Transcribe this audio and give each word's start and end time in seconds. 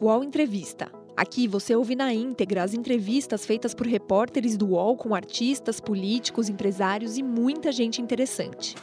UOL 0.00 0.22
Entrevista. 0.22 0.92
Aqui 1.16 1.48
você 1.48 1.74
ouve 1.74 1.96
na 1.96 2.14
íntegra 2.14 2.62
as 2.62 2.72
entrevistas 2.72 3.44
feitas 3.44 3.74
por 3.74 3.84
repórteres 3.84 4.56
do 4.56 4.68
UOL 4.68 4.96
com 4.96 5.12
artistas, 5.12 5.80
políticos, 5.80 6.48
empresários 6.48 7.18
e 7.18 7.22
muita 7.22 7.72
gente 7.72 8.00
interessante. 8.00 8.76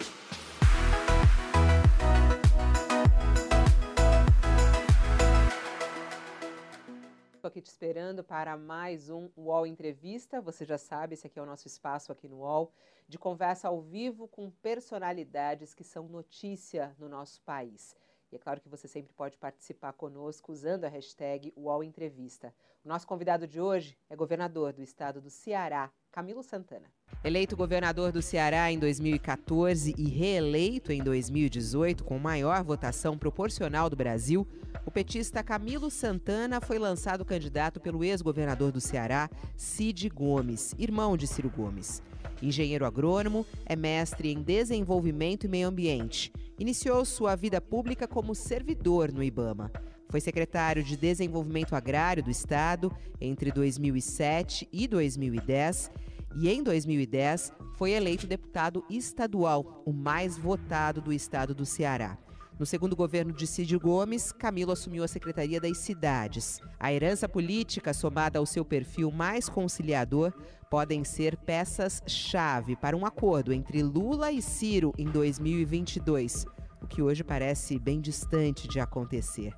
Estou 7.33 7.47
aqui 7.47 7.61
te 7.61 7.67
esperando 7.67 8.21
para 8.21 8.57
mais 8.57 9.09
um 9.09 9.29
UOL 9.37 9.65
Entrevista. 9.65 10.41
Você 10.41 10.65
já 10.65 10.77
sabe, 10.77 11.13
esse 11.13 11.27
aqui 11.27 11.39
é 11.39 11.41
o 11.41 11.45
nosso 11.45 11.65
espaço 11.65 12.11
aqui 12.11 12.27
no 12.27 12.39
UOL, 12.39 12.73
de 13.07 13.17
conversa 13.17 13.69
ao 13.69 13.79
vivo 13.81 14.27
com 14.27 14.51
personalidades 14.51 15.73
que 15.73 15.85
são 15.85 16.09
notícia 16.09 16.93
no 16.99 17.07
nosso 17.07 17.41
país. 17.43 17.95
É 18.35 18.37
claro 18.37 18.59
que 18.59 18.67
você 18.67 18.85
sempre 18.85 19.13
pode 19.13 19.37
participar 19.37 19.93
conosco 19.93 20.51
usando 20.51 20.83
a 20.83 20.89
hashtag 20.89 21.53
UOL 21.55 21.81
Entrevista. 21.81 22.53
O 22.83 22.89
nosso 22.89 23.07
convidado 23.07 23.47
de 23.47 23.61
hoje 23.61 23.97
é 24.09 24.15
governador 24.15 24.73
do 24.73 24.83
estado 24.83 25.21
do 25.21 25.29
Ceará, 25.29 25.89
Camilo 26.11 26.43
Santana. 26.43 26.91
Eleito 27.23 27.55
governador 27.55 28.11
do 28.11 28.21
Ceará 28.21 28.69
em 28.69 28.77
2014 28.77 29.95
e 29.97 30.09
reeleito 30.09 30.91
em 30.91 31.01
2018 31.01 32.03
com 32.03 32.19
maior 32.19 32.61
votação 32.61 33.17
proporcional 33.17 33.89
do 33.89 33.95
Brasil, 33.95 34.45
o 34.85 34.91
petista 34.91 35.41
Camilo 35.41 35.89
Santana 35.89 36.59
foi 36.59 36.77
lançado 36.77 37.23
candidato 37.23 37.79
pelo 37.79 38.03
ex-governador 38.03 38.69
do 38.69 38.81
Ceará, 38.81 39.29
Cid 39.55 40.09
Gomes, 40.09 40.75
irmão 40.77 41.15
de 41.15 41.25
Ciro 41.25 41.49
Gomes. 41.49 42.03
Engenheiro 42.41 42.85
agrônomo, 42.85 43.45
é 43.65 43.75
mestre 43.75 44.31
em 44.31 44.41
desenvolvimento 44.41 45.45
e 45.45 45.47
meio 45.47 45.67
ambiente. 45.67 46.31
Iniciou 46.57 47.03
sua 47.05 47.35
vida 47.35 47.59
pública 47.59 48.07
como 48.07 48.35
servidor 48.35 49.11
no 49.11 49.23
IBAMA. 49.23 49.71
Foi 50.09 50.21
secretário 50.21 50.83
de 50.83 50.95
Desenvolvimento 50.95 51.75
Agrário 51.75 52.23
do 52.23 52.31
Estado 52.31 52.91
entre 53.19 53.51
2007 53.51 54.67
e 54.71 54.87
2010 54.87 55.91
e, 56.37 56.49
em 56.49 56.61
2010, 56.63 57.51
foi 57.75 57.91
eleito 57.91 58.27
deputado 58.27 58.83
estadual, 58.89 59.83
o 59.85 59.91
mais 59.91 60.37
votado 60.37 61.01
do 61.01 61.11
estado 61.11 61.53
do 61.53 61.65
Ceará. 61.65 62.17
No 62.57 62.65
segundo 62.65 62.95
governo 62.95 63.33
de 63.33 63.45
Cid 63.45 63.77
Gomes, 63.77 64.31
Camilo 64.31 64.71
assumiu 64.71 65.03
a 65.03 65.09
Secretaria 65.09 65.59
das 65.59 65.77
Cidades. 65.77 66.61
A 66.79 66.93
herança 66.93 67.27
política, 67.27 67.93
somada 67.93 68.39
ao 68.39 68.45
seu 68.45 68.63
perfil 68.63 69.11
mais 69.11 69.49
conciliador, 69.49 70.31
podem 70.69 71.03
ser 71.03 71.35
peças-chave 71.35 72.77
para 72.77 72.95
um 72.95 73.05
acordo 73.05 73.51
entre 73.51 73.83
Lula 73.83 74.31
e 74.31 74.41
Ciro 74.41 74.93
em 74.97 75.03
2022, 75.05 76.45
o 76.81 76.87
que 76.87 77.01
hoje 77.01 77.25
parece 77.25 77.77
bem 77.77 77.99
distante 77.99 78.69
de 78.69 78.79
acontecer. 78.79 79.53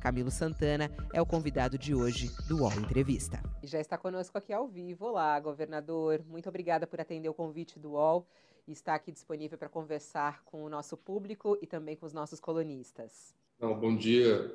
Camilo 0.00 0.30
Santana 0.30 0.90
é 1.12 1.22
o 1.22 1.26
convidado 1.26 1.78
de 1.78 1.94
hoje 1.94 2.32
do 2.48 2.62
UOL 2.62 2.72
Entrevista. 2.72 3.40
Já 3.62 3.78
está 3.78 3.96
conosco 3.96 4.36
aqui 4.36 4.52
ao 4.52 4.66
vivo. 4.66 5.06
Olá, 5.06 5.38
governador. 5.38 6.20
Muito 6.28 6.48
obrigada 6.48 6.84
por 6.84 7.00
atender 7.00 7.28
o 7.28 7.34
convite 7.34 7.78
do 7.78 7.92
UOL 7.92 8.26
e 8.66 8.72
estar 8.72 8.94
aqui 8.94 9.12
disponível 9.12 9.58
para 9.58 9.68
conversar 9.68 10.42
com 10.44 10.64
o 10.64 10.68
nosso 10.68 10.96
público 10.96 11.58
e 11.60 11.66
também 11.66 11.96
com 11.96 12.06
os 12.06 12.12
nossos 12.12 12.40
colunistas. 12.40 13.34
Não, 13.58 13.78
bom 13.78 13.96
dia. 13.96 14.52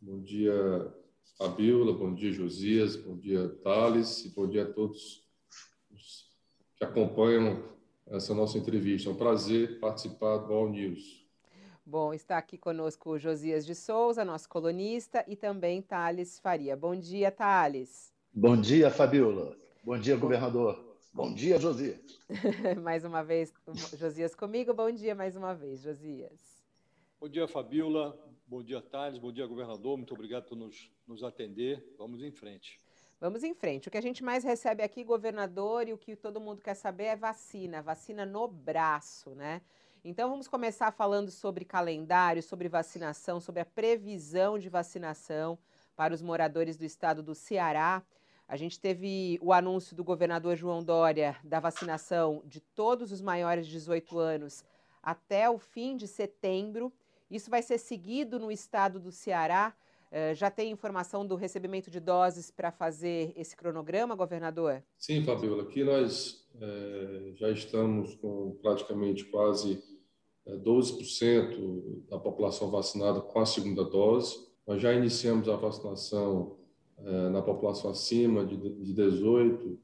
Bom 0.00 0.20
dia, 0.20 0.94
Fabiola. 1.38 1.92
Bom 1.92 2.14
dia, 2.14 2.32
Josias. 2.32 2.96
Bom 2.96 3.16
dia, 3.16 3.48
Thales. 3.62 4.24
E 4.24 4.28
bom 4.30 4.46
dia 4.46 4.64
a 4.64 4.72
todos 4.72 5.24
que 6.76 6.84
acompanham 6.84 7.62
essa 8.06 8.34
nossa 8.34 8.58
entrevista. 8.58 9.08
É 9.08 9.12
um 9.12 9.16
prazer 9.16 9.78
participar 9.80 10.38
do 10.38 10.52
All 10.52 10.68
News. 10.68 11.24
Bom, 11.86 12.14
está 12.14 12.38
aqui 12.38 12.56
conosco 12.56 13.10
o 13.10 13.18
Josias 13.18 13.66
de 13.66 13.74
Souza, 13.74 14.24
nosso 14.24 14.48
colunista, 14.48 15.24
e 15.28 15.36
também 15.36 15.82
Thales 15.82 16.38
Faria. 16.38 16.76
Bom 16.76 16.96
dia, 16.96 17.30
Thales. 17.30 18.12
Bom 18.32 18.58
dia, 18.58 18.90
Fabiola. 18.90 19.56
Bom 19.82 19.98
dia, 19.98 20.16
governador. 20.16 20.83
Bom 21.14 21.32
dia, 21.32 21.60
Josias. 21.60 22.20
mais 22.82 23.04
uma 23.04 23.22
vez, 23.22 23.54
Josias 23.96 24.34
comigo. 24.34 24.74
Bom 24.74 24.90
dia 24.90 25.14
mais 25.14 25.36
uma 25.36 25.54
vez, 25.54 25.80
Josias. 25.80 26.60
Bom 27.20 27.28
dia, 27.28 27.46
Fabiola. 27.46 28.18
Bom 28.48 28.64
dia, 28.64 28.82
Thales. 28.82 29.20
Bom 29.20 29.30
dia, 29.30 29.46
governador. 29.46 29.96
Muito 29.96 30.12
obrigado 30.12 30.46
por 30.46 30.56
nos, 30.56 30.90
nos 31.06 31.22
atender. 31.22 31.94
Vamos 31.96 32.20
em 32.20 32.32
frente. 32.32 32.80
Vamos 33.20 33.44
em 33.44 33.54
frente. 33.54 33.86
O 33.86 33.92
que 33.92 33.96
a 33.96 34.02
gente 34.02 34.24
mais 34.24 34.42
recebe 34.42 34.82
aqui, 34.82 35.04
governador, 35.04 35.86
e 35.86 35.92
o 35.92 35.98
que 35.98 36.16
todo 36.16 36.40
mundo 36.40 36.60
quer 36.60 36.74
saber 36.74 37.04
é 37.04 37.16
vacina, 37.16 37.80
vacina 37.80 38.26
no 38.26 38.48
braço, 38.48 39.36
né? 39.36 39.62
Então 40.04 40.28
vamos 40.28 40.48
começar 40.48 40.90
falando 40.90 41.30
sobre 41.30 41.64
calendário, 41.64 42.42
sobre 42.42 42.68
vacinação, 42.68 43.40
sobre 43.40 43.60
a 43.62 43.64
previsão 43.64 44.58
de 44.58 44.68
vacinação 44.68 45.56
para 45.94 46.12
os 46.12 46.20
moradores 46.20 46.76
do 46.76 46.84
estado 46.84 47.22
do 47.22 47.36
Ceará. 47.36 48.02
A 48.46 48.56
gente 48.56 48.78
teve 48.78 49.38
o 49.40 49.52
anúncio 49.52 49.96
do 49.96 50.04
governador 50.04 50.56
João 50.56 50.82
Dória 50.82 51.36
da 51.42 51.60
vacinação 51.60 52.42
de 52.44 52.60
todos 52.60 53.10
os 53.10 53.20
maiores 53.20 53.66
de 53.66 53.72
18 53.72 54.18
anos 54.18 54.64
até 55.02 55.48
o 55.48 55.58
fim 55.58 55.96
de 55.96 56.06
setembro. 56.06 56.92
Isso 57.30 57.50
vai 57.50 57.62
ser 57.62 57.78
seguido 57.78 58.38
no 58.38 58.50
estado 58.50 59.00
do 59.00 59.10
Ceará. 59.10 59.74
Uh, 60.10 60.34
já 60.34 60.50
tem 60.50 60.70
informação 60.70 61.26
do 61.26 61.34
recebimento 61.34 61.90
de 61.90 61.98
doses 61.98 62.50
para 62.50 62.70
fazer 62.70 63.32
esse 63.36 63.56
cronograma, 63.56 64.14
governador? 64.14 64.82
Sim, 64.96 65.24
Fabiola. 65.24 65.64
Aqui 65.64 65.82
nós 65.82 66.46
é, 66.60 67.32
já 67.34 67.50
estamos 67.50 68.14
com 68.16 68.56
praticamente 68.62 69.24
quase 69.24 69.82
12% 70.46 72.06
da 72.08 72.18
população 72.18 72.70
vacinada 72.70 73.20
com 73.20 73.40
a 73.40 73.46
segunda 73.46 73.84
dose. 73.84 74.36
Nós 74.66 74.80
já 74.80 74.92
iniciamos 74.92 75.48
a 75.48 75.56
vacinação 75.56 76.56
eh, 76.58 76.63
na 76.98 77.42
população 77.42 77.90
acima 77.90 78.44
de 78.44 78.56
18 78.92 79.78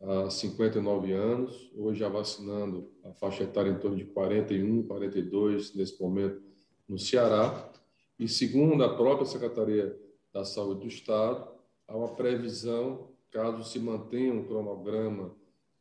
a 0.00 0.30
59 0.30 1.12
anos, 1.12 1.70
hoje 1.74 2.00
já 2.00 2.08
vacinando 2.08 2.90
a 3.02 3.12
faixa 3.12 3.44
etária 3.44 3.70
em 3.70 3.78
torno 3.78 3.96
de 3.96 4.04
41, 4.04 4.82
42 4.86 5.74
nesse 5.74 6.00
momento 6.00 6.40
no 6.88 6.98
Ceará. 6.98 7.72
E 8.18 8.28
segundo 8.28 8.84
a 8.84 8.94
própria 8.94 9.26
Secretaria 9.26 9.98
da 10.32 10.44
Saúde 10.44 10.82
do 10.82 10.86
Estado, 10.86 11.48
há 11.88 11.96
uma 11.96 12.14
previsão, 12.14 13.10
caso 13.30 13.64
se 13.64 13.78
mantenha 13.78 14.32
um 14.32 14.44
cronograma 14.44 15.34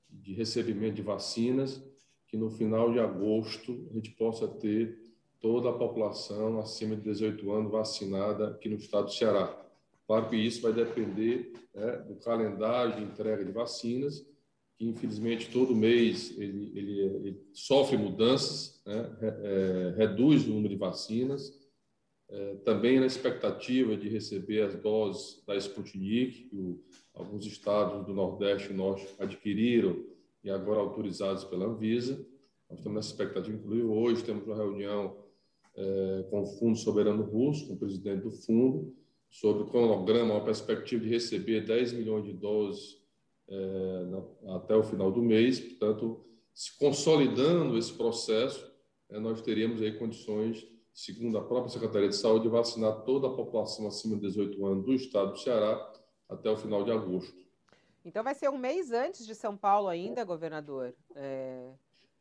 de 0.09 0.33
recebimento 0.33 0.95
de 0.95 1.01
vacinas, 1.01 1.83
que 2.27 2.37
no 2.37 2.49
final 2.49 2.91
de 2.91 2.99
agosto 2.99 3.87
a 3.91 3.93
gente 3.93 4.11
possa 4.11 4.47
ter 4.47 4.97
toda 5.39 5.69
a 5.69 5.73
população 5.73 6.59
acima 6.59 6.95
de 6.95 7.03
18 7.03 7.51
anos 7.51 7.71
vacinada 7.71 8.49
aqui 8.49 8.69
no 8.69 8.77
estado 8.77 9.05
do 9.05 9.13
Ceará. 9.13 9.64
Claro 10.07 10.29
que 10.29 10.35
isso 10.35 10.61
vai 10.61 10.73
depender 10.73 11.51
né, 11.73 11.97
do 12.07 12.15
calendário 12.15 12.95
de 12.97 13.03
entrega 13.03 13.43
de 13.43 13.51
vacinas, 13.51 14.25
que 14.77 14.85
infelizmente 14.85 15.49
todo 15.49 15.75
mês 15.75 16.37
ele, 16.37 16.71
ele, 16.75 16.99
ele 16.99 17.41
sofre 17.53 17.97
mudanças, 17.97 18.81
né, 18.85 19.17
é, 19.21 19.93
reduz 19.97 20.45
o 20.45 20.49
número 20.49 20.69
de 20.69 20.75
vacinas, 20.75 21.59
é, 22.29 22.55
também 22.57 22.99
na 22.99 23.05
expectativa 23.05 23.95
de 23.95 24.09
receber 24.09 24.61
as 24.61 24.75
doses 24.75 25.43
da 25.45 25.55
Sputnik, 25.55 26.49
que 26.49 26.55
o, 26.55 26.83
alguns 27.13 27.45
estados 27.45 28.05
do 28.05 28.13
Nordeste 28.13 28.71
e 28.71 28.75
Norte 28.75 29.07
adquiriram 29.19 30.03
e 30.43 30.49
agora 30.49 30.81
autorizados 30.81 31.43
pela 31.45 31.65
Anvisa. 31.65 32.15
Nós 32.69 32.79
estamos 32.79 32.95
nessa 32.95 33.09
expectativa, 33.09 33.55
inclusive 33.55 33.87
hoje 33.87 34.23
temos 34.23 34.45
uma 34.45 34.55
reunião 34.55 35.17
é, 35.75 36.25
com 36.29 36.41
o 36.41 36.45
Fundo 36.45 36.77
Soberano 36.77 37.23
Russo, 37.23 37.67
com 37.67 37.73
o 37.73 37.77
presidente 37.77 38.23
do 38.23 38.31
fundo, 38.31 38.95
sobre 39.39 39.63
o 39.63 39.65
cronograma, 39.65 40.33
uma 40.33 40.43
perspectiva 40.45 41.03
de 41.03 41.09
receber 41.09 41.65
10 41.65 41.91
milhões 41.93 42.23
de 42.23 42.31
doses 42.31 42.97
é, 43.49 44.05
na, 44.05 44.55
até 44.55 44.73
o 44.75 44.83
final 44.83 45.11
do 45.11 45.21
mês. 45.21 45.59
Portanto, 45.59 46.25
se 46.53 46.77
consolidando 46.77 47.77
esse 47.77 47.91
processo, 47.93 48.65
é, 49.09 49.19
nós 49.19 49.41
teríamos 49.41 49.81
aí 49.81 49.91
condições, 49.97 50.65
segundo 50.93 51.37
a 51.37 51.43
própria 51.43 51.69
Secretaria 51.69 52.07
de 52.07 52.15
Saúde, 52.15 52.43
de 52.43 52.49
vacinar 52.49 53.01
toda 53.03 53.27
a 53.27 53.35
população 53.35 53.87
acima 53.87 54.15
de 54.15 54.21
18 54.21 54.65
anos 54.65 54.85
do 54.85 54.93
estado 54.93 55.33
do 55.33 55.39
Ceará 55.39 55.93
até 56.29 56.49
o 56.49 56.55
final 56.55 56.85
de 56.85 56.91
agosto. 56.91 57.35
Então 58.05 58.23
vai 58.23 58.35
ser 58.35 58.49
um 58.49 58.57
mês 58.57 58.93
antes 58.93 59.25
de 59.25 59.35
São 59.35 59.57
Paulo 59.57 59.89
ainda, 59.89 60.23
governador? 60.23 60.95
É... 61.13 61.73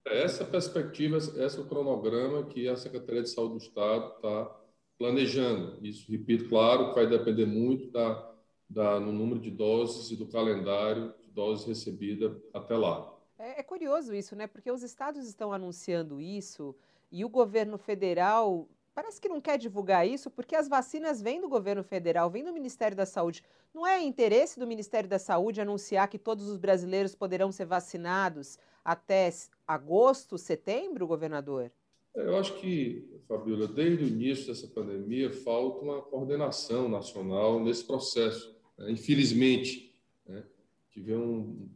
Essa 0.04 0.44
perspectiva, 0.44 1.16
esse 1.16 1.58
é 1.58 1.60
o 1.60 1.66
cronograma 1.66 2.44
que 2.46 2.68
a 2.68 2.74
Secretaria 2.74 3.22
de 3.22 3.30
Saúde 3.30 3.52
do 3.52 3.58
Estado 3.58 4.16
está 4.16 4.63
planejando. 4.98 5.78
Isso, 5.84 6.10
repito, 6.10 6.48
claro, 6.48 6.94
vai 6.94 7.06
depender 7.06 7.46
muito 7.46 7.90
da, 7.90 8.34
da, 8.68 9.00
no 9.00 9.12
número 9.12 9.40
de 9.40 9.50
doses 9.50 10.10
e 10.10 10.16
do 10.16 10.26
calendário 10.26 11.12
de 11.22 11.30
doses 11.30 11.66
recebidas 11.66 12.36
até 12.52 12.76
lá. 12.76 13.12
É, 13.38 13.60
é 13.60 13.62
curioso 13.62 14.14
isso, 14.14 14.36
né? 14.36 14.46
Porque 14.46 14.70
os 14.70 14.82
estados 14.82 15.26
estão 15.26 15.52
anunciando 15.52 16.20
isso 16.20 16.74
e 17.10 17.24
o 17.24 17.28
governo 17.28 17.78
federal 17.78 18.68
parece 18.94 19.20
que 19.20 19.28
não 19.28 19.40
quer 19.40 19.58
divulgar 19.58 20.06
isso 20.06 20.30
porque 20.30 20.54
as 20.54 20.68
vacinas 20.68 21.20
vêm 21.20 21.40
do 21.40 21.48
governo 21.48 21.82
federal, 21.82 22.30
vêm 22.30 22.44
do 22.44 22.52
Ministério 22.52 22.96
da 22.96 23.04
Saúde. 23.04 23.42
Não 23.74 23.84
é 23.86 24.00
interesse 24.00 24.58
do 24.58 24.66
Ministério 24.66 25.08
da 25.08 25.18
Saúde 25.18 25.60
anunciar 25.60 26.08
que 26.08 26.18
todos 26.18 26.48
os 26.48 26.56
brasileiros 26.56 27.14
poderão 27.14 27.50
ser 27.50 27.66
vacinados 27.66 28.56
até 28.84 29.32
agosto, 29.66 30.38
setembro, 30.38 31.06
governador? 31.06 31.72
Eu 32.14 32.36
acho 32.36 32.54
que, 32.60 33.08
Fabiola, 33.26 33.66
desde 33.66 34.04
o 34.04 34.06
início 34.06 34.46
dessa 34.46 34.68
pandemia, 34.68 35.32
falta 35.32 35.80
uma 35.84 36.00
coordenação 36.00 36.88
nacional 36.88 37.62
nesse 37.62 37.84
processo. 37.84 38.54
Né? 38.78 38.92
Infelizmente, 38.92 39.94
né? 40.26 40.44
tivemos 40.90 41.46
um 41.46 41.68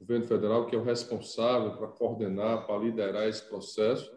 governo 0.00 0.26
federal 0.26 0.66
que 0.66 0.74
é 0.74 0.78
o 0.78 0.84
responsável 0.84 1.76
para 1.76 1.88
coordenar, 1.88 2.66
para 2.66 2.78
liderar 2.78 3.28
esse 3.28 3.46
processo, 3.48 4.10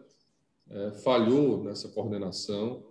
é, 0.70 0.92
falhou 0.92 1.62
nessa 1.62 1.88
coordenação. 1.88 2.84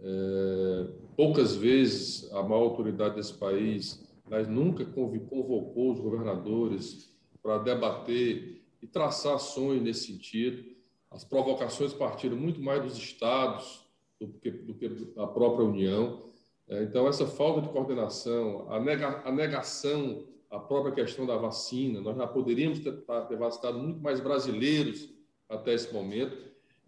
É, 0.00 0.86
poucas 1.16 1.54
vezes 1.54 2.32
a 2.32 2.42
maior 2.42 2.62
autoridade 2.62 3.14
desse 3.14 3.34
país 3.34 4.02
mas 4.32 4.48
nunca 4.48 4.82
convocou 4.82 5.92
os 5.92 6.00
governadores 6.00 7.14
para 7.42 7.58
debater 7.58 8.62
e 8.80 8.86
traçar 8.86 9.34
ações 9.34 9.82
nesse 9.82 10.06
sentido. 10.06 10.71
As 11.12 11.24
provocações 11.24 11.92
partiram 11.92 12.36
muito 12.36 12.60
mais 12.60 12.82
dos 12.82 12.96
estados 12.96 13.86
do 14.18 14.28
que, 14.28 14.50
do 14.50 14.74
que 14.74 14.88
da 14.88 15.26
própria 15.26 15.64
União. 15.64 16.22
É, 16.68 16.82
então, 16.84 17.06
essa 17.06 17.26
falta 17.26 17.60
de 17.60 17.68
coordenação, 17.68 18.66
a, 18.70 18.80
nega, 18.80 19.22
a 19.24 19.30
negação 19.30 20.26
à 20.50 20.58
própria 20.58 20.94
questão 20.94 21.26
da 21.26 21.36
vacina, 21.36 22.00
nós 22.00 22.16
já 22.16 22.26
poderíamos 22.26 22.80
ter, 22.80 22.92
ter 23.28 23.36
vacinado 23.36 23.78
muito 23.78 24.00
mais 24.00 24.20
brasileiros 24.20 25.08
até 25.48 25.74
esse 25.74 25.92
momento. 25.92 26.36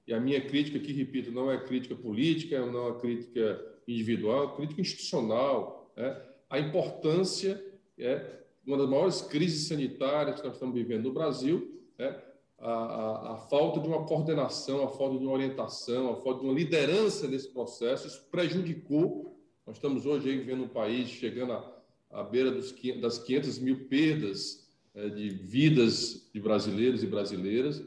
E 0.06 0.12
a 0.12 0.21
minha 0.21 0.41
crítica 0.41 0.79
aqui, 0.79 0.93
repito, 0.93 1.31
não 1.31 1.50
é 1.50 1.59
crítica 1.59 1.94
política, 1.94 2.65
não 2.67 2.88
é 2.88 2.99
crítica 2.99 3.65
individual, 3.87 4.44
é 4.44 4.56
crítica 4.56 4.81
institucional. 4.81 5.93
Né? 5.97 6.21
a 6.55 6.59
importância, 6.59 7.62
é, 7.99 8.25
uma 8.65 8.79
das 8.79 8.88
maiores 8.88 9.23
crises 9.23 9.67
sanitárias 9.67 10.41
que 10.41 10.47
nós 10.47 10.55
estamos 10.55 10.75
vivendo 10.75 11.05
no 11.05 11.12
Brasil, 11.12 11.82
é, 11.99 12.15
a, 12.59 12.71
a, 12.71 13.33
a, 13.33 13.37
falta 13.37 13.81
de 13.81 13.89
uma 13.89 14.05
coordenação, 14.05 14.85
a 14.85 14.89
falta 14.89 15.19
de 15.19 15.25
uma 15.25 15.33
orientação, 15.33 16.12
a 16.12 16.17
falta 16.17 16.41
de 16.41 16.47
uma 16.47 16.55
liderança 16.55 17.27
nesse 17.29 17.49
processo, 17.49 18.06
isso 18.06 18.25
prejudicou. 18.31 19.39
Nós 19.67 19.77
estamos 19.77 20.06
hoje 20.06 20.31
aí 20.31 20.39
vendo 20.39 20.65
um 20.65 20.69
país 20.69 21.09
chegando 21.09 21.53
à, 21.53 21.83
à 22.11 22.23
beira 22.23 22.51
dos, 22.51 22.75
das 23.01 23.19
500 23.19 23.59
mil 23.59 23.89
perdas 23.89 24.69
é, 24.95 25.09
de 25.09 25.29
vidas 25.29 26.31
de 26.33 26.41
brasileiros 26.41 27.03
e 27.03 27.06
brasileiras, 27.06 27.83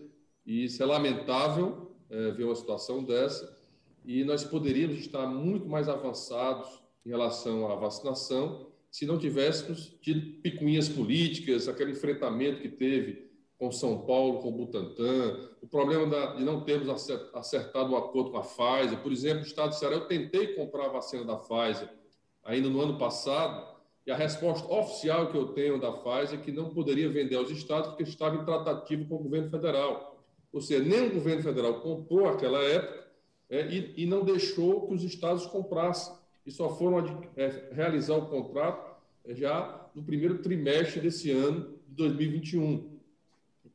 e 0.46 0.66
isso 0.66 0.82
é 0.82 0.86
lamentável 0.86 1.96
é, 2.10 2.32
ver 2.32 2.44
uma 2.44 2.56
situação 2.56 3.04
dessa, 3.04 3.58
e 4.06 4.24
nós 4.24 4.44
poderíamos 4.44 4.98
estar 5.00 5.28
muito 5.28 5.68
mais 5.68 5.90
avançados 5.90 6.82
em 7.06 7.10
relação 7.10 7.70
à 7.72 7.76
vacinação, 7.76 8.68
se 8.90 9.06
não 9.06 9.18
tivéssemos 9.18 9.98
tido 10.02 10.42
picuinhas 10.42 10.88
políticas, 10.90 11.68
aquele 11.68 11.92
enfrentamento 11.92 12.62
que 12.62 12.70
teve 12.70 13.27
com 13.58 13.72
São 13.72 14.06
Paulo, 14.06 14.40
com 14.40 14.52
Butantan, 14.52 15.50
o 15.62 15.68
problema 15.68 16.06
da, 16.08 16.36
de 16.36 16.44
não 16.44 16.62
termos 16.62 16.88
acertado 17.34 17.92
o 17.92 17.96
um 17.96 17.98
acordo 17.98 18.32
com 18.32 18.38
a 18.38 18.42
Pfizer. 18.42 19.00
Por 19.02 19.12
exemplo, 19.12 19.44
o 19.44 19.48
Estado 19.48 19.70
de 19.72 19.80
Ceará, 19.80 19.96
eu 19.96 20.08
tentei 20.08 20.54
comprar 20.54 20.86
a 20.86 20.90
vacina 20.90 21.24
da 21.24 21.36
Pfizer 21.36 21.90
ainda 22.44 22.70
no 22.70 22.80
ano 22.82 22.98
passado, 22.98 23.76
e 24.06 24.12
a 24.12 24.16
resposta 24.16 24.72
oficial 24.74 25.30
que 25.30 25.38
eu 25.38 25.48
tenho 25.48 25.82
da 25.82 25.92
Pfizer 25.92 26.40
é 26.40 26.42
que 26.42 26.52
não 26.52 26.70
poderia 26.70 27.10
vender 27.10 27.36
aos 27.36 27.52
estados 27.52 27.90
porque 27.90 28.04
estava 28.04 28.38
em 28.38 28.46
tratativa 28.46 29.04
com 29.04 29.16
o 29.16 29.24
governo 29.24 29.50
federal. 29.50 30.24
Ou 30.54 30.62
seja, 30.62 30.82
nem 30.82 31.08
o 31.08 31.14
governo 31.14 31.44
federal 31.44 31.82
comprou 31.82 32.26
aquela 32.26 32.64
época 32.64 33.06
é, 33.50 33.68
e, 33.68 33.94
e 33.98 34.06
não 34.06 34.24
deixou 34.24 34.88
que 34.88 34.94
os 34.94 35.04
estados 35.04 35.46
comprassem 35.46 36.16
e 36.46 36.52
só 36.52 36.70
foram 36.70 37.22
é, 37.36 37.70
realizar 37.74 38.16
o 38.16 38.28
contrato 38.28 38.96
é, 39.26 39.36
já 39.36 39.90
no 39.94 40.02
primeiro 40.02 40.38
trimestre 40.38 41.02
desse 41.02 41.30
ano 41.30 41.78
de 41.86 41.96
2021. 41.96 42.97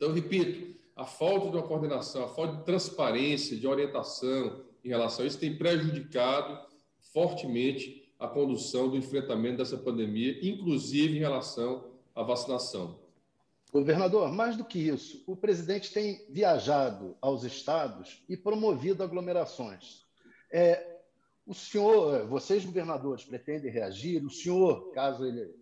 Então, 0.03 0.13
repito, 0.13 0.77
a 0.97 1.05
falta 1.05 1.49
de 1.49 1.57
uma 1.57 1.63
coordenação, 1.63 2.25
a 2.25 2.29
falta 2.29 2.57
de 2.57 2.65
transparência, 2.65 3.57
de 3.57 3.69
orientação 3.69 4.65
em 4.85 4.89
relação 4.89 5.25
a 5.25 5.29
isso 5.29 5.39
tem 5.39 5.57
prejudicado 5.57 6.59
fortemente 7.13 8.13
a 8.19 8.27
condução 8.27 8.89
do 8.89 8.97
enfrentamento 8.97 9.59
dessa 9.59 9.79
pandemia, 9.79 10.37
inclusive 10.43 11.17
em 11.17 11.21
relação 11.21 11.93
à 12.17 12.25
vacinação. 12.25 12.99
Governador, 13.73 14.33
mais 14.33 14.57
do 14.57 14.65
que 14.65 14.81
isso, 14.81 15.23
o 15.25 15.37
presidente 15.37 15.93
tem 15.93 16.27
viajado 16.29 17.17
aos 17.21 17.45
estados 17.45 18.25
e 18.29 18.37
promovido 18.37 19.05
aglomerações. 19.05 20.05
É, 20.51 20.99
o 21.47 21.55
senhor, 21.55 22.27
vocês 22.27 22.65
governadores, 22.65 23.23
pretendem 23.23 23.71
reagir? 23.71 24.21
O 24.25 24.31
senhor, 24.31 24.91
caso 24.91 25.25
ele 25.25 25.62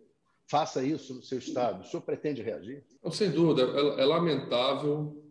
faça 0.51 0.83
isso 0.83 1.15
no 1.15 1.23
seu 1.23 1.39
estado, 1.39 1.83
o 1.83 1.85
senhor 1.85 2.03
pretende 2.03 2.43
reagir? 2.43 2.85
Não, 3.03 3.11
sem 3.11 3.31
dúvida. 3.31 3.63
É, 3.63 4.03
é 4.03 4.05
lamentável, 4.05 5.23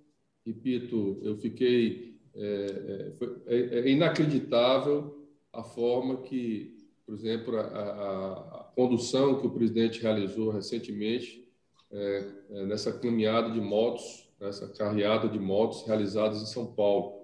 repito, 0.46 1.20
eu 1.22 1.38
fiquei. 1.38 2.18
É, 2.36 3.12
é, 3.48 3.56
é, 3.56 3.80
é, 3.80 3.90
inacreditável 3.90 5.28
a 5.52 5.64
forma 5.64 6.22
que, 6.22 6.78
por 7.06 7.16
exemplo, 7.16 7.58
a, 7.58 7.62
a, 7.62 8.32
a 8.60 8.64
condução 8.76 9.40
que 9.40 9.48
o 9.48 9.50
presidente 9.50 10.02
realizou 10.02 10.52
recentemente 10.52 11.48
é, 11.92 12.26
é, 12.52 12.66
nessa 12.68 12.94
caminhada 12.94 13.52
de 13.52 13.60
motos, 13.60 14.30
nessa 14.40 14.68
carreada 14.70 15.28
de 15.28 15.40
motos 15.40 15.86
realizadas 15.86 16.42
em 16.42 16.46
São 16.46 16.68
Paulo 16.68 17.20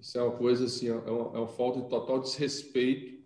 isso 0.00 0.18
é 0.18 0.22
uma 0.22 0.36
coisa 0.36 0.64
assim, 0.64 0.88
é 0.88 0.94
uma, 0.94 1.28
uma 1.28 1.48
falta 1.48 1.80
de 1.80 1.88
total 1.88 2.20
desrespeito. 2.20 3.19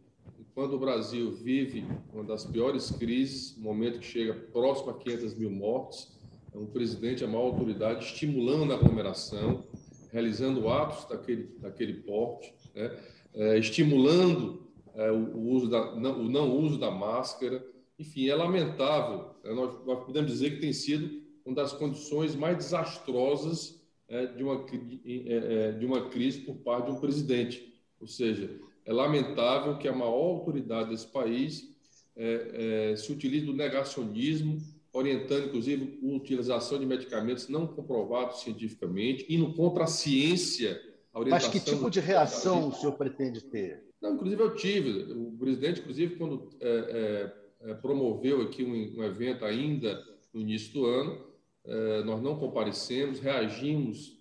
Quando 0.55 0.75
o 0.75 0.79
Brasil 0.79 1.33
vive 1.33 1.85
uma 2.13 2.23
das 2.23 2.45
piores 2.45 2.89
crises, 2.93 3.59
momento 3.59 3.99
que 3.99 4.07
chega 4.07 4.33
próximo 4.33 4.91
a 4.91 4.95
500 4.95 5.35
mil 5.35 5.51
mortes, 5.51 6.17
é 6.55 6.57
um 6.57 6.67
presidente, 6.67 7.25
a 7.25 7.27
maior 7.27 7.47
autoridade, 7.47 8.05
estimulando 8.05 8.73
a 8.73 8.77
aglomeração, 8.77 9.65
realizando 10.13 10.69
atos 10.69 11.09
daquele, 11.09 11.57
daquele 11.59 11.95
porte, 11.95 12.55
né? 12.73 12.97
é, 13.35 13.59
estimulando 13.59 14.65
é, 14.95 15.11
o, 15.11 15.37
o, 15.37 15.51
uso 15.51 15.69
da, 15.69 15.97
não, 15.97 16.21
o 16.21 16.29
não 16.29 16.57
uso 16.57 16.79
da 16.79 16.89
máscara. 16.89 17.67
Enfim, 17.99 18.29
é 18.29 18.35
lamentável. 18.37 19.35
É, 19.43 19.53
nós, 19.53 19.85
nós 19.85 20.05
podemos 20.05 20.31
dizer 20.31 20.51
que 20.51 20.61
tem 20.61 20.73
sido 20.73 21.21
uma 21.45 21.57
das 21.57 21.73
condições 21.73 22.37
mais 22.37 22.57
desastrosas 22.57 23.83
é, 24.07 24.27
de, 24.27 24.45
uma, 24.45 24.65
é, 25.05 25.35
é, 25.35 25.73
de 25.73 25.85
uma 25.85 26.09
crise 26.11 26.43
por 26.43 26.55
parte 26.59 26.87
de 26.87 26.93
um 26.93 27.01
presidente. 27.01 27.75
Ou 28.01 28.07
seja, 28.07 28.49
é 28.85 28.93
lamentável 28.93 29.79
que 29.79 29.89
a 29.89 29.93
maior 29.93 30.13
autoridade 30.13 30.91
desse 30.91 31.07
país 31.07 31.75
é, 32.17 32.91
é, 32.93 32.97
se 32.97 33.13
utilize 33.13 33.45
do 33.45 33.53
negacionismo, 33.53 34.59
orientando, 34.93 35.47
inclusive, 35.47 35.99
a 36.03 36.07
utilização 36.15 36.79
de 36.79 36.87
medicamentos 36.87 37.49
não 37.49 37.67
comprovados 37.67 38.41
cientificamente, 38.43 39.27
indo 39.29 39.53
contra 39.55 39.85
a 39.85 39.89
ciência. 39.89 40.81
A 41.13 41.21
Mas 41.21 41.49
que 41.49 41.59
tipo 41.59 41.91
de 41.91 42.01
reação 42.01 42.69
o 42.69 42.73
senhor 42.73 42.93
pretende 42.93 43.41
ter? 43.41 43.85
Não, 44.01 44.15
inclusive, 44.15 44.43
eu 44.43 44.55
tive. 44.55 45.13
O 45.13 45.37
presidente, 45.39 45.81
inclusive, 45.81 46.17
quando 46.17 46.51
é, 46.61 47.33
promoveu 47.81 48.43
aqui 48.43 48.63
um, 48.63 49.01
um 49.01 49.05
evento 49.05 49.45
ainda 49.45 50.01
no 50.33 50.41
início 50.41 50.73
do 50.73 50.87
ano, 50.87 51.35
eh, 51.67 52.03
nós 52.05 52.21
não 52.21 52.39
comparecemos, 52.39 53.21
reagimos, 53.21 54.19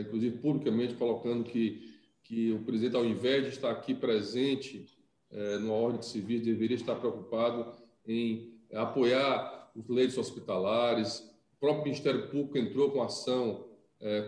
inclusive 0.00 0.38
publicamente, 0.38 0.94
colocando 0.94 1.44
que, 1.44 1.93
que 2.24 2.52
o 2.52 2.64
presidente, 2.64 2.96
ao 2.96 3.04
invés 3.04 3.44
de 3.44 3.50
estar 3.50 3.70
aqui 3.70 3.94
presente 3.94 4.86
eh, 5.30 5.58
numa 5.58 5.74
ordem 5.74 6.00
de 6.00 6.06
serviço, 6.06 6.44
deveria 6.44 6.76
estar 6.76 6.96
preocupado 6.96 7.72
em 8.06 8.52
apoiar 8.72 9.70
os 9.76 9.88
leitos 9.88 10.18
hospitalares. 10.18 11.20
O 11.56 11.60
próprio 11.60 11.84
Ministério 11.84 12.28
Público 12.28 12.58
entrou 12.58 12.90
com 12.90 13.02
ação 13.02 13.66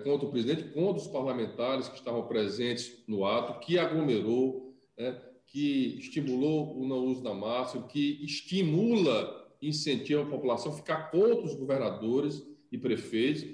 contra 0.04 0.26
o 0.26 0.30
presidente, 0.30 0.70
contra 0.70 1.02
os 1.02 1.08
parlamentares 1.08 1.86
que 1.88 1.98
estavam 1.98 2.26
presentes 2.26 3.04
no 3.06 3.26
ato, 3.26 3.60
que 3.60 3.78
aglomerou, 3.78 4.74
né, 4.96 5.20
que 5.46 5.98
estimulou 5.98 6.76
o 6.76 6.86
não 6.86 7.04
uso 7.04 7.22
da 7.22 7.34
máscara, 7.34 7.86
que 7.86 8.24
estimula 8.24 9.46
incentiva 9.60 10.22
a 10.22 10.26
população 10.26 10.72
a 10.72 10.76
ficar 10.76 11.10
contra 11.10 11.44
os 11.44 11.54
governadores 11.54 12.42
e 12.70 12.76
prefeitos, 12.76 13.44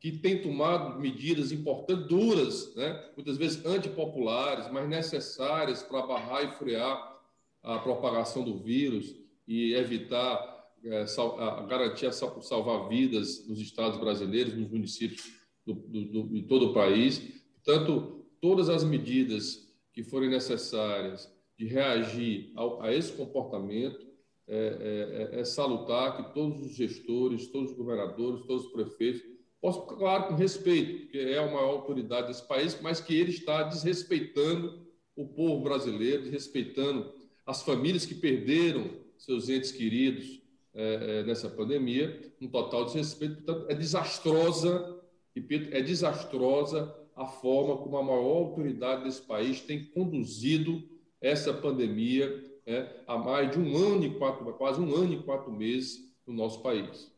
que 0.00 0.10
têm 0.12 0.40
tomado 0.40 0.98
medidas 0.98 1.52
importantes, 1.52 2.06
duras, 2.06 2.74
né? 2.74 3.10
muitas 3.14 3.36
vezes 3.36 3.64
antipopulares, 3.66 4.72
mas 4.72 4.88
necessárias 4.88 5.82
para 5.82 6.06
barrar 6.06 6.42
e 6.42 6.56
frear 6.56 7.20
a 7.62 7.78
propagação 7.78 8.42
do 8.42 8.56
vírus 8.56 9.14
e 9.46 9.74
evitar, 9.74 10.72
é, 10.82 11.06
sal, 11.06 11.38
a, 11.38 11.66
garantir 11.66 12.10
salvar 12.14 12.88
vidas 12.88 13.46
nos 13.46 13.60
estados 13.60 14.00
brasileiros, 14.00 14.54
nos 14.54 14.70
municípios 14.70 15.22
do, 15.66 15.74
do, 15.74 16.04
do, 16.06 16.28
de 16.28 16.42
todo 16.44 16.70
o 16.70 16.74
país. 16.74 17.18
Portanto, 17.62 18.24
todas 18.40 18.70
as 18.70 18.82
medidas 18.82 19.68
que 19.92 20.02
forem 20.02 20.30
necessárias 20.30 21.30
de 21.58 21.66
reagir 21.66 22.52
ao, 22.56 22.80
a 22.80 22.90
esse 22.90 23.12
comportamento 23.12 24.08
é, 24.48 24.56
é, 24.56 25.36
é, 25.36 25.40
é, 25.40 25.44
salutar 25.44 26.16
que 26.16 26.34
todos 26.34 26.62
os 26.62 26.74
gestores, 26.74 27.48
todos 27.48 27.72
os 27.72 27.76
governadores, 27.76 28.46
todos 28.46 28.64
os 28.64 28.72
prefeitos 28.72 29.22
possam, 29.60 29.86
claro, 29.86 30.28
com 30.28 30.34
respeito, 30.34 31.02
porque 31.02 31.18
é 31.18 31.38
a 31.38 31.46
maior 31.46 31.70
autoridade 31.70 32.28
desse 32.28 32.46
país, 32.46 32.78
mas 32.80 33.00
que 33.00 33.14
ele 33.14 33.30
está 33.30 33.62
desrespeitando 33.62 34.86
o 35.14 35.26
povo 35.26 35.62
brasileiro, 35.62 36.22
desrespeitando 36.22 37.12
as 37.44 37.62
famílias 37.62 38.06
que 38.06 38.14
perderam 38.14 38.90
seus 39.18 39.48
entes 39.48 39.70
queridos 39.70 40.40
é, 40.72 41.20
é, 41.20 41.22
nessa 41.24 41.48
pandemia, 41.48 42.32
um 42.40 42.48
total 42.48 42.86
desrespeito. 42.86 43.42
Portanto, 43.42 43.66
é 43.68 43.74
desastrosa, 43.74 45.00
repito, 45.34 45.74
é 45.74 45.82
desastrosa 45.82 46.94
a 47.14 47.26
forma 47.26 47.76
como 47.76 47.96
a 47.98 48.02
maior 48.02 48.36
autoridade 48.36 49.04
desse 49.04 49.20
país 49.20 49.60
tem 49.60 49.84
conduzido 49.84 50.82
essa 51.20 51.52
pandemia 51.52 52.50
é, 52.64 53.02
há 53.06 53.18
mais 53.18 53.50
de 53.50 53.58
um 53.58 53.76
ano 53.76 54.04
e 54.04 54.14
quatro, 54.14 54.44
quase 54.54 54.80
um 54.80 54.94
ano 54.94 55.12
e 55.12 55.22
quatro 55.22 55.52
meses 55.52 55.98
no 56.26 56.32
nosso 56.32 56.62
país. 56.62 57.12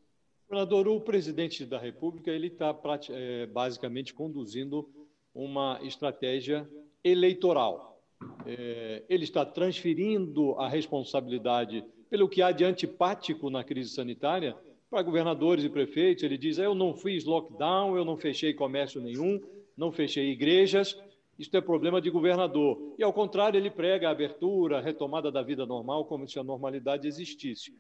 Governador, 0.53 0.87
o 0.87 1.01
presidente 1.01 1.65
da 1.65 1.79
República 1.79 2.31
ele 2.31 2.49
está 2.49 2.79
é, 3.09 3.47
basicamente 3.47 4.13
conduzindo 4.13 4.87
uma 5.35 5.81
estratégia 5.83 6.69
eleitoral. 7.03 7.99
É, 8.45 9.03
ele 9.09 9.25
está 9.25 9.47
transferindo 9.47 10.53
a 10.57 10.69
responsabilidade 10.69 11.83
pelo 12.11 12.29
que 12.29 12.43
há 12.43 12.53
de 12.53 12.67
antipático 12.67 13.49
na 13.49 13.65
crise 13.65 13.95
sanitária 13.95 14.55
para 14.91 15.01
governadores 15.01 15.65
e 15.65 15.71
prefeitos. 15.71 16.23
Ele 16.23 16.37
diz: 16.37 16.59
eu 16.59 16.75
não 16.75 16.95
fiz 16.95 17.25
lockdown, 17.25 17.97
eu 17.97 18.05
não 18.05 18.19
fechei 18.19 18.53
comércio 18.53 19.01
nenhum, 19.01 19.41
não 19.75 19.91
fechei 19.91 20.33
igrejas. 20.33 21.01
Isto 21.39 21.57
é 21.57 21.63
problema 21.63 21.99
de 21.99 22.11
governador. 22.11 22.95
E, 22.99 23.03
ao 23.03 23.15
contrário, 23.15 23.57
ele 23.57 23.71
prega 23.71 24.09
a 24.09 24.13
abertura, 24.13 24.77
a 24.77 24.81
retomada 24.83 25.33
da 25.33 25.41
vida 25.41 25.65
normal, 25.65 26.05
como 26.05 26.29
se 26.29 26.39
a 26.39 26.45
normalidade 26.45 27.09
existisse. 27.09 27.73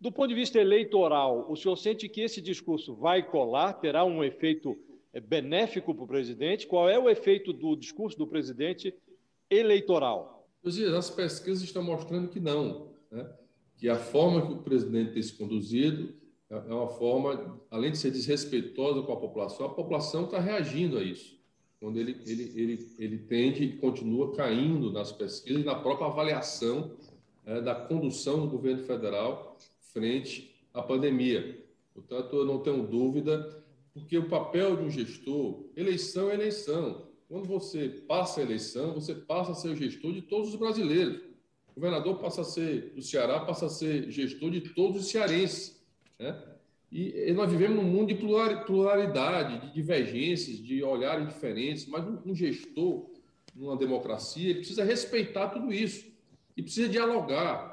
Do 0.00 0.10
ponto 0.10 0.28
de 0.28 0.34
vista 0.34 0.58
eleitoral, 0.58 1.44
o 1.50 1.54
senhor 1.54 1.76
sente 1.76 2.08
que 2.08 2.22
esse 2.22 2.40
discurso 2.40 2.94
vai 2.94 3.22
colar, 3.22 3.74
terá 3.74 4.02
um 4.02 4.24
efeito 4.24 4.78
é, 5.12 5.20
benéfico 5.20 5.94
para 5.94 6.04
o 6.04 6.08
presidente? 6.08 6.66
Qual 6.66 6.88
é 6.88 6.98
o 6.98 7.10
efeito 7.10 7.52
do 7.52 7.76
discurso 7.76 8.16
do 8.16 8.26
presidente 8.26 8.94
eleitoral? 9.50 10.48
As 10.96 11.10
pesquisas 11.10 11.62
estão 11.62 11.82
mostrando 11.82 12.28
que 12.28 12.40
não. 12.40 12.92
Né? 13.10 13.30
Que 13.76 13.90
a 13.90 13.96
forma 13.96 14.46
que 14.46 14.52
o 14.54 14.62
presidente 14.62 15.12
tem 15.12 15.22
se 15.22 15.34
conduzido 15.34 16.14
é, 16.48 16.54
é 16.56 16.72
uma 16.72 16.88
forma, 16.88 17.60
além 17.70 17.92
de 17.92 17.98
ser 17.98 18.10
desrespeitosa 18.10 19.02
com 19.02 19.12
a 19.12 19.16
população, 19.16 19.66
a 19.66 19.74
população 19.74 20.24
está 20.24 20.40
reagindo 20.40 20.96
a 20.96 21.02
isso. 21.02 21.38
Quando 21.78 21.98
ele, 21.98 22.16
ele, 22.24 22.52
ele, 22.54 22.94
ele 22.98 23.18
tende 23.18 23.64
e 23.64 23.76
continua 23.76 24.34
caindo 24.34 24.90
nas 24.90 25.12
pesquisas 25.12 25.60
e 25.60 25.64
na 25.64 25.74
própria 25.74 26.06
avaliação 26.06 26.92
é, 27.44 27.60
da 27.60 27.74
condução 27.74 28.40
do 28.40 28.48
governo 28.48 28.82
federal 28.84 29.58
frente 29.92 30.54
à 30.72 30.82
pandemia. 30.82 31.64
Portanto, 31.94 32.36
eu 32.36 32.44
não 32.44 32.60
tenho 32.60 32.86
dúvida, 32.86 33.64
porque 33.92 34.16
o 34.16 34.28
papel 34.28 34.76
de 34.76 34.82
um 34.84 34.90
gestor, 34.90 35.64
eleição 35.76 36.30
é 36.30 36.34
eleição. 36.34 37.08
Quando 37.28 37.46
você 37.46 37.88
passa 37.88 38.40
a 38.40 38.42
eleição, 38.42 38.94
você 38.94 39.14
passa 39.14 39.52
a 39.52 39.54
ser 39.54 39.76
gestor 39.76 40.12
de 40.12 40.22
todos 40.22 40.50
os 40.50 40.56
brasileiros. 40.56 41.20
O 41.68 41.74
governador 41.74 42.18
passa 42.18 42.40
a 42.40 42.44
ser, 42.44 42.92
do 42.94 43.02
Ceará, 43.02 43.40
passa 43.40 43.66
a 43.66 43.68
ser 43.68 44.10
gestor 44.10 44.50
de 44.50 44.60
todos 44.60 45.02
os 45.02 45.10
cearenses. 45.10 45.80
Né? 46.18 46.36
E, 46.90 47.32
nós 47.32 47.50
vivemos 47.50 47.76
num 47.76 47.88
mundo 47.88 48.08
de 48.08 48.16
pluralidade, 48.66 49.66
de 49.66 49.74
divergências, 49.74 50.58
de 50.58 50.82
olhares 50.82 51.28
diferentes, 51.28 51.86
mas 51.86 52.04
um, 52.26 52.34
gestor, 52.34 53.08
numa 53.54 53.76
democracia, 53.76 54.56
precisa 54.56 54.82
respeitar 54.82 55.50
tudo 55.50 55.72
isso 55.72 56.10
e 56.56 56.62
precisa 56.62 56.88
dialogar. 56.88 57.69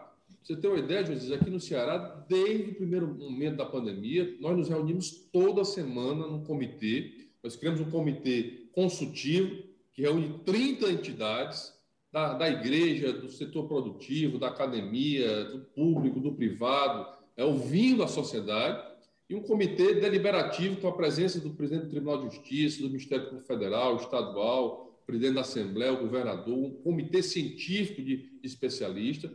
Você 0.47 0.55
tem 0.55 0.69
uma 0.69 0.79
ideia, 0.79 1.05
José, 1.05 1.35
aqui 1.35 1.49
no 1.49 1.59
Ceará, 1.59 1.97
desde 2.29 2.71
o 2.71 2.75
primeiro 2.75 3.05
momento 3.05 3.57
da 3.57 3.65
pandemia, 3.65 4.33
nós 4.39 4.55
nos 4.55 4.69
reunimos 4.69 5.11
toda 5.29 5.65
semana 5.65 6.25
num 6.25 6.41
comitê. 6.45 7.27
Nós 7.43 7.57
criamos 7.57 7.81
um 7.81 7.91
comitê 7.91 8.69
consultivo 8.71 9.61
que 9.91 10.03
reúne 10.03 10.39
30 10.45 10.89
entidades 10.89 11.73
da, 12.13 12.33
da 12.35 12.47
igreja, 12.47 13.11
do 13.11 13.29
setor 13.29 13.67
produtivo, 13.67 14.39
da 14.39 14.47
academia, 14.47 15.43
do 15.43 15.65
público, 15.75 16.21
do 16.21 16.31
privado, 16.31 17.05
é, 17.35 17.43
ouvindo 17.43 18.01
a 18.01 18.07
sociedade 18.07 18.81
e 19.29 19.35
um 19.35 19.41
comitê 19.41 19.95
deliberativo 19.95 20.79
com 20.79 20.87
a 20.87 20.95
presença 20.95 21.41
do 21.41 21.49
presidente 21.49 21.87
do 21.87 21.91
Tribunal 21.91 22.19
de 22.25 22.33
Justiça, 22.33 22.81
do 22.81 22.87
Ministério 22.87 23.25
Público 23.25 23.45
Federal, 23.45 23.97
estadual, 23.97 24.97
presidente 25.05 25.35
da 25.35 25.41
Assembleia, 25.41 25.91
o 25.91 25.99
governador, 25.99 26.57
um 26.57 26.71
comitê 26.71 27.21
científico 27.21 28.01
de 28.01 28.39
especialistas, 28.41 29.29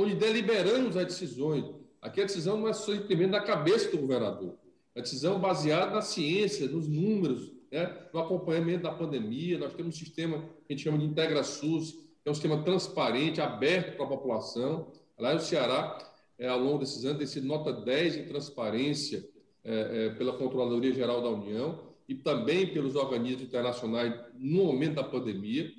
onde 0.00 0.14
deliberamos 0.14 0.96
as 0.96 1.06
decisões. 1.06 1.64
Aqui 2.00 2.20
a 2.20 2.24
decisão 2.24 2.56
não 2.56 2.68
é 2.68 2.72
simplesmente 2.72 3.32
da 3.32 3.40
cabeça 3.40 3.90
do 3.90 3.98
governador, 3.98 4.54
é 4.94 5.00
a 5.00 5.02
decisão 5.02 5.38
baseada 5.40 5.92
na 5.92 6.02
ciência, 6.02 6.68
nos 6.68 6.86
números, 6.86 7.52
né? 7.70 7.96
no 8.12 8.20
acompanhamento 8.20 8.84
da 8.84 8.92
pandemia. 8.92 9.58
Nós 9.58 9.74
temos 9.74 9.96
um 9.96 9.98
sistema 9.98 10.38
que 10.38 10.72
a 10.72 10.72
gente 10.72 10.84
chama 10.84 10.98
de 10.98 11.04
IntegraSUS, 11.04 11.92
que 11.92 12.28
é 12.28 12.30
um 12.30 12.34
sistema 12.34 12.62
transparente, 12.62 13.40
aberto 13.40 13.96
para 13.96 14.06
a 14.06 14.08
população. 14.08 14.92
Lá 15.18 15.34
no 15.34 15.40
Ceará, 15.40 15.98
é, 16.38 16.48
ao 16.48 16.58
longo 16.58 16.78
desses 16.78 17.04
anos, 17.04 17.18
tem 17.18 17.26
sido 17.26 17.46
nota 17.46 17.72
10 17.72 18.16
em 18.18 18.24
transparência 18.26 19.28
é, 19.64 20.06
é, 20.06 20.10
pela 20.10 20.32
Controladoria 20.32 20.92
Geral 20.92 21.20
da 21.20 21.28
União 21.28 21.80
e 22.08 22.14
também 22.14 22.72
pelos 22.72 22.94
organismos 22.94 23.42
internacionais 23.42 24.14
no 24.38 24.64
momento 24.64 24.94
da 24.94 25.04
pandemia. 25.04 25.70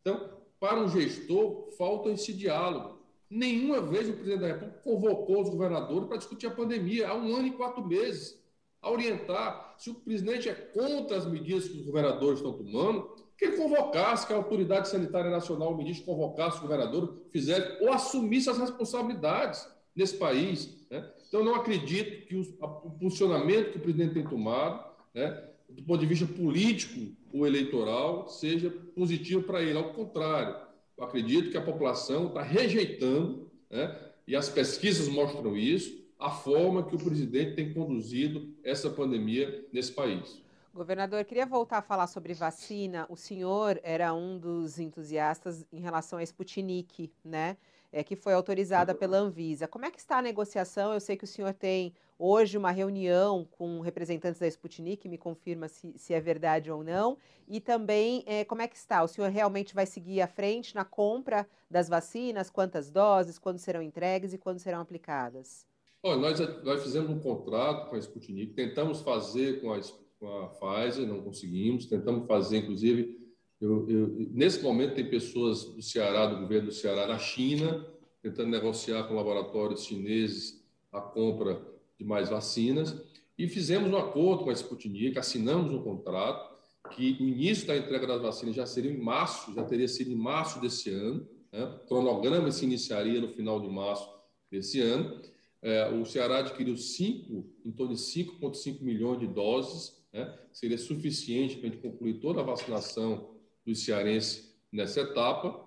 Então, 0.00 0.30
para 0.58 0.80
um 0.80 0.88
gestor, 0.88 1.70
falta 1.78 2.10
esse 2.10 2.32
diálogo. 2.32 2.97
Nenhuma 3.30 3.80
vez 3.80 4.08
o 4.08 4.12
presidente 4.14 4.40
da 4.40 4.46
República 4.46 4.80
convocou 4.82 5.42
os 5.42 5.50
governadores 5.50 6.08
para 6.08 6.16
discutir 6.16 6.46
a 6.46 6.50
pandemia 6.50 7.08
há 7.08 7.14
um 7.14 7.34
ano 7.36 7.48
e 7.48 7.52
quatro 7.52 7.86
meses, 7.86 8.42
a 8.80 8.90
orientar. 8.90 9.74
Se 9.76 9.90
o 9.90 9.94
presidente 9.94 10.48
é 10.48 10.54
contra 10.54 11.16
as 11.16 11.26
medidas 11.26 11.68
que 11.68 11.78
os 11.78 11.84
governadores 11.84 12.38
estão 12.38 12.52
tomando, 12.52 13.16
que 13.36 13.44
ele 13.44 13.56
convocasse, 13.56 14.26
que 14.26 14.32
a 14.32 14.36
Autoridade 14.36 14.88
Sanitária 14.88 15.30
Nacional, 15.30 15.72
o 15.72 15.76
ministro, 15.76 16.06
convocasse 16.06 16.56
os 16.56 16.62
governadores, 16.62 17.10
fizesse 17.30 17.82
ou 17.82 17.92
assumisse 17.92 18.50
as 18.50 18.58
responsabilidades 18.58 19.68
nesse 19.94 20.16
país. 20.16 20.86
Né? 20.90 21.08
Então, 21.28 21.44
não 21.44 21.54
acredito 21.54 22.26
que 22.26 22.34
o, 22.34 22.40
o 22.60 22.90
posicionamento 22.90 23.72
que 23.72 23.78
o 23.78 23.82
presidente 23.82 24.14
tem 24.14 24.24
tomado, 24.24 24.84
né, 25.14 25.44
do 25.68 25.82
ponto 25.82 26.00
de 26.00 26.06
vista 26.06 26.26
político 26.26 27.14
ou 27.32 27.46
eleitoral, 27.46 28.26
seja 28.28 28.70
positivo 28.94 29.42
para 29.42 29.62
ele. 29.62 29.78
Ao 29.78 29.92
contrário, 29.92 30.56
eu 30.98 31.04
acredito 31.04 31.50
que 31.50 31.56
a 31.56 31.62
população 31.62 32.26
está 32.26 32.42
rejeitando, 32.42 33.50
né, 33.70 33.96
e 34.26 34.36
as 34.36 34.48
pesquisas 34.48 35.08
mostram 35.08 35.56
isso, 35.56 36.06
a 36.18 36.30
forma 36.30 36.82
que 36.82 36.96
o 36.96 36.98
presidente 36.98 37.54
tem 37.54 37.72
conduzido 37.72 38.52
essa 38.64 38.90
pandemia 38.90 39.64
nesse 39.72 39.92
país. 39.92 40.42
Governador, 40.74 41.24
queria 41.24 41.46
voltar 41.46 41.78
a 41.78 41.82
falar 41.82 42.08
sobre 42.08 42.34
vacina. 42.34 43.06
O 43.08 43.16
senhor 43.16 43.80
era 43.82 44.12
um 44.12 44.38
dos 44.38 44.78
entusiastas 44.78 45.64
em 45.72 45.80
relação 45.80 46.18
à 46.18 46.22
Sputnik, 46.22 47.10
né? 47.24 47.56
é, 47.92 48.02
que 48.02 48.16
foi 48.16 48.34
autorizada 48.34 48.94
pela 48.94 49.18
Anvisa. 49.18 49.66
Como 49.66 49.84
é 49.84 49.90
que 49.90 49.98
está 49.98 50.18
a 50.18 50.22
negociação? 50.22 50.92
Eu 50.92 51.00
sei 51.00 51.16
que 51.16 51.24
o 51.24 51.28
senhor 51.28 51.52
tem 51.52 51.94
hoje 52.18 52.58
uma 52.58 52.70
reunião 52.70 53.46
com 53.52 53.80
representantes 53.80 54.40
da 54.40 54.48
Sputnik, 54.48 55.08
me 55.08 55.16
confirma 55.16 55.68
se, 55.68 55.94
se 55.96 56.12
é 56.12 56.20
verdade 56.20 56.70
ou 56.70 56.82
não. 56.82 57.16
E 57.46 57.60
também, 57.60 58.24
é, 58.26 58.44
como 58.44 58.60
é 58.60 58.68
que 58.68 58.76
está? 58.76 59.02
O 59.02 59.08
senhor 59.08 59.30
realmente 59.30 59.74
vai 59.74 59.86
seguir 59.86 60.20
à 60.20 60.26
frente 60.26 60.74
na 60.74 60.84
compra 60.84 61.48
das 61.70 61.88
vacinas? 61.88 62.50
Quantas 62.50 62.90
doses? 62.90 63.38
Quando 63.38 63.58
serão 63.58 63.80
entregues 63.80 64.32
e 64.32 64.38
quando 64.38 64.58
serão 64.58 64.80
aplicadas? 64.80 65.66
Nós, 66.02 66.38
nós 66.62 66.82
fizemos 66.82 67.10
um 67.10 67.18
contrato 67.18 67.90
com 67.90 67.96
a 67.96 67.98
Sputnik, 67.98 68.54
tentamos 68.54 69.00
fazer 69.00 69.60
com 69.60 69.72
a, 69.72 69.80
com 70.18 70.28
a 70.38 70.48
Pfizer, 70.48 71.06
não 71.06 71.22
conseguimos, 71.22 71.86
tentamos 71.86 72.26
fazer, 72.26 72.58
inclusive, 72.58 73.18
eu, 73.60 73.88
eu, 73.90 74.08
nesse 74.30 74.62
momento, 74.62 74.94
tem 74.94 75.10
pessoas 75.10 75.64
do 75.64 75.82
Ceará, 75.82 76.26
do 76.26 76.40
governo 76.40 76.68
do 76.68 76.72
Ceará, 76.74 77.06
na 77.06 77.18
China, 77.18 77.84
tentando 78.22 78.48
negociar 78.48 79.04
com 79.04 79.14
laboratórios 79.14 79.84
chineses 79.84 80.64
a 80.92 81.00
compra 81.00 81.60
de 81.98 82.04
mais 82.04 82.28
vacinas. 82.28 82.96
E 83.36 83.48
fizemos 83.48 83.90
um 83.90 83.96
acordo 83.96 84.44
com 84.44 84.50
a 84.50 84.52
Sputnik, 84.52 85.18
assinamos 85.18 85.72
um 85.72 85.82
contrato, 85.82 86.56
que 86.90 87.16
início 87.20 87.66
da 87.66 87.76
entrega 87.76 88.06
das 88.06 88.22
vacinas 88.22 88.54
já 88.54 88.66
seria 88.66 88.90
em 88.90 88.98
março, 88.98 89.52
já 89.54 89.64
teria 89.64 89.88
sido 89.88 90.10
em 90.10 90.16
março 90.16 90.60
desse 90.60 90.90
ano. 90.90 91.28
Né? 91.52 91.64
O 91.64 91.86
cronograma 91.86 92.50
se 92.50 92.64
iniciaria 92.64 93.20
no 93.20 93.28
final 93.28 93.60
de 93.60 93.68
março 93.68 94.08
desse 94.50 94.80
ano. 94.80 95.20
É, 95.60 95.88
o 95.90 96.04
Ceará 96.04 96.38
adquiriu 96.38 96.76
cinco, 96.76 97.52
em 97.64 97.72
torno 97.72 97.94
de 97.94 98.00
5,5 98.00 98.80
milhões 98.80 99.18
de 99.18 99.26
doses, 99.26 99.96
né? 100.12 100.38
seria 100.52 100.78
suficiente 100.78 101.56
para 101.56 101.68
a 101.68 101.70
gente 101.72 101.82
concluir 101.82 102.14
toda 102.20 102.40
a 102.40 102.44
vacinação 102.44 103.34
dos 103.66 103.84
cearenses 103.84 104.56
nessa 104.72 105.00
etapa, 105.00 105.66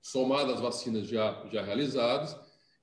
somadas 0.00 0.54
as 0.54 0.60
vacinas 0.60 1.06
já, 1.06 1.48
já 1.50 1.62
realizadas. 1.62 2.36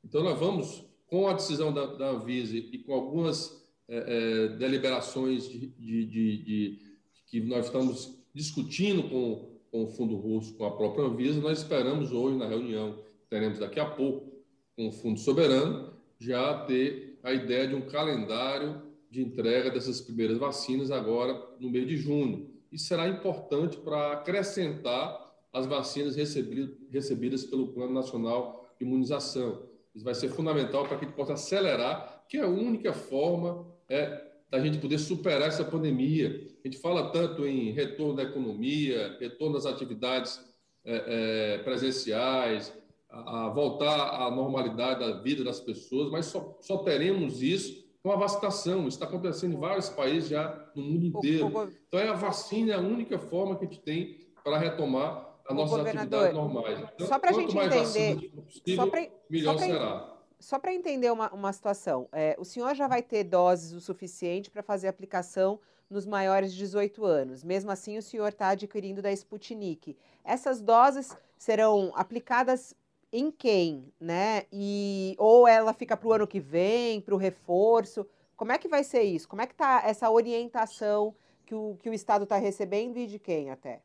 Então, 0.03 0.23
nós 0.23 0.39
vamos, 0.39 0.85
com 1.09 1.27
a 1.27 1.33
decisão 1.33 1.73
da, 1.73 1.85
da 1.85 2.09
Anvisa 2.11 2.55
e 2.55 2.77
com 2.79 2.93
algumas 2.93 3.65
é, 3.87 3.97
é, 3.97 4.47
deliberações 4.49 5.49
de, 5.49 5.67
de, 5.67 6.05
de, 6.05 6.79
que 7.25 7.41
nós 7.41 7.65
estamos 7.65 8.15
discutindo 8.33 9.03
com, 9.09 9.59
com 9.71 9.83
o 9.83 9.87
Fundo 9.87 10.15
Russo, 10.15 10.53
com 10.55 10.65
a 10.65 10.75
própria 10.75 11.05
Anvisa, 11.05 11.41
nós 11.41 11.59
esperamos 11.59 12.11
hoje, 12.11 12.37
na 12.37 12.47
reunião 12.47 12.97
teremos 13.29 13.59
daqui 13.59 13.79
a 13.79 13.85
pouco 13.85 14.31
com 14.75 14.87
o 14.87 14.91
Fundo 14.91 15.19
Soberano, 15.19 15.93
já 16.19 16.65
ter 16.65 17.19
a 17.23 17.33
ideia 17.33 17.67
de 17.67 17.75
um 17.75 17.81
calendário 17.81 18.81
de 19.09 19.21
entrega 19.21 19.69
dessas 19.69 20.01
primeiras 20.01 20.37
vacinas 20.37 20.91
agora 20.91 21.39
no 21.59 21.69
mês 21.69 21.87
de 21.87 21.97
junho. 21.97 22.49
Isso 22.71 22.85
será 22.85 23.07
importante 23.07 23.77
para 23.77 24.13
acrescentar 24.13 25.29
as 25.51 25.65
vacinas 25.65 26.15
recebidas 26.15 27.43
pelo 27.45 27.69
Plano 27.69 27.93
Nacional 27.93 28.67
de 28.79 28.85
Imunização. 28.85 29.63
Isso 29.99 30.05
vai 30.05 30.15
ser 30.15 30.29
fundamental 30.29 30.85
para 30.85 30.97
que 30.97 31.03
a 31.03 31.07
gente 31.09 31.17
possa 31.17 31.33
acelerar, 31.33 32.23
que 32.29 32.37
é 32.37 32.41
a 32.41 32.47
única 32.47 32.93
forma 32.93 33.67
é 33.89 34.29
da 34.49 34.57
gente 34.57 34.77
poder 34.77 34.97
superar 34.97 35.49
essa 35.49 35.65
pandemia. 35.65 36.47
A 36.63 36.67
gente 36.67 36.79
fala 36.79 37.11
tanto 37.11 37.45
em 37.45 37.71
retorno 37.71 38.15
da 38.15 38.23
economia, 38.23 39.17
retorno 39.19 39.55
das 39.55 39.65
atividades 39.65 40.39
é, 40.85 41.03
é, 41.05 41.57
presenciais, 41.63 42.73
a, 43.09 43.47
a, 43.47 43.49
voltar 43.49 44.25
à 44.25 44.31
normalidade 44.31 45.01
da 45.01 45.19
vida 45.19 45.43
das 45.43 45.59
pessoas, 45.59 46.09
mas 46.09 46.27
só, 46.27 46.57
só 46.61 46.77
teremos 46.77 47.43
isso 47.43 47.85
com 48.01 48.09
a 48.09 48.15
vacinação. 48.15 48.87
Isso 48.87 48.97
está 48.97 49.05
acontecendo 49.05 49.55
em 49.55 49.59
vários 49.59 49.89
países 49.89 50.29
já 50.29 50.71
no 50.73 50.81
mundo 50.81 51.05
inteiro. 51.07 51.47
Então, 51.89 51.99
é 51.99 52.07
a 52.07 52.13
vacina 52.13 52.71
é 52.71 52.75
a 52.75 52.79
única 52.79 53.19
forma 53.19 53.57
que 53.57 53.65
a 53.65 53.67
gente 53.67 53.81
tem 53.81 54.17
para 54.45 54.57
retomar 54.57 55.28
as 55.49 55.55
nossas 55.55 55.79
atividades 55.79 56.33
normais. 56.33 56.79
Então, 56.93 57.07
só 57.07 57.17
para 57.17 57.31
a 57.31 57.33
gente 57.33 57.57
entender, 57.57 58.31
possível, 58.31 58.75
só 58.75 58.87
pra, 58.87 59.07
melhor 59.29 59.53
só 59.53 59.57
pra, 59.57 59.67
será. 59.67 60.15
Só 60.39 60.59
para 60.59 60.73
entender 60.73 61.11
uma, 61.11 61.33
uma 61.33 61.51
situação, 61.51 62.07
é, 62.13 62.35
o 62.39 62.45
senhor 62.45 62.73
já 62.75 62.87
vai 62.87 63.01
ter 63.01 63.23
doses 63.23 63.73
o 63.73 63.81
suficiente 63.81 64.49
para 64.49 64.61
fazer 64.61 64.87
aplicação 64.87 65.59
nos 65.89 66.05
maiores 66.05 66.53
de 66.53 66.59
18 66.59 67.03
anos. 67.03 67.43
Mesmo 67.43 67.71
assim, 67.71 67.97
o 67.97 68.01
senhor 68.01 68.27
está 68.27 68.49
adquirindo 68.49 69.01
da 69.01 69.11
Sputnik. 69.11 69.97
Essas 70.23 70.61
doses 70.61 71.17
serão 71.35 71.91
aplicadas 71.95 72.75
em 73.11 73.31
quem, 73.31 73.91
né? 73.99 74.43
E 74.53 75.15
ou 75.17 75.47
ela 75.47 75.73
fica 75.73 75.97
para 75.97 76.07
o 76.07 76.13
ano 76.13 76.27
que 76.27 76.39
vem, 76.39 77.01
para 77.01 77.15
o 77.15 77.17
reforço? 77.17 78.05
Como 78.37 78.51
é 78.51 78.57
que 78.59 78.67
vai 78.67 78.83
ser 78.83 79.01
isso? 79.01 79.27
Como 79.27 79.41
é 79.41 79.47
que 79.47 79.53
está 79.53 79.81
essa 79.83 80.09
orientação 80.11 81.15
que 81.43 81.55
o, 81.55 81.75
que 81.81 81.89
o 81.89 81.93
Estado 81.93 82.23
está 82.23 82.37
recebendo 82.37 82.97
e 82.97 83.07
de 83.07 83.17
quem 83.17 83.49
até? 83.49 83.81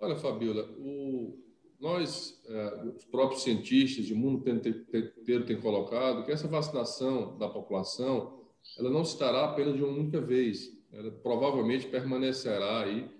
Olha, 0.00 0.14
Fabiola, 0.14 0.62
o, 0.78 1.36
nós, 1.80 2.40
é, 2.46 2.84
os 2.96 3.04
próprios 3.04 3.42
cientistas, 3.42 4.10
o 4.10 4.16
mundo 4.16 4.48
inteiro 4.48 5.44
tem 5.44 5.60
colocado 5.60 6.24
que 6.24 6.30
essa 6.30 6.46
vacinação 6.46 7.36
da 7.36 7.48
população, 7.48 8.38
ela 8.78 8.90
não 8.90 9.02
estará 9.02 9.44
apenas 9.44 9.74
de 9.74 9.82
uma 9.82 9.92
única 9.92 10.20
vez. 10.20 10.76
Ela 10.92 11.10
provavelmente 11.10 11.88
permanecerá 11.88 12.84
aí 12.84 13.10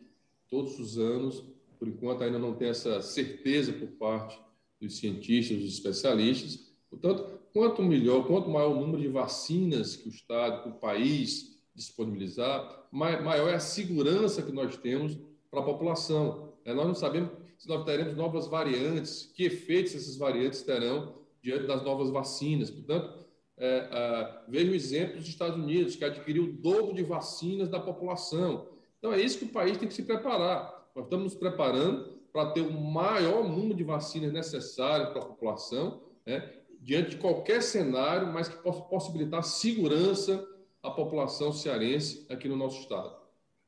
todos 0.49 0.78
os 0.78 0.99
anos. 0.99 1.44
Por 1.78 1.88
enquanto, 1.88 2.23
ainda 2.23 2.38
não 2.38 2.54
tem 2.54 2.68
essa 2.68 3.02
certeza 3.02 3.73
por 3.73 3.88
parte 3.92 4.40
dos 4.80 4.99
cientistas, 4.99 5.58
dos 5.58 5.75
especialistas. 5.75 6.73
Portanto, 6.88 7.40
quanto 7.52 7.82
melhor, 7.82 8.26
quanto 8.26 8.49
maior 8.49 8.70
o 8.70 8.80
número 8.80 9.02
de 9.02 9.08
vacinas 9.08 9.97
que 9.97 10.08
o 10.08 10.12
Estado, 10.12 10.62
que 10.62 10.68
o 10.68 10.78
país 10.80 11.58
disponibilizar, 11.75 12.88
maior 12.90 13.49
é 13.49 13.54
a 13.54 13.61
segurança 13.61 14.42
que 14.42 14.52
nós 14.52 14.76
temos 14.76 15.18
para 15.50 15.61
a 15.61 15.64
população. 15.64 16.48
É, 16.65 16.75
nós 16.75 16.87
não 16.87 16.95
sabemos 16.95 17.31
se 17.59 17.69
nós 17.69 17.85
teremos 17.85 18.15
novas 18.15 18.47
variantes, 18.47 19.33
que 19.35 19.45
efeitos 19.45 19.95
essas 19.95 20.17
variantes 20.17 20.62
terão 20.62 21.15
diante 21.43 21.67
das 21.67 21.83
novas 21.83 22.11
vacinas. 22.11 22.71
Portanto, 22.71 23.27
é, 23.57 23.88
é, 23.91 24.41
vejo 24.49 24.73
exemplos 24.73 25.21
dos 25.21 25.29
Estados 25.29 25.57
Unidos, 25.57 25.97
que 25.97 26.05
adquiriu 26.05 26.45
o 26.45 26.53
dobro 26.53 26.95
de 26.95 27.03
vacinas 27.03 27.69
da 27.69 27.81
população. 27.81 28.69
Então, 28.99 29.12
é 29.12 29.21
isso 29.21 29.38
que 29.38 29.45
o 29.45 29.53
país 29.53 29.77
tem 29.77 29.88
que 29.88 29.95
se 29.95 30.05
preparar. 30.05 30.88
Nós 30.95 31.05
estamos 31.05 31.25
nos 31.25 31.35
preparando 31.35 32.19
para 32.33 32.50
ter 32.53 32.61
o 32.61 32.73
maior 32.73 33.43
número 33.49 33.75
de 33.75 33.85
vacinas 33.85 34.33
necessárias 34.33 35.11
para 35.11 35.23
a 35.23 35.27
população, 35.27 36.03
né, 36.25 36.53
diante 36.81 37.11
de 37.11 37.17
qualquer 37.17 37.62
cenário, 37.62 38.33
mas 38.33 38.49
que 38.49 38.57
possa 38.62 38.83
possibilitar 38.83 39.43
segurança 39.43 40.47
à 40.83 40.91
população 40.91 41.53
cearense 41.53 42.27
aqui 42.31 42.49
no 42.49 42.57
nosso 42.57 42.81
estado. 42.81 43.17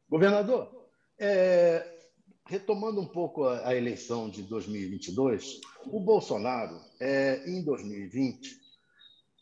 Governador, 0.08 0.88
é, 1.18 1.99
retomando 2.50 3.00
um 3.00 3.06
pouco 3.06 3.44
a, 3.44 3.68
a, 3.68 3.76
eleição 3.76 4.28
de 4.28 4.42
2022, 4.42 5.60
o 5.86 6.00
Bolsonaro, 6.00 6.80
é, 6.98 7.44
em 7.46 7.62
2020, 7.62 8.60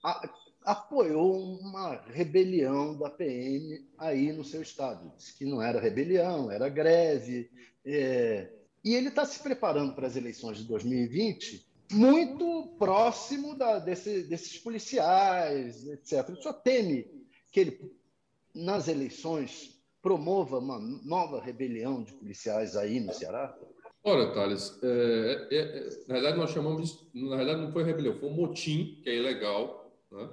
a, 0.04 0.30
apoiou 0.62 1.58
uma 1.58 2.02
rebelião 2.08 2.98
da 2.98 3.08
PM 3.08 3.88
aí 3.96 4.30
no 4.30 4.44
seu 4.44 4.60
estado. 4.60 5.10
Disse 5.16 5.38
que 5.38 5.46
não 5.46 5.62
era 5.62 5.80
rebelião, 5.80 6.50
era 6.50 6.68
greve. 6.68 7.50
É, 7.82 8.52
e 8.84 8.94
ele 8.94 9.08
está 9.08 9.24
se 9.24 9.42
preparando 9.42 9.94
para 9.94 10.06
as 10.06 10.14
eleições 10.14 10.58
de 10.58 10.64
2020 10.64 11.66
muito 11.90 12.74
próximo 12.78 13.56
da, 13.56 13.78
desse, 13.78 14.22
desses 14.24 14.58
policiais, 14.58 15.88
etc. 15.88 16.28
Ele 16.28 16.42
só 16.42 16.52
teme 16.52 17.10
que 17.50 17.60
ele, 17.60 17.92
nas 18.54 18.86
eleições, 18.86 19.77
promova 20.08 20.58
uma 20.58 20.78
nova 21.04 21.38
rebelião 21.38 22.02
de 22.02 22.14
policiais 22.14 22.74
aí 22.76 22.98
no 22.98 23.12
Ceará? 23.12 23.54
Ora, 24.02 24.32
Thales, 24.32 24.78
é, 24.82 25.48
é, 25.50 25.58
é, 25.58 25.90
na 26.08 26.14
verdade 26.14 26.38
nós 26.38 26.50
chamamos, 26.50 27.06
na 27.12 27.36
verdade 27.36 27.60
não 27.60 27.70
foi 27.70 27.84
rebelião, 27.84 28.16
foi 28.16 28.30
um 28.30 28.32
motim, 28.32 29.02
que 29.02 29.10
é 29.10 29.16
ilegal, 29.16 29.94
né? 30.10 30.30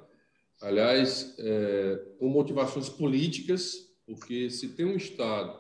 aliás, 0.62 1.36
é, 1.38 2.02
com 2.18 2.30
motivações 2.30 2.88
políticas, 2.88 3.94
porque 4.06 4.50
se 4.50 4.70
tem 4.70 4.86
um 4.86 4.96
Estado 4.96 5.60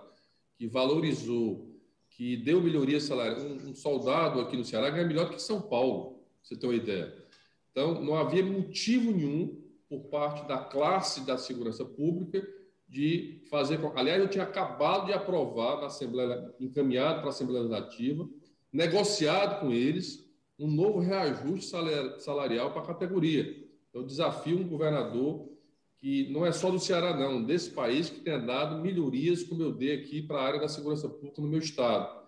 que 0.57 0.65
valorizou 0.65 1.75
que 2.11 2.37
deu 2.37 2.61
melhoria 2.61 3.01
salarial. 3.01 3.41
Um, 3.41 3.71
um, 3.71 3.75
soldado 3.75 4.39
aqui 4.39 4.55
no 4.55 4.63
Ceará 4.63 4.89
ganha 4.89 5.05
melhor 5.05 5.29
que 5.29 5.41
São 5.41 5.61
Paulo, 5.61 6.23
você 6.41 6.55
tem 6.55 6.69
uma 6.69 6.75
ideia. 6.77 7.13
Então, 7.69 8.01
não 8.01 8.15
havia 8.15 8.45
motivo 8.45 9.11
nenhum 9.11 9.61
por 9.89 10.05
parte 10.05 10.47
da 10.47 10.57
classe 10.57 11.25
da 11.25 11.37
segurança 11.37 11.83
pública 11.83 12.47
de 12.95 13.41
fazer. 13.49 13.77
Aliás, 13.93 14.21
eu 14.21 14.29
tinha 14.29 14.45
acabado 14.45 15.07
de 15.07 15.11
aprovar 15.11 15.81
na 15.81 15.87
Assembleia, 15.87 16.49
encaminhado 16.61 17.19
para 17.19 17.27
a 17.27 17.29
Assembleia 17.29 17.63
Legislativa, 17.63 18.25
negociado 18.71 19.59
com 19.59 19.73
eles 19.73 20.25
um 20.57 20.71
novo 20.71 20.99
reajuste 20.99 21.69
salarial 22.19 22.71
para 22.71 22.83
a 22.83 22.85
categoria. 22.85 23.53
Então, 23.89 24.05
desafio 24.05 24.57
um 24.57 24.67
governador 24.67 25.49
que 25.97 26.31
não 26.31 26.45
é 26.45 26.53
só 26.53 26.71
do 26.71 26.79
Ceará, 26.79 27.17
não, 27.17 27.43
desse 27.43 27.71
país 27.71 28.09
que 28.09 28.21
tem 28.21 28.45
dado 28.45 28.81
melhorias, 28.81 29.43
como 29.43 29.61
eu 29.61 29.73
dei 29.73 29.93
aqui 29.93 30.21
para 30.21 30.37
a 30.37 30.43
área 30.45 30.59
da 30.61 30.69
segurança 30.69 31.09
pública 31.09 31.41
no 31.41 31.49
meu 31.49 31.59
estado. 31.59 32.23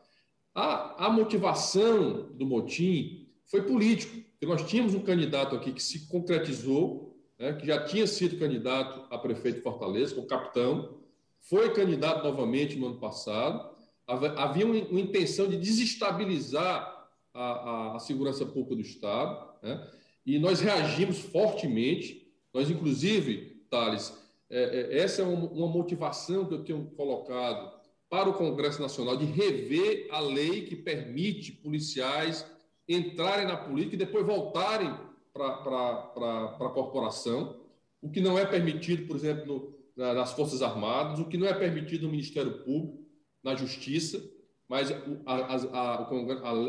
A, 0.53 1.05
a 1.05 1.09
motivação 1.09 2.29
do 2.33 2.45
motim 2.45 3.29
foi 3.45 3.61
político, 3.61 4.21
nós 4.41 4.67
tínhamos 4.67 4.93
um 4.93 5.01
candidato 5.01 5.55
aqui 5.55 5.71
que 5.71 5.81
se 5.81 6.09
concretizou, 6.09 7.06
né, 7.39 7.53
que 7.53 7.65
já 7.65 7.83
tinha 7.83 8.07
sido 8.07 8.39
candidato 8.39 9.05
a 9.13 9.17
prefeito 9.17 9.57
de 9.57 9.63
Fortaleza, 9.63 10.19
o 10.19 10.25
capitão, 10.25 10.97
foi 11.39 11.73
candidato 11.73 12.23
novamente 12.23 12.77
no 12.77 12.87
ano 12.87 12.99
passado. 12.99 13.75
Havia 14.05 14.65
uma 14.65 14.77
intenção 14.77 15.47
de 15.47 15.57
desestabilizar 15.57 17.09
a, 17.33 17.43
a, 17.43 17.95
a, 17.95 17.99
segurança 17.99 18.45
pública 18.45 18.75
do 18.75 18.81
Estado, 18.81 19.53
né, 19.61 19.87
e 20.25 20.39
nós 20.39 20.59
reagimos 20.59 21.19
fortemente. 21.19 22.27
Nós, 22.53 22.69
inclusive, 22.69 23.65
Thales, 23.69 24.17
é, 24.49 24.95
é, 24.95 24.99
essa 24.99 25.21
é 25.21 25.25
uma, 25.25 25.47
uma 25.49 25.67
motivação 25.67 26.45
que 26.45 26.53
eu 26.53 26.63
tenho 26.63 26.85
colocado 26.95 27.77
para 28.09 28.29
o 28.29 28.33
Congresso 28.33 28.81
Nacional 28.81 29.17
de 29.17 29.25
rever 29.25 30.07
a 30.11 30.19
lei 30.19 30.65
que 30.65 30.75
permite 30.75 31.51
policiais 31.51 32.45
entrarem 32.87 33.45
na 33.45 33.57
política 33.57 33.95
e 33.95 33.99
depois 33.99 34.25
voltarem 34.25 34.93
para 35.37 36.67
a 36.67 36.69
corporação, 36.69 37.59
o 38.01 38.09
que 38.09 38.21
não 38.21 38.37
é 38.37 38.45
permitido, 38.45 39.07
por 39.07 39.15
exemplo, 39.15 39.75
no, 39.95 40.13
nas 40.13 40.33
Forças 40.33 40.61
Armadas, 40.61 41.19
o 41.19 41.25
que 41.25 41.37
não 41.37 41.47
é 41.47 41.53
permitido 41.53 42.03
no 42.03 42.11
Ministério 42.11 42.63
Público, 42.63 43.05
na 43.43 43.55
Justiça, 43.55 44.23
mas 44.67 44.91
as, 45.25 45.65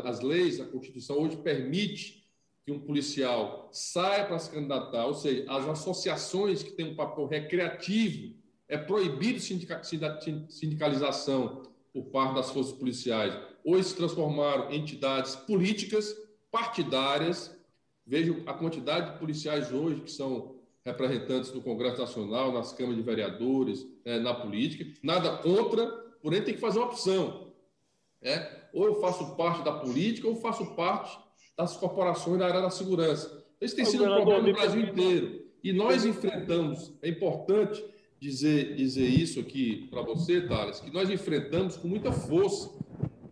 as 0.05 0.21
leis, 0.21 0.59
a 0.59 0.65
Constituição 0.65 1.19
hoje 1.19 1.37
permite 1.37 2.27
que 2.65 2.71
um 2.71 2.79
policial 2.79 3.69
saia 3.71 4.25
para 4.25 4.39
se 4.39 4.51
candidatar, 4.51 5.05
ou 5.05 5.13
seja, 5.13 5.45
as 5.49 5.67
associações 5.67 6.63
que 6.63 6.71
têm 6.71 6.91
um 6.91 6.95
papel 6.95 7.25
recreativo, 7.25 8.37
é 8.67 8.77
proibido 8.77 9.39
sindicalização 9.39 11.63
por 11.91 12.05
parte 12.05 12.35
das 12.35 12.51
forças 12.51 12.73
policiais. 12.73 13.35
Hoje 13.65 13.89
se 13.89 13.95
transformaram 13.95 14.71
em 14.71 14.79
entidades 14.79 15.35
políticas, 15.35 16.15
partidárias. 16.51 17.57
Vejo 18.09 18.41
a 18.47 18.53
quantidade 18.55 19.11
de 19.11 19.19
policiais 19.19 19.71
hoje 19.71 20.01
que 20.01 20.11
são 20.11 20.55
representantes 20.83 21.51
do 21.51 21.61
Congresso 21.61 22.01
Nacional, 22.01 22.51
nas 22.51 22.73
câmaras 22.73 22.97
de 22.97 23.03
vereadores, 23.03 23.85
né, 24.03 24.17
na 24.17 24.33
política. 24.33 24.83
Nada 25.03 25.37
contra, 25.37 25.85
porém 26.19 26.41
tem 26.41 26.55
que 26.55 26.59
fazer 26.59 26.79
uma 26.79 26.87
opção. 26.87 27.53
É? 28.19 28.67
Ou 28.73 28.87
eu 28.87 28.95
faço 28.95 29.35
parte 29.35 29.63
da 29.63 29.73
política, 29.73 30.27
ou 30.27 30.35
faço 30.37 30.73
parte 30.75 31.19
das 31.55 31.77
corporações 31.77 32.39
da 32.39 32.47
área 32.47 32.61
da 32.63 32.71
segurança. 32.71 33.45
Esse 33.61 33.75
tem 33.75 33.85
sido 33.85 34.05
um 34.05 34.15
problema 34.15 34.41
no 34.41 34.53
Brasil 34.53 34.81
inteiro. 34.81 35.45
E 35.63 35.71
nós 35.71 36.03
enfrentamos, 36.03 36.91
é 37.03 37.09
importante 37.09 37.85
dizer, 38.19 38.75
dizer 38.75 39.05
isso 39.05 39.39
aqui 39.39 39.87
para 39.91 40.01
você, 40.01 40.41
Thales, 40.41 40.79
que 40.79 40.91
nós 40.91 41.11
enfrentamos 41.11 41.77
com 41.77 41.87
muita 41.87 42.11
força. 42.11 42.71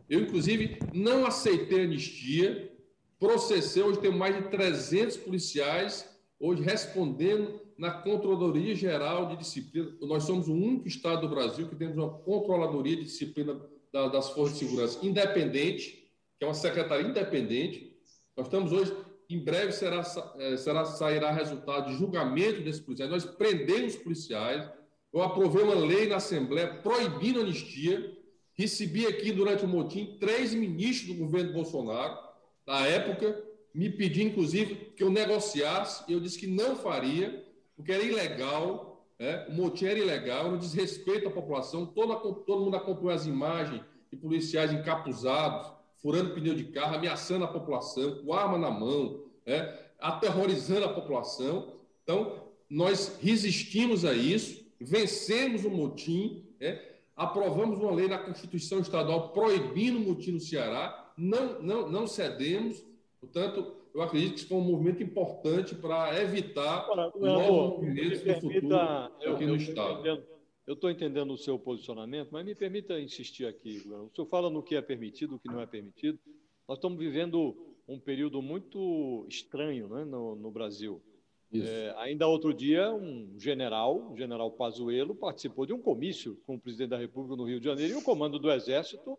Eu, 0.07 0.19
inclusive, 0.19 0.77
não 0.93 1.25
aceitei 1.25 1.81
anistia, 1.81 2.76
processei, 3.19 3.83
hoje 3.83 3.99
tem 3.99 4.11
mais 4.11 4.35
de 4.35 4.49
300 4.49 5.17
policiais, 5.17 6.09
hoje 6.39 6.61
respondendo 6.61 7.61
na 7.77 7.91
Controladoria 7.91 8.75
Geral 8.75 9.27
de 9.27 9.37
Disciplina. 9.37 9.95
Nós 10.01 10.23
somos 10.23 10.47
o 10.47 10.53
único 10.53 10.87
estado 10.87 11.21
do 11.21 11.29
Brasil 11.29 11.67
que 11.67 11.75
temos 11.75 11.97
uma 11.97 12.09
Controladoria 12.09 12.95
de 12.95 13.03
Disciplina 13.03 13.59
das 13.91 14.29
Forças 14.31 14.59
de 14.59 14.65
Segurança 14.65 14.99
independente, 15.05 16.07
que 16.37 16.45
é 16.45 16.47
uma 16.47 16.53
secretaria 16.53 17.07
independente, 17.07 17.97
nós 18.37 18.45
estamos 18.45 18.71
hoje, 18.71 18.95
em 19.27 19.39
breve 19.39 19.71
será, 19.71 20.03
é, 20.37 20.55
será 20.57 20.85
sairá 20.85 21.31
resultado 21.31 21.89
de 21.89 21.97
julgamento 21.97 22.61
desses 22.61 22.79
policiais. 22.79 23.09
Nós 23.09 23.25
prendemos 23.25 23.95
policiais, 23.95 24.69
Eu 25.11 25.23
aprovei 25.23 25.63
uma 25.63 25.73
lei 25.73 26.07
na 26.07 26.17
Assembleia 26.17 26.67
proibindo 26.83 27.39
anistia. 27.39 28.15
Recebi 28.53 29.07
aqui 29.07 29.31
durante 29.31 29.65
o 29.65 29.67
motim 29.67 30.17
três 30.19 30.53
ministros 30.53 31.15
do 31.15 31.23
governo 31.23 31.53
Bolsonaro, 31.53 32.15
na 32.67 32.85
época, 32.85 33.41
me 33.73 33.89
pedindo, 33.89 34.31
inclusive, 34.31 34.75
que 34.95 35.01
eu 35.01 35.09
negociasse. 35.09 36.03
Eu 36.11 36.19
disse 36.19 36.37
que 36.37 36.47
não 36.47 36.75
faria, 36.75 37.45
porque 37.75 37.93
era 37.93 38.03
ilegal, 38.03 39.07
né? 39.17 39.47
o 39.47 39.53
motim 39.53 39.85
era 39.85 39.97
ilegal, 39.97 40.51
no 40.51 40.57
desrespeito 40.57 41.29
à 41.29 41.31
população. 41.31 41.85
Todo, 41.85 42.15
todo 42.45 42.65
mundo 42.65 42.75
acompanhou 42.75 43.11
as 43.11 43.25
imagens 43.25 43.81
de 44.11 44.17
policiais 44.17 44.73
encapuzados, 44.73 45.71
furando 46.01 46.33
pneu 46.33 46.53
de 46.53 46.65
carro, 46.65 46.95
ameaçando 46.95 47.45
a 47.45 47.47
população, 47.47 48.23
com 48.23 48.33
arma 48.33 48.57
na 48.57 48.69
mão, 48.69 49.23
né? 49.45 49.73
aterrorizando 49.99 50.85
a 50.85 50.93
população. 50.93 51.73
Então, 52.03 52.43
nós 52.69 53.17
resistimos 53.21 54.03
a 54.03 54.13
isso, 54.13 54.65
vencemos 54.79 55.63
o 55.63 55.69
motim, 55.69 56.45
né? 56.59 56.81
aprovamos 57.15 57.79
uma 57.79 57.91
lei 57.91 58.07
na 58.07 58.17
Constituição 58.17 58.79
Estadual 58.79 59.29
proibindo 59.29 59.97
o 59.97 60.01
motim 60.01 60.31
no 60.31 60.39
Ceará, 60.39 61.06
não, 61.17 61.61
não, 61.61 61.89
não 61.89 62.07
cedemos, 62.07 62.85
portanto, 63.19 63.75
eu 63.93 64.01
acredito 64.01 64.33
que 64.33 64.39
isso 64.39 64.47
foi 64.47 64.57
um 64.57 64.61
movimento 64.61 65.01
importante 65.01 65.73
para 65.73 66.21
evitar 66.21 66.83
Agora, 66.83 67.11
novos 67.15 67.79
movimentos 67.79 68.23
no 68.23 68.41
futuro 68.41 68.75
aqui 68.75 69.45
no 69.45 69.55
Estado. 69.55 70.23
Eu 70.67 70.73
estou 70.73 70.91
entendendo 70.91 71.33
o 71.33 71.37
seu 71.37 71.57
posicionamento, 71.57 72.29
mas 72.29 72.45
me 72.45 72.53
permita 72.53 72.99
insistir 72.99 73.45
aqui. 73.45 73.81
O 73.87 74.11
senhor 74.13 74.27
fala 74.27 74.49
no 74.49 74.61
que 74.61 74.75
é 74.75 74.81
permitido, 74.81 75.35
o 75.35 75.39
que 75.39 75.47
não 75.47 75.61
é 75.61 75.65
permitido. 75.65 76.19
Nós 76.67 76.77
estamos 76.77 76.99
vivendo 76.99 77.55
um 77.87 77.97
período 77.97 78.41
muito 78.41 79.25
estranho 79.29 79.87
né, 79.87 80.03
no, 80.03 80.35
no 80.35 80.51
Brasil. 80.51 81.01
É, 81.53 81.95
ainda 81.97 82.27
outro 82.27 82.53
dia, 82.53 82.93
um 82.93 83.33
general, 83.39 84.11
o 84.11 84.17
general 84.17 84.51
Pazuello, 84.51 85.15
participou 85.15 85.65
de 85.65 85.71
um 85.71 85.81
comício 85.81 86.37
com 86.45 86.55
o 86.55 86.59
presidente 86.59 86.89
da 86.89 86.97
República 86.97 87.37
no 87.37 87.45
Rio 87.45 87.59
de 87.59 87.65
Janeiro 87.65 87.93
e 87.93 87.97
o 87.97 88.03
comando 88.03 88.37
do 88.37 88.51
Exército 88.51 89.17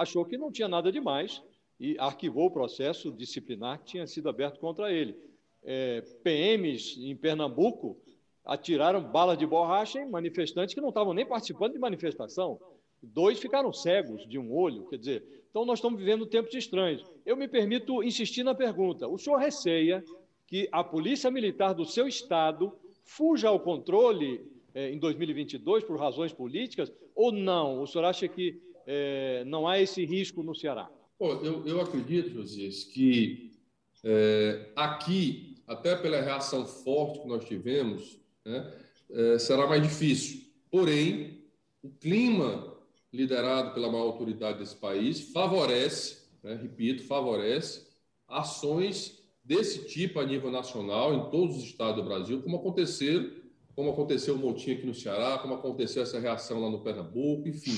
achou 0.00 0.24
que 0.24 0.38
não 0.38 0.50
tinha 0.50 0.66
nada 0.66 0.90
demais 0.90 1.42
e 1.78 1.94
arquivou 1.98 2.46
o 2.46 2.50
processo 2.50 3.12
disciplinar 3.12 3.78
que 3.78 3.84
tinha 3.84 4.06
sido 4.06 4.28
aberto 4.30 4.58
contra 4.58 4.90
ele. 4.90 5.14
É, 5.62 6.00
PMs 6.22 6.98
em 6.98 7.14
Pernambuco 7.14 7.98
atiraram 8.42 9.02
balas 9.02 9.36
de 9.36 9.46
borracha 9.46 10.00
em 10.00 10.08
manifestantes 10.08 10.74
que 10.74 10.80
não 10.80 10.88
estavam 10.88 11.12
nem 11.12 11.26
participando 11.26 11.74
de 11.74 11.78
manifestação. 11.78 12.58
Dois 13.02 13.38
ficaram 13.38 13.72
cegos 13.72 14.26
de 14.26 14.38
um 14.38 14.54
olho, 14.54 14.86
quer 14.86 14.96
dizer, 14.96 15.44
então 15.50 15.66
nós 15.66 15.78
estamos 15.78 15.98
vivendo 15.98 16.24
tempos 16.24 16.54
estranhos. 16.54 17.04
Eu 17.26 17.36
me 17.36 17.46
permito 17.46 18.02
insistir 18.02 18.42
na 18.42 18.54
pergunta: 18.54 19.06
o 19.06 19.18
senhor 19.18 19.36
receia 19.36 20.02
que 20.46 20.66
a 20.72 20.82
Polícia 20.82 21.30
Militar 21.30 21.74
do 21.74 21.84
seu 21.84 22.08
Estado 22.08 22.72
fuja 23.04 23.48
ao 23.48 23.60
controle 23.60 24.40
eh, 24.74 24.90
em 24.90 24.98
2022 24.98 25.84
por 25.84 25.98
razões 25.98 26.32
políticas 26.32 26.90
ou 27.14 27.30
não? 27.32 27.82
O 27.82 27.86
senhor 27.86 28.04
acha 28.04 28.26
que 28.26 28.69
eh, 28.92 29.44
não 29.46 29.68
há 29.68 29.80
esse 29.80 30.04
risco 30.04 30.42
no 30.42 30.54
Ceará? 30.54 30.90
eu, 31.20 31.66
eu 31.66 31.80
acredito, 31.80 32.30
Josias, 32.30 32.82
que 32.82 33.52
é, 34.02 34.70
aqui, 34.74 35.62
até 35.66 35.94
pela 35.94 36.20
reação 36.20 36.66
forte 36.66 37.20
que 37.20 37.28
nós 37.28 37.44
tivemos, 37.44 38.18
né, 38.44 38.72
é, 39.10 39.38
será 39.38 39.66
mais 39.66 39.82
difícil. 39.82 40.40
Porém, 40.70 41.44
o 41.82 41.90
clima 41.90 42.76
liderado 43.12 43.74
pela 43.74 43.90
maior 43.90 44.04
autoridade 44.04 44.58
desse 44.58 44.76
país 44.76 45.32
favorece, 45.32 46.24
né, 46.42 46.58
repito, 46.60 47.04
favorece 47.04 47.86
ações 48.26 49.22
desse 49.44 49.86
tipo 49.88 50.20
a 50.20 50.24
nível 50.24 50.50
nacional 50.50 51.14
em 51.14 51.30
todos 51.30 51.56
os 51.56 51.64
estados 51.64 52.02
do 52.02 52.08
Brasil, 52.08 52.42
como 52.42 52.56
aconteceu, 52.56 53.32
como 53.74 53.90
aconteceu 53.90 54.34
o 54.34 54.38
motim 54.38 54.72
aqui 54.72 54.86
no 54.86 54.94
Ceará, 54.94 55.38
como 55.38 55.54
aconteceu 55.54 56.02
essa 56.02 56.18
reação 56.18 56.60
lá 56.60 56.70
no 56.70 56.80
Pernambuco, 56.80 57.48
enfim. 57.48 57.76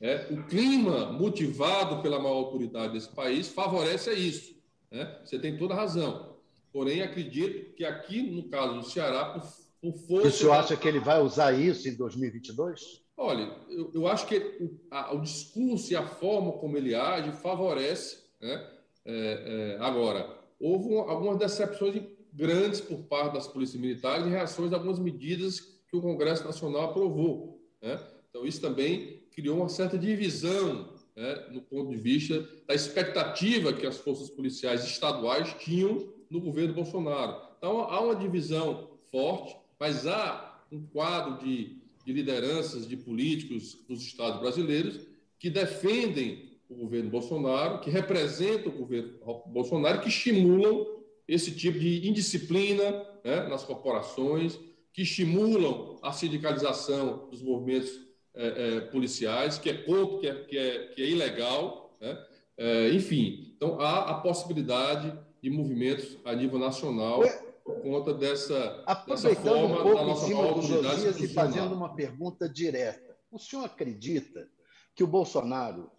É, 0.00 0.26
o 0.30 0.42
clima 0.44 1.12
motivado 1.12 2.02
pela 2.02 2.18
maior 2.18 2.36
autoridade 2.36 2.92
desse 2.92 3.08
país 3.08 3.48
favorece 3.48 4.12
isso. 4.12 4.54
Né? 4.90 5.18
Você 5.24 5.38
tem 5.38 5.56
toda 5.56 5.74
a 5.74 5.76
razão. 5.76 6.34
Porém, 6.72 7.02
acredito 7.02 7.74
que 7.74 7.84
aqui, 7.84 8.22
no 8.22 8.48
caso 8.48 8.74
do 8.74 8.84
Ceará, 8.84 9.26
por, 9.26 9.42
por 9.80 9.98
força. 10.00 10.28
O 10.28 10.32
senhor 10.32 10.52
acha 10.52 10.76
que 10.76 10.88
ele 10.88 10.98
vai 10.98 11.22
usar 11.22 11.52
isso 11.52 11.88
em 11.88 11.94
2022? 11.94 13.04
Olha, 13.16 13.48
eu, 13.68 13.90
eu 13.94 14.08
acho 14.08 14.26
que 14.26 14.36
o, 14.60 14.80
a, 14.90 15.14
o, 15.14 15.20
discurso 15.20 15.92
e 15.92 15.96
a 15.96 16.06
forma 16.06 16.52
como 16.52 16.76
ele 16.76 16.94
age 16.94 17.30
favorece. 17.32 18.24
Né? 18.40 18.70
É, 19.04 19.76
é, 19.78 19.84
agora, 19.84 20.36
houve 20.58 20.96
algumas 20.96 21.38
decepções 21.38 22.02
grandes 22.32 22.80
por 22.80 22.98
parte 23.04 23.34
das 23.34 23.46
polícias 23.46 23.80
militares 23.80 24.26
em 24.26 24.30
reações 24.30 24.72
a 24.72 24.76
algumas 24.76 24.98
medidas 24.98 25.60
que 25.60 25.96
o 25.96 26.02
Congresso 26.02 26.44
Nacional 26.44 26.90
aprovou. 26.90 27.62
Né? 27.80 28.00
Então, 28.28 28.44
isso 28.44 28.60
também 28.60 29.23
criou 29.34 29.58
uma 29.58 29.68
certa 29.68 29.98
divisão 29.98 30.88
né, 31.16 31.46
no 31.52 31.60
ponto 31.60 31.90
de 31.90 31.96
vista 31.96 32.46
da 32.66 32.74
expectativa 32.74 33.72
que 33.72 33.86
as 33.86 33.98
forças 33.98 34.30
policiais 34.30 34.84
estaduais 34.84 35.54
tinham 35.60 36.08
no 36.30 36.40
governo 36.40 36.74
Bolsonaro. 36.74 37.36
Então, 37.58 37.80
há 37.82 38.00
uma 38.00 38.16
divisão 38.16 38.90
forte, 39.10 39.56
mas 39.78 40.06
há 40.06 40.62
um 40.70 40.84
quadro 40.86 41.44
de, 41.44 41.78
de 42.04 42.12
lideranças, 42.12 42.86
de 42.86 42.96
políticos 42.96 43.78
dos 43.88 44.02
estados 44.02 44.40
brasileiros 44.40 45.00
que 45.38 45.50
defendem 45.50 46.54
o 46.68 46.74
governo 46.74 47.10
Bolsonaro, 47.10 47.80
que 47.80 47.90
representam 47.90 48.72
o 48.72 48.76
governo 48.78 49.12
Bolsonaro, 49.46 50.00
que 50.00 50.08
estimulam 50.08 50.86
esse 51.28 51.52
tipo 51.52 51.78
de 51.78 52.08
indisciplina 52.08 53.06
né, 53.22 53.48
nas 53.48 53.64
corporações, 53.64 54.58
que 54.92 55.02
estimulam 55.02 55.98
a 56.02 56.12
sindicalização 56.12 57.28
dos 57.30 57.42
movimentos 57.42 58.00
é, 58.34 58.76
é, 58.76 58.80
policiais, 58.80 59.58
que 59.58 59.70
é 59.70 59.74
pouco, 59.74 60.20
que 60.20 60.26
é, 60.26 60.34
que 60.34 60.58
é, 60.58 60.86
que 60.88 61.02
é 61.02 61.08
ilegal, 61.08 61.96
né? 62.00 62.18
É, 62.56 62.90
enfim. 62.90 63.52
Então, 63.56 63.80
há 63.80 64.10
a 64.10 64.14
possibilidade 64.14 65.16
de 65.42 65.50
movimentos 65.50 66.16
a 66.24 66.34
nível 66.34 66.58
nacional 66.58 67.22
por 67.64 67.80
conta 67.80 68.12
dessa, 68.12 68.84
dessa 69.06 69.34
forma 69.34 69.78
um 69.78 69.82
pouco 69.82 69.94
da 69.94 70.04
nossa 70.04 70.26
maior 70.28 70.52
autoridade. 70.54 71.24
E 71.24 71.28
fazendo 71.28 71.74
uma 71.74 71.94
pergunta 71.94 72.48
direta. 72.48 73.16
O 73.30 73.38
senhor 73.38 73.64
acredita 73.64 74.48
que 74.94 75.02
o 75.02 75.06
Bolsonaro 75.06 75.90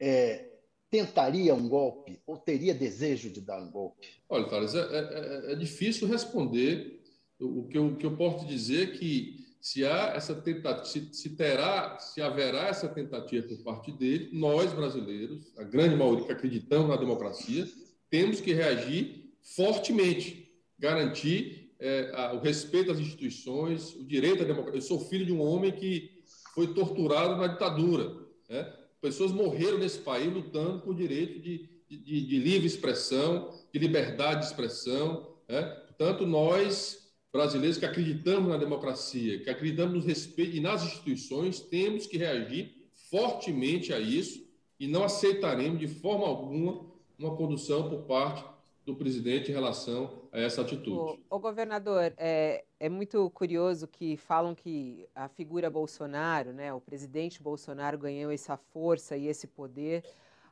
é, 0.00 0.50
tentaria 0.90 1.54
um 1.54 1.68
golpe 1.68 2.20
ou 2.26 2.36
teria 2.36 2.74
desejo 2.74 3.30
de 3.30 3.40
dar 3.40 3.62
um 3.62 3.70
golpe? 3.70 4.08
Olha, 4.28 4.44
Thales, 4.48 4.74
é, 4.74 4.80
é, 4.80 5.48
é, 5.48 5.52
é 5.52 5.56
difícil 5.56 6.06
responder. 6.08 7.00
O 7.40 7.66
que, 7.66 7.78
eu, 7.78 7.86
o 7.86 7.96
que 7.96 8.06
eu 8.06 8.16
posso 8.16 8.46
dizer 8.46 8.90
é 8.90 8.98
que 8.98 9.41
se 9.62 9.84
há 9.84 10.12
essa 10.16 10.34
tentativa, 10.34 11.06
se, 11.12 11.30
terá, 11.36 11.96
se 11.96 12.20
haverá 12.20 12.66
essa 12.66 12.88
tentativa 12.88 13.46
por 13.46 13.58
parte 13.58 13.92
dele, 13.92 14.28
nós 14.32 14.72
brasileiros, 14.72 15.56
a 15.56 15.62
grande 15.62 15.94
maioria 15.94 16.26
que 16.26 16.32
acreditamos 16.32 16.88
na 16.88 16.96
democracia, 16.96 17.68
temos 18.10 18.40
que 18.40 18.52
reagir 18.52 19.32
fortemente, 19.40 20.52
garantir 20.76 21.72
é, 21.78 22.10
a, 22.12 22.32
o 22.32 22.40
respeito 22.40 22.90
às 22.90 22.98
instituições, 22.98 23.94
o 23.94 24.04
direito 24.04 24.42
à 24.42 24.44
democracia. 24.44 24.80
Eu 24.80 24.82
sou 24.82 24.98
filho 24.98 25.24
de 25.24 25.32
um 25.32 25.40
homem 25.40 25.70
que 25.70 26.24
foi 26.56 26.74
torturado 26.74 27.36
na 27.36 27.46
ditadura. 27.46 28.16
Né? 28.50 28.64
Pessoas 29.00 29.30
morreram 29.30 29.78
nesse 29.78 29.98
país 29.98 30.32
lutando 30.32 30.80
por 30.80 30.92
direito 30.92 31.38
de, 31.38 31.68
de, 31.88 32.26
de 32.26 32.38
livre 32.38 32.66
expressão, 32.66 33.56
de 33.72 33.78
liberdade 33.78 34.40
de 34.40 34.46
expressão. 34.46 35.36
Né? 35.48 35.62
Portanto, 35.62 36.26
nós 36.26 37.01
brasileiros 37.32 37.78
que 37.78 37.86
acreditamos 37.86 38.48
na 38.48 38.58
democracia, 38.58 39.40
que 39.42 39.48
acreditamos 39.48 39.94
no 39.94 40.06
respeito 40.06 40.56
e 40.56 40.60
nas 40.60 40.84
instituições, 40.84 41.60
temos 41.60 42.06
que 42.06 42.18
reagir 42.18 42.74
fortemente 43.10 43.92
a 43.92 43.98
isso 43.98 44.46
e 44.78 44.86
não 44.86 45.04
aceitaremos 45.04 45.80
de 45.80 45.88
forma 45.88 46.26
alguma 46.26 46.92
uma 47.18 47.36
condução 47.36 47.88
por 47.88 48.02
parte 48.02 48.44
do 48.84 48.96
presidente 48.96 49.50
em 49.50 49.54
relação 49.54 50.22
a 50.32 50.40
essa 50.40 50.62
atitude. 50.62 51.20
O, 51.30 51.38
governador, 51.38 52.12
é, 52.16 52.64
é 52.80 52.88
muito 52.88 53.30
curioso 53.30 53.86
que 53.86 54.16
falam 54.16 54.54
que 54.54 55.08
a 55.14 55.28
figura 55.28 55.70
Bolsonaro, 55.70 56.52
né, 56.52 56.72
o 56.74 56.80
presidente 56.80 57.40
Bolsonaro 57.40 57.96
ganhou 57.96 58.32
essa 58.32 58.56
força 58.56 59.16
e 59.16 59.28
esse 59.28 59.46
poder. 59.46 60.04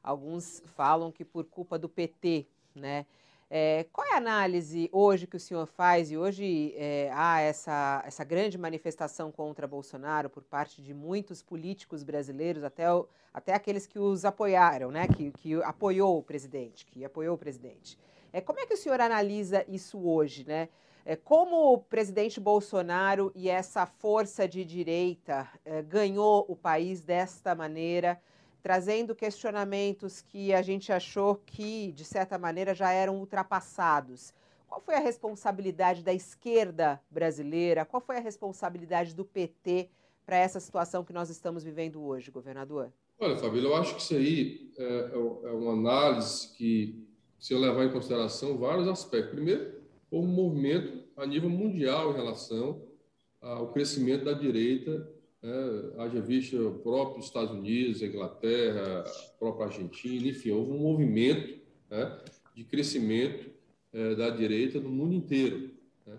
Alguns 0.02 0.62
falam 0.76 1.10
que 1.10 1.24
por 1.24 1.44
culpa 1.44 1.78
do 1.78 1.88
PT, 1.88 2.46
né? 2.74 3.04
É, 3.52 3.84
qual 3.92 4.06
é 4.06 4.14
a 4.14 4.18
análise 4.18 4.88
hoje 4.92 5.26
que 5.26 5.36
o 5.36 5.40
senhor 5.40 5.66
faz? 5.66 6.12
E 6.12 6.16
hoje 6.16 6.72
é, 6.76 7.10
há 7.12 7.40
essa, 7.40 8.00
essa 8.06 8.22
grande 8.22 8.56
manifestação 8.56 9.32
contra 9.32 9.66
Bolsonaro 9.66 10.30
por 10.30 10.44
parte 10.44 10.80
de 10.80 10.94
muitos 10.94 11.42
políticos 11.42 12.04
brasileiros, 12.04 12.62
até, 12.62 12.84
até 13.34 13.52
aqueles 13.52 13.88
que 13.88 13.98
os 13.98 14.24
apoiaram, 14.24 14.92
né? 14.92 15.08
que, 15.08 15.32
que 15.32 15.60
apoiou 15.64 16.16
o 16.16 16.22
presidente, 16.22 16.86
que 16.86 17.04
apoiou 17.04 17.34
o 17.34 17.38
presidente. 17.38 17.98
É, 18.32 18.40
como 18.40 18.60
é 18.60 18.66
que 18.66 18.74
o 18.74 18.76
senhor 18.76 19.00
analisa 19.00 19.64
isso 19.66 19.98
hoje? 19.98 20.44
Né? 20.46 20.68
É, 21.04 21.16
como 21.16 21.72
o 21.72 21.78
presidente 21.78 22.38
Bolsonaro 22.38 23.32
e 23.34 23.50
essa 23.50 23.84
força 23.84 24.46
de 24.46 24.64
direita 24.64 25.48
é, 25.64 25.82
ganhou 25.82 26.44
o 26.48 26.54
país 26.54 27.02
desta 27.02 27.52
maneira? 27.52 28.20
Trazendo 28.62 29.14
questionamentos 29.14 30.20
que 30.20 30.52
a 30.52 30.62
gente 30.62 30.92
achou 30.92 31.36
que, 31.36 31.92
de 31.92 32.04
certa 32.04 32.38
maneira, 32.38 32.74
já 32.74 32.92
eram 32.92 33.18
ultrapassados. 33.18 34.32
Qual 34.68 34.80
foi 34.80 34.94
a 34.94 35.00
responsabilidade 35.00 36.02
da 36.02 36.12
esquerda 36.12 37.00
brasileira? 37.10 37.84
Qual 37.84 38.00
foi 38.00 38.18
a 38.18 38.20
responsabilidade 38.20 39.14
do 39.14 39.24
PT 39.24 39.88
para 40.24 40.36
essa 40.36 40.60
situação 40.60 41.04
que 41.04 41.12
nós 41.12 41.28
estamos 41.28 41.64
vivendo 41.64 42.02
hoje, 42.02 42.30
governador? 42.30 42.92
Olha, 43.18 43.36
Fabíola, 43.36 43.68
eu 43.68 43.76
acho 43.76 43.96
que 43.96 44.02
isso 44.02 44.14
aí 44.14 44.72
é, 44.78 44.84
é, 44.84 45.14
é 45.14 45.52
uma 45.52 45.72
análise 45.72 46.48
que, 46.56 47.06
se 47.38 47.54
levar 47.54 47.84
em 47.84 47.92
consideração 47.92 48.58
vários 48.58 48.86
aspectos. 48.86 49.32
Primeiro, 49.32 49.80
houve 50.10 50.28
um 50.28 50.32
movimento 50.32 51.02
a 51.16 51.26
nível 51.26 51.48
mundial 51.48 52.12
em 52.12 52.16
relação 52.16 52.82
ao 53.40 53.72
crescimento 53.72 54.24
da 54.24 54.34
direita, 54.34 55.08
né? 55.42 55.52
haja 55.98 56.20
visto 56.20 56.68
o 56.68 56.78
próprio 56.78 57.22
Estados 57.22 57.52
Unidos, 57.52 58.02
a 58.02 58.06
Inglaterra, 58.06 59.00
a 59.00 59.38
própria 59.38 59.66
Argentina, 59.66 60.28
enfim, 60.28 60.50
houve 60.50 60.72
um 60.72 60.78
movimento 60.78 61.58
né, 61.90 62.18
de 62.54 62.64
crescimento 62.64 63.50
é, 63.92 64.14
da 64.14 64.30
direita 64.30 64.78
no 64.80 64.90
mundo 64.90 65.14
inteiro. 65.14 65.70
Né? 66.06 66.16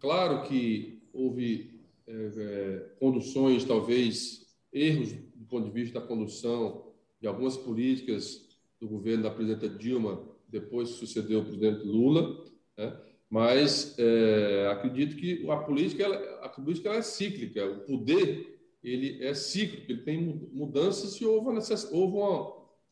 Claro 0.00 0.42
que 0.48 1.02
houve 1.12 1.80
é, 2.06 2.12
é, 2.12 2.78
conduções, 2.98 3.64
talvez 3.64 4.46
erros 4.72 5.12
do 5.34 5.44
ponto 5.46 5.66
de 5.66 5.70
vista 5.70 6.00
da 6.00 6.06
condução 6.06 6.92
de 7.20 7.26
algumas 7.26 7.56
políticas 7.56 8.46
do 8.80 8.86
governo 8.86 9.22
da 9.22 9.30
presidenta 9.30 9.68
Dilma, 9.68 10.22
depois 10.48 10.90
sucedeu 10.90 11.40
o 11.40 11.44
presidente 11.44 11.84
Lula, 11.84 12.44
né? 12.76 12.96
mas 13.28 13.96
é, 13.98 14.68
acredito 14.70 15.16
que 15.16 15.48
a 15.50 15.56
política, 15.56 16.04
ela, 16.04 16.16
a 16.44 16.48
política 16.48 16.88
ela 16.88 16.98
é 16.98 17.02
cíclica, 17.02 17.64
o 17.64 17.80
poder 17.80 18.55
ele 18.86 19.24
é 19.24 19.34
cíclico, 19.34 19.90
ele 19.90 20.02
tem 20.02 20.48
mudanças 20.52 21.14
e 21.16 21.24
houve, 21.24 21.48
uma, 21.48 21.60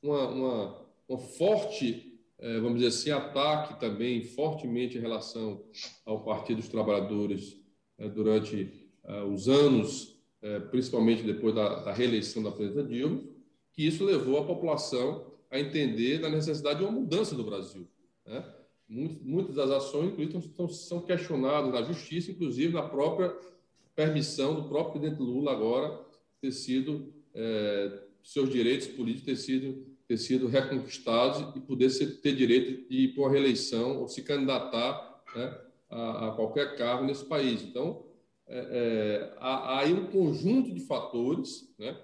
uma, 0.03 0.29
uma, 0.29 0.87
uma, 1.09 1.19
forte, 1.19 2.19
é, 2.39 2.59
vamos 2.59 2.81
dizer 2.81 2.89
assim, 2.89 3.11
ataque 3.11 3.79
também 3.79 4.25
fortemente 4.25 4.99
em 4.99 5.01
relação 5.01 5.65
ao 6.05 6.25
Partido 6.25 6.57
dos 6.57 6.69
Trabalhadores 6.69 7.57
é, 7.97 8.09
durante 8.09 8.89
uh, 9.05 9.33
os 9.33 9.49
anos, 9.49 10.13
principalmente 10.71 11.23
depois 11.23 11.55
da, 11.55 11.85
da, 11.85 11.93
reeleição 11.93 12.43
da 12.43 12.53
presidenta 12.53 12.87
Dilma, 12.87 13.23
que 13.73 13.87
isso 13.87 14.05
levou 14.05 14.39
a 14.39 14.45
população 14.45 15.33
a 15.51 15.59
entender 15.59 16.19
da 16.19 16.29
necessidade 16.29 16.81
de 16.81 16.85
uma 16.85 16.93
mudança 16.93 17.35
no 17.35 17.45
Brasil. 17.45 17.89
Né? 18.27 18.45
Muitas 18.87 19.55
das 19.55 19.71
ações, 19.71 20.13
inclusive, 20.13 20.53
são 20.69 21.01
questionadas 21.01 21.73
na 21.73 21.83
justiça, 21.83 22.31
inclusive 22.31 22.75
na 22.75 22.83
própria 22.83 23.35
permissão 23.95 24.55
do 24.55 24.69
próprio 24.69 25.01
presidente 25.01 25.23
Lula 25.23 25.53
agora 25.53 26.05
ter 26.41 26.53
sido, 26.53 27.13
é, 27.35 28.01
seus 28.23 28.51
direitos 28.51 28.87
políticos 28.89 29.25
ter 29.25 29.37
sido, 29.37 29.87
ter 30.07 30.19
sido 30.19 30.47
reconquistados 30.47 31.57
e 31.57 31.61
poder 31.61 31.91
ser, 31.91 32.21
ter 32.21 32.35
direito 32.35 32.89
de 32.89 32.97
ir 32.97 33.09
para 33.15 33.23
uma 33.23 33.31
reeleição 33.31 34.01
ou 34.01 34.09
se 34.09 34.23
candidatar 34.23 35.23
né, 35.35 35.59
a, 35.89 36.29
a, 36.29 36.33
qualquer 36.33 36.77
cargo 36.77 37.05
nesse 37.05 37.25
país. 37.25 37.63
Então, 37.63 38.05
é, 38.47 38.59
é, 38.59 39.37
há, 39.39 39.81
aí 39.81 39.93
um 39.93 40.07
conjunto 40.07 40.73
de 40.73 40.81
fatores, 40.81 41.73
né? 41.79 41.97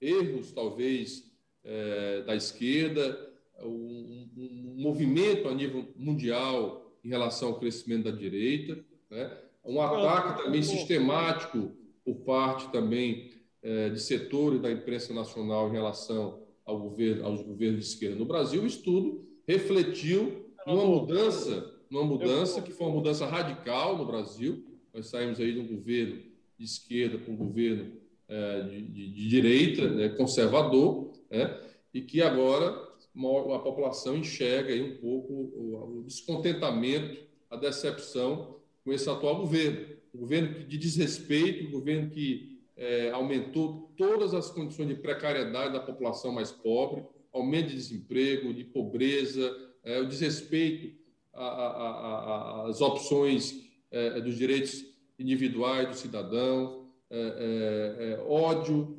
erros 0.00 0.52
talvez 0.52 1.32
é, 1.64 2.22
da 2.22 2.36
esquerda, 2.36 3.34
um, 3.62 4.28
um, 4.36 4.74
movimento 4.76 5.48
a 5.48 5.54
nível 5.54 5.88
mundial 5.96 6.98
em 7.02 7.08
relação 7.08 7.48
ao 7.48 7.58
crescimento 7.58 8.04
da 8.04 8.10
direita, 8.10 8.84
né? 9.10 9.45
Um 9.66 9.80
ataque 9.80 10.44
também 10.44 10.62
sistemático 10.62 11.72
por 12.04 12.16
parte 12.16 12.70
também 12.70 13.30
é, 13.62 13.88
de 13.90 14.00
setores 14.00 14.60
da 14.60 14.70
imprensa 14.70 15.12
nacional 15.12 15.68
em 15.68 15.72
relação 15.72 16.40
ao 16.64 16.78
governo, 16.78 17.24
aos 17.24 17.42
governos 17.42 17.80
de 17.80 17.86
esquerda 17.86 18.16
no 18.16 18.24
Brasil. 18.24 18.64
Isso 18.64 18.82
tudo 18.82 19.26
refletiu 19.46 20.46
numa 20.66 20.84
mudança, 20.84 21.74
numa 21.90 22.04
mudança 22.04 22.62
que 22.62 22.72
foi 22.72 22.86
uma 22.86 22.96
mudança 22.96 23.26
radical 23.26 23.96
no 23.96 24.06
Brasil, 24.06 24.64
nós 24.92 25.06
saímos 25.06 25.38
aí 25.40 25.52
de 25.52 25.60
um 25.60 25.66
governo 25.66 26.22
de 26.58 26.64
esquerda 26.64 27.18
para 27.18 27.32
um 27.32 27.36
governo 27.36 27.92
é, 28.28 28.62
de, 28.62 28.82
de, 28.82 29.12
de, 29.12 29.28
direita, 29.28 29.88
né, 29.88 30.08
conservador, 30.10 31.12
né, 31.30 31.60
e 31.92 32.00
que 32.00 32.22
agora 32.22 32.68
a 32.68 33.58
população 33.58 34.16
enxerga 34.16 34.72
aí 34.72 34.82
um 34.82 34.96
pouco 34.96 35.32
o, 35.32 36.00
o 36.00 36.02
descontentamento, 36.02 37.24
a 37.48 37.56
decepção 37.56 38.55
com 38.86 38.92
esse 38.92 39.10
atual 39.10 39.36
governo. 39.36 39.84
Um 40.14 40.20
governo 40.20 40.64
de 40.64 40.78
desrespeito, 40.78 41.66
um 41.66 41.72
governo 41.72 42.08
que 42.08 42.62
é, 42.76 43.10
aumentou 43.10 43.92
todas 43.96 44.32
as 44.32 44.48
condições 44.48 44.86
de 44.86 44.94
precariedade 44.94 45.72
da 45.72 45.80
população 45.80 46.30
mais 46.30 46.52
pobre, 46.52 47.04
aumento 47.32 47.70
de 47.70 47.74
desemprego, 47.74 48.54
de 48.54 48.62
pobreza, 48.62 49.54
é, 49.82 50.00
o 50.00 50.06
desrespeito 50.06 50.96
às 51.34 52.80
opções 52.80 53.68
é, 53.90 54.20
dos 54.20 54.38
direitos 54.38 54.84
individuais 55.18 55.88
do 55.88 55.96
cidadão, 55.96 56.88
é, 57.10 57.18
é, 57.18 58.12
é 58.12 58.22
ódio, 58.26 58.96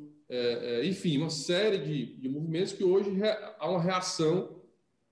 enfim, 0.84 1.16
uma 1.16 1.30
série 1.30 1.78
de, 1.78 2.16
de 2.16 2.28
movimentos 2.28 2.74
que 2.74 2.84
hoje 2.84 3.10
há 3.58 3.70
uma 3.70 3.80
reação 3.80 4.57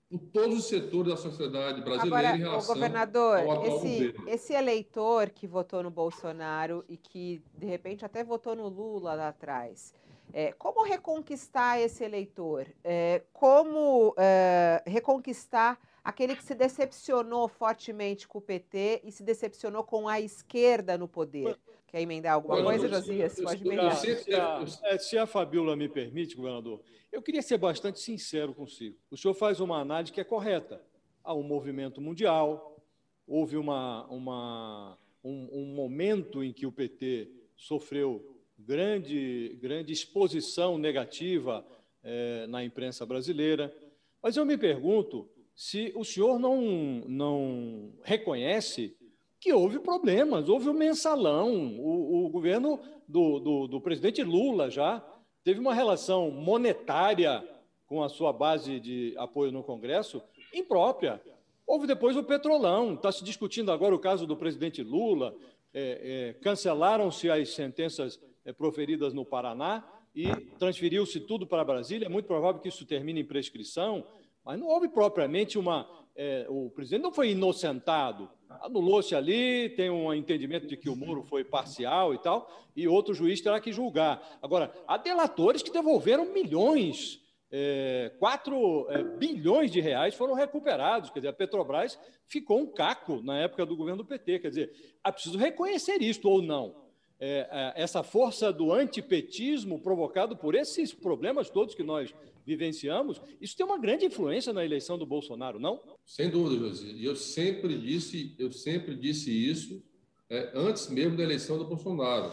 por 0.09 0.19
todos 0.31 0.59
os 0.59 0.65
setores 0.65 1.11
da 1.11 1.17
sociedade 1.17 1.81
brasileira 1.81 2.29
Agora, 2.29 2.35
em 2.35 2.39
relação 2.39 2.75
governador, 2.75 3.39
ao 3.39 3.51
atual 3.51 3.67
esse, 3.67 4.07
governo. 4.07 4.29
Esse 4.29 4.53
eleitor 4.53 5.29
que 5.29 5.45
votou 5.45 5.83
no 5.83 5.91
Bolsonaro 5.91 6.83
e 6.87 6.95
que, 6.95 7.41
de 7.53 7.65
repente, 7.65 8.05
até 8.05 8.23
votou 8.23 8.55
no 8.55 8.69
Lula 8.69 9.13
lá 9.13 9.27
atrás, 9.29 9.93
é, 10.33 10.53
como 10.53 10.83
reconquistar 10.83 11.79
esse 11.79 12.03
eleitor? 12.03 12.67
É, 12.83 13.23
como 13.33 14.13
é, 14.17 14.81
reconquistar 14.85 15.79
aquele 16.03 16.35
que 16.35 16.43
se 16.43 16.55
decepcionou 16.55 17.49
fortemente 17.49 18.27
com 18.27 18.37
o 18.37 18.41
PT 18.41 19.01
e 19.03 19.11
se 19.11 19.23
decepcionou 19.23 19.83
com 19.83 20.07
a 20.07 20.21
esquerda 20.21 20.97
no 20.97 21.07
poder. 21.07 21.57
Quer 21.87 22.01
emendar 22.01 22.33
alguma 22.33 22.61
coisa, 22.61 22.87
Josias? 22.89 23.39
Pode 23.39 23.65
emendar. 23.65 23.95
Se 23.95 24.33
a, 24.33 24.65
é, 24.83 24.97
se 24.97 25.17
a 25.17 25.25
Fabiola 25.25 25.75
me 25.75 25.87
permite, 25.87 26.35
governador, 26.35 26.81
eu 27.11 27.21
queria 27.21 27.41
ser 27.41 27.57
bastante 27.57 27.99
sincero 27.99 28.53
consigo. 28.53 28.97
O 29.09 29.15
senhor 29.15 29.33
faz 29.33 29.61
uma 29.61 29.79
análise 29.79 30.11
que 30.11 30.19
é 30.19 30.23
correta. 30.25 30.81
Há 31.23 31.33
um 31.33 31.43
movimento 31.43 32.01
mundial, 32.01 32.83
houve 33.25 33.55
uma, 33.55 34.05
uma, 34.07 34.97
um, 35.23 35.49
um 35.51 35.65
momento 35.73 36.43
em 36.43 36.51
que 36.51 36.65
o 36.65 36.71
PT 36.71 37.31
sofreu 37.55 38.37
grande, 38.59 39.57
grande 39.61 39.93
exposição 39.93 40.77
negativa 40.77 41.65
é, 42.03 42.47
na 42.47 42.63
imprensa 42.63 43.05
brasileira. 43.05 43.73
Mas 44.21 44.35
eu 44.35 44.45
me 44.45 44.57
pergunto 44.57 45.29
se 45.55 45.93
o 45.95 46.03
senhor 46.03 46.37
não, 46.37 46.61
não 47.07 47.93
reconhece 48.03 48.96
que 49.39 49.53
houve 49.53 49.79
problemas, 49.79 50.49
houve 50.49 50.67
o 50.69 50.71
um 50.71 50.77
mensalão, 50.77 51.75
o, 51.77 52.25
o 52.25 52.29
governo 52.29 52.79
do, 53.07 53.39
do, 53.39 53.67
do, 53.67 53.81
presidente 53.81 54.23
Lula 54.23 54.69
já 54.69 55.03
teve 55.43 55.59
uma 55.59 55.73
relação 55.73 56.31
monetária 56.31 57.47
com 57.85 58.03
a 58.03 58.09
sua 58.09 58.33
base 58.33 58.79
de 58.79 59.13
apoio 59.17 59.51
no 59.51 59.63
Congresso 59.63 60.21
imprópria. 60.53 61.21
Houve 61.65 61.85
depois 61.85 62.15
o 62.17 62.23
petrolão, 62.23 62.93
está 62.93 63.11
se 63.11 63.23
discutindo 63.23 63.71
agora 63.71 63.93
o 63.93 63.99
caso 63.99 64.25
do 64.25 64.35
presidente 64.35 64.81
Lula, 64.81 65.35
é, 65.73 66.29
é, 66.29 66.33
cancelaram-se 66.41 67.29
as 67.29 67.49
sentenças 67.49 68.19
é, 68.43 68.51
proferidas 68.51 69.13
no 69.13 69.25
Paraná 69.25 69.85
e 70.15 70.27
transferiu-se 70.57 71.19
tudo 71.19 71.45
para 71.45 71.63
Brasília, 71.63 72.07
é 72.07 72.09
muito 72.09 72.25
provável 72.25 72.59
que 72.59 72.69
isso 72.69 72.85
termine 72.85 73.21
em 73.21 73.25
prescrição. 73.25 74.05
Mas 74.43 74.57
não 74.59 74.67
houve 74.67 74.87
propriamente 74.87 75.59
uma. 75.59 75.85
É, 76.15 76.47
o 76.49 76.69
presidente 76.69 77.03
não 77.03 77.11
foi 77.11 77.31
inocentado. 77.31 78.29
Anulou-se 78.61 79.13
ali, 79.15 79.69
tem 79.69 79.89
um 79.89 80.13
entendimento 80.13 80.67
de 80.67 80.77
que 80.77 80.89
o 80.89 80.95
muro 80.95 81.23
foi 81.23 81.43
parcial 81.43 82.13
e 82.13 82.17
tal, 82.17 82.49
e 82.75 82.87
outro 82.87 83.13
juiz 83.13 83.41
terá 83.41 83.59
que 83.59 83.71
julgar. 83.71 84.39
Agora, 84.41 84.71
há 84.87 84.97
delatores 84.97 85.61
que 85.61 85.71
devolveram 85.71 86.33
milhões, 86.33 87.21
é, 87.51 88.11
4 88.19 88.87
é, 88.89 89.03
bilhões 89.03 89.71
de 89.71 89.81
reais 89.81 90.15
foram 90.15 90.33
recuperados. 90.33 91.09
Quer 91.09 91.19
dizer, 91.19 91.29
a 91.29 91.33
Petrobras 91.33 91.99
ficou 92.25 92.59
um 92.59 92.67
caco 92.67 93.21
na 93.21 93.37
época 93.39 93.65
do 93.65 93.75
governo 93.75 94.03
do 94.03 94.07
PT. 94.07 94.39
Quer 94.39 94.49
dizer, 94.49 94.97
é 95.03 95.11
preciso 95.11 95.37
reconhecer 95.37 96.01
isto 96.01 96.29
ou 96.29 96.41
não 96.41 96.86
é, 97.19 97.47
é, 97.49 97.81
essa 97.81 98.03
força 98.03 98.53
do 98.53 98.71
antipetismo 98.71 99.79
provocado 99.79 100.37
por 100.37 100.53
esses 100.53 100.93
problemas 100.93 101.49
todos 101.49 101.73
que 101.73 101.83
nós 101.83 102.13
vivenciamos, 102.45 103.19
isso 103.41 103.57
tem 103.57 103.65
uma 103.65 103.77
grande 103.77 104.05
influência 104.05 104.53
na 104.53 104.63
eleição 104.63 104.97
do 104.97 105.05
Bolsonaro, 105.05 105.59
não? 105.59 105.81
Sem 106.05 106.29
dúvida, 106.29 106.69
José. 106.69 106.87
E 106.87 107.03
eu 107.03 107.15
sempre 107.15 107.77
disse, 107.77 108.35
eu 108.37 108.51
sempre 108.51 108.95
disse 108.95 109.31
isso 109.31 109.83
é, 110.29 110.51
antes 110.53 110.89
mesmo 110.89 111.17
da 111.17 111.23
eleição 111.23 111.57
do 111.57 111.65
Bolsonaro, 111.65 112.31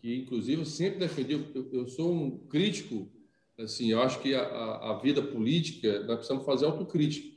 que 0.00 0.14
inclusive 0.14 0.60
eu 0.60 0.66
sempre 0.66 0.98
defendi. 0.98 1.32
Eu, 1.32 1.68
eu 1.72 1.88
sou 1.88 2.12
um 2.12 2.38
crítico, 2.46 3.10
assim, 3.58 3.90
eu 3.90 4.02
acho 4.02 4.20
que 4.20 4.34
a, 4.34 4.42
a, 4.42 4.98
vida 4.98 5.22
política 5.22 6.00
nós 6.04 6.16
precisamos 6.16 6.44
fazer 6.44 6.66
autocrítica. 6.66 7.34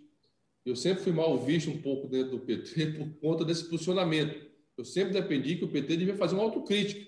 Eu 0.65 0.75
sempre 0.75 1.01
fui 1.01 1.13
mal 1.13 1.39
visto 1.39 1.71
um 1.71 1.81
pouco 1.81 2.07
dentro 2.07 2.31
do 2.31 2.39
PT 2.39 2.87
por 2.99 3.09
conta 3.21 3.45
desse 3.45 3.69
posicionamento 3.69 4.47
eu 4.77 4.85
sempre 4.85 5.13
defendi 5.13 5.55
que 5.55 5.65
o 5.65 5.67
PT 5.67 5.97
devia 5.97 6.15
fazer 6.15 6.35
uma 6.35 6.43
autocrítica. 6.43 7.05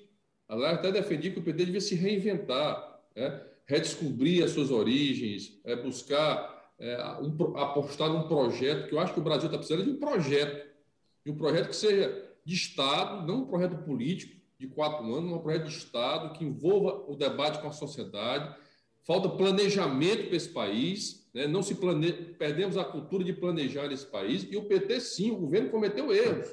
Aliás, 0.47 0.79
até 0.79 0.91
defendi 0.91 1.29
que 1.29 1.39
o 1.39 1.43
PT 1.43 1.65
devia 1.65 1.81
se 1.81 1.93
reinventar, 1.93 3.01
né? 3.15 3.41
redescobrir 3.65 4.43
as 4.43 4.51
suas 4.51 4.71
origens, 4.71 5.59
é, 5.63 5.75
buscar 5.75 6.73
é, 6.79 6.97
um, 7.21 7.57
apostar 7.57 8.09
num 8.09 8.27
projeto, 8.27 8.87
que 8.87 8.95
eu 8.95 8.99
acho 8.99 9.13
que 9.13 9.19
o 9.19 9.23
Brasil 9.23 9.45
está 9.45 9.57
precisando 9.57 9.83
de 9.83 9.91
um 9.91 9.99
projeto, 9.99 10.67
de 11.23 11.31
um 11.31 11.35
projeto 11.35 11.69
que 11.69 11.75
seja 11.75 12.29
de 12.43 12.55
Estado, 12.55 13.27
não 13.27 13.43
um 13.43 13.45
projeto 13.45 13.77
político, 13.83 14.39
de 14.57 14.67
quatro 14.67 15.05
anos, 15.13 15.31
um 15.31 15.39
projeto 15.39 15.67
de 15.67 15.77
Estado 15.77 16.37
que 16.37 16.43
envolva 16.43 17.05
o 17.07 17.15
debate 17.15 17.61
com 17.61 17.67
a 17.67 17.71
sociedade. 17.71 18.53
Falta 19.03 19.29
planejamento 19.29 20.27
para 20.27 20.35
esse 20.35 20.49
país, 20.49 21.29
né? 21.33 21.47
não 21.47 21.61
se 21.61 21.75
plane... 21.75 22.11
perdemos 22.11 22.75
a 22.75 22.83
cultura 22.83 23.23
de 23.23 23.33
planejar 23.33 23.91
esse 23.91 24.05
país. 24.05 24.47
E 24.49 24.57
o 24.57 24.65
PT, 24.65 24.99
sim, 24.99 25.31
o 25.31 25.37
governo 25.37 25.69
cometeu 25.69 26.13
erros. 26.13 26.49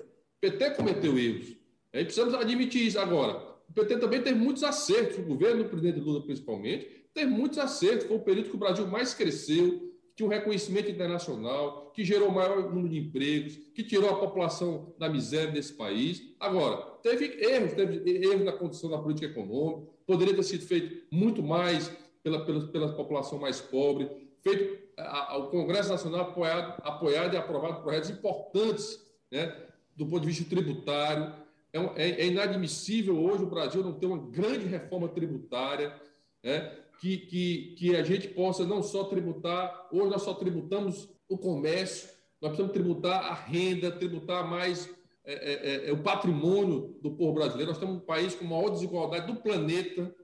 PT 0.51 0.71
cometeu 0.71 1.19
erros. 1.19 1.57
Aí 1.93 2.05
precisamos 2.05 2.35
admitir 2.35 2.87
isso. 2.87 2.99
Agora, 2.99 3.57
o 3.69 3.73
PT 3.73 3.99
também 3.99 4.23
teve 4.23 4.39
muitos 4.39 4.63
acertos, 4.63 5.19
o 5.19 5.23
governo 5.23 5.65
do 5.65 5.69
presidente 5.69 6.01
Lula, 6.01 6.23
principalmente, 6.23 6.89
teve 7.13 7.31
muitos 7.31 7.59
acertos. 7.59 8.07
Foi 8.07 8.17
o 8.17 8.21
período 8.21 8.51
que 8.51 8.57
o 8.57 8.59
Brasil 8.59 8.87
mais 8.87 9.13
cresceu, 9.13 9.93
tinha 10.15 10.27
um 10.27 10.31
reconhecimento 10.31 10.91
internacional, 10.91 11.91
que 11.95 12.05
gerou 12.05 12.31
maior 12.31 12.73
número 12.73 12.89
de 12.89 12.99
empregos, 12.99 13.57
que 13.75 13.83
tirou 13.83 14.09
a 14.09 14.19
população 14.19 14.95
da 14.99 15.09
miséria 15.09 15.51
desse 15.51 15.75
país. 15.75 16.35
Agora, 16.39 16.77
teve 17.03 17.25
erros, 17.43 17.73
teve 17.73 18.09
erros 18.25 18.45
na 18.45 18.53
condição 18.53 18.89
da 18.89 18.99
política 18.99 19.27
econômica, 19.27 19.91
poderia 20.07 20.35
ter 20.35 20.43
sido 20.43 20.65
feito 20.67 21.07
muito 21.11 21.43
mais 21.43 21.91
pela, 22.23 22.45
pela, 22.45 22.67
pela 22.69 22.93
população 22.95 23.39
mais 23.39 23.61
pobre, 23.61 24.09
feito 24.43 24.79
a, 24.97 25.33
a, 25.33 25.39
o 25.39 25.49
Congresso 25.49 25.91
Nacional 25.91 26.23
apoiado, 26.23 26.81
apoiado 26.83 27.35
e 27.35 27.37
aprovado 27.37 27.83
projetos 27.83 28.11
importantes 28.11 29.05
né, 29.31 29.66
do 29.97 30.07
ponto 30.07 30.21
de 30.21 30.27
vista 30.27 30.45
tributário. 30.45 31.33
É, 31.73 31.79
é, 31.79 32.21
é 32.23 32.27
inadmissível 32.27 33.19
hoje 33.19 33.43
o 33.43 33.51
Brasil 33.51 33.83
não 33.83 33.95
ter 33.95 34.07
uma 34.07 34.19
grande 34.31 34.67
reforma 34.67 35.09
tributária, 35.09 35.95
né, 36.43 36.73
que, 37.01 37.17
que, 37.19 37.75
que 37.79 37.97
a 37.97 38.03
gente 38.03 38.29
possa 38.29 38.65
não 38.65 38.83
só 38.83 39.05
tributar, 39.05 39.89
hoje 39.93 40.11
nós 40.11 40.23
só 40.23 40.35
tributamos 40.35 41.09
o 41.29 41.37
comércio, 41.37 42.09
nós 42.41 42.51
precisamos 42.51 42.73
tributar 42.73 43.25
a 43.25 43.35
renda, 43.35 43.91
tributar 43.91 44.49
mais 44.49 44.89
é, 45.25 45.87
é, 45.87 45.89
é, 45.89 45.93
o 45.93 45.99
patrimônio 45.99 46.97
do 47.03 47.11
povo 47.11 47.33
brasileiro. 47.35 47.73
Nós 47.73 47.81
temos 47.81 47.97
um 47.97 48.01
país 48.01 48.35
com 48.35 48.45
maior 48.45 48.71
desigualdade 48.71 49.27
do 49.27 49.41
planeta. 49.41 50.15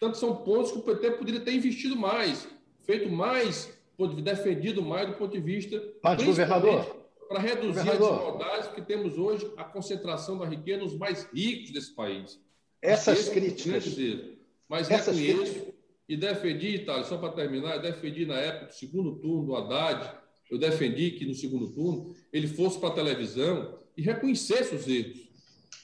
Tanto 0.00 0.18
são 0.18 0.34
pontos 0.34 0.72
que 0.72 0.78
o 0.78 0.82
PT 0.82 1.12
poderia 1.12 1.40
ter 1.40 1.54
investido 1.54 1.94
mais, 1.94 2.48
feito 2.82 3.08
mais, 3.08 3.72
defendido 4.22 4.82
mais 4.82 5.08
do 5.08 5.14
ponto 5.14 5.32
de 5.32 5.40
vista. 5.40 5.80
Mas, 6.02 6.22
governador. 6.22 7.07
Para 7.28 7.40
reduzir 7.40 7.74
governador. 7.74 8.12
as 8.12 8.18
desigualdades 8.18 8.68
que 8.70 8.82
temos 8.82 9.18
hoje, 9.18 9.52
a 9.56 9.64
concentração 9.64 10.38
da 10.38 10.46
riqueza 10.46 10.82
nos 10.82 10.96
mais 10.96 11.28
ricos 11.32 11.70
desse 11.70 11.94
país. 11.94 12.40
Essas 12.80 13.28
críticas. 13.28 13.84
Mas 14.68 14.90
essas 14.90 15.16
reconheço 15.16 15.52
críticas 15.52 15.78
e 16.08 16.16
defendi, 16.16 16.68
Itália, 16.68 17.04
só 17.04 17.18
para 17.18 17.32
terminar, 17.32 17.76
eu 17.76 17.82
defendi 17.82 18.24
na 18.24 18.38
época 18.38 18.66
do 18.66 18.74
segundo 18.74 19.16
turno 19.16 19.44
do 19.44 19.56
Haddad, 19.56 20.10
eu 20.50 20.56
defendi 20.56 21.10
que 21.10 21.26
no 21.26 21.34
segundo 21.34 21.68
turno 21.68 22.14
ele 22.32 22.48
fosse 22.48 22.78
para 22.78 22.88
a 22.88 22.94
televisão 22.94 23.78
e 23.94 24.00
reconhecesse 24.00 24.74
os 24.74 24.88
erros. 24.88 25.28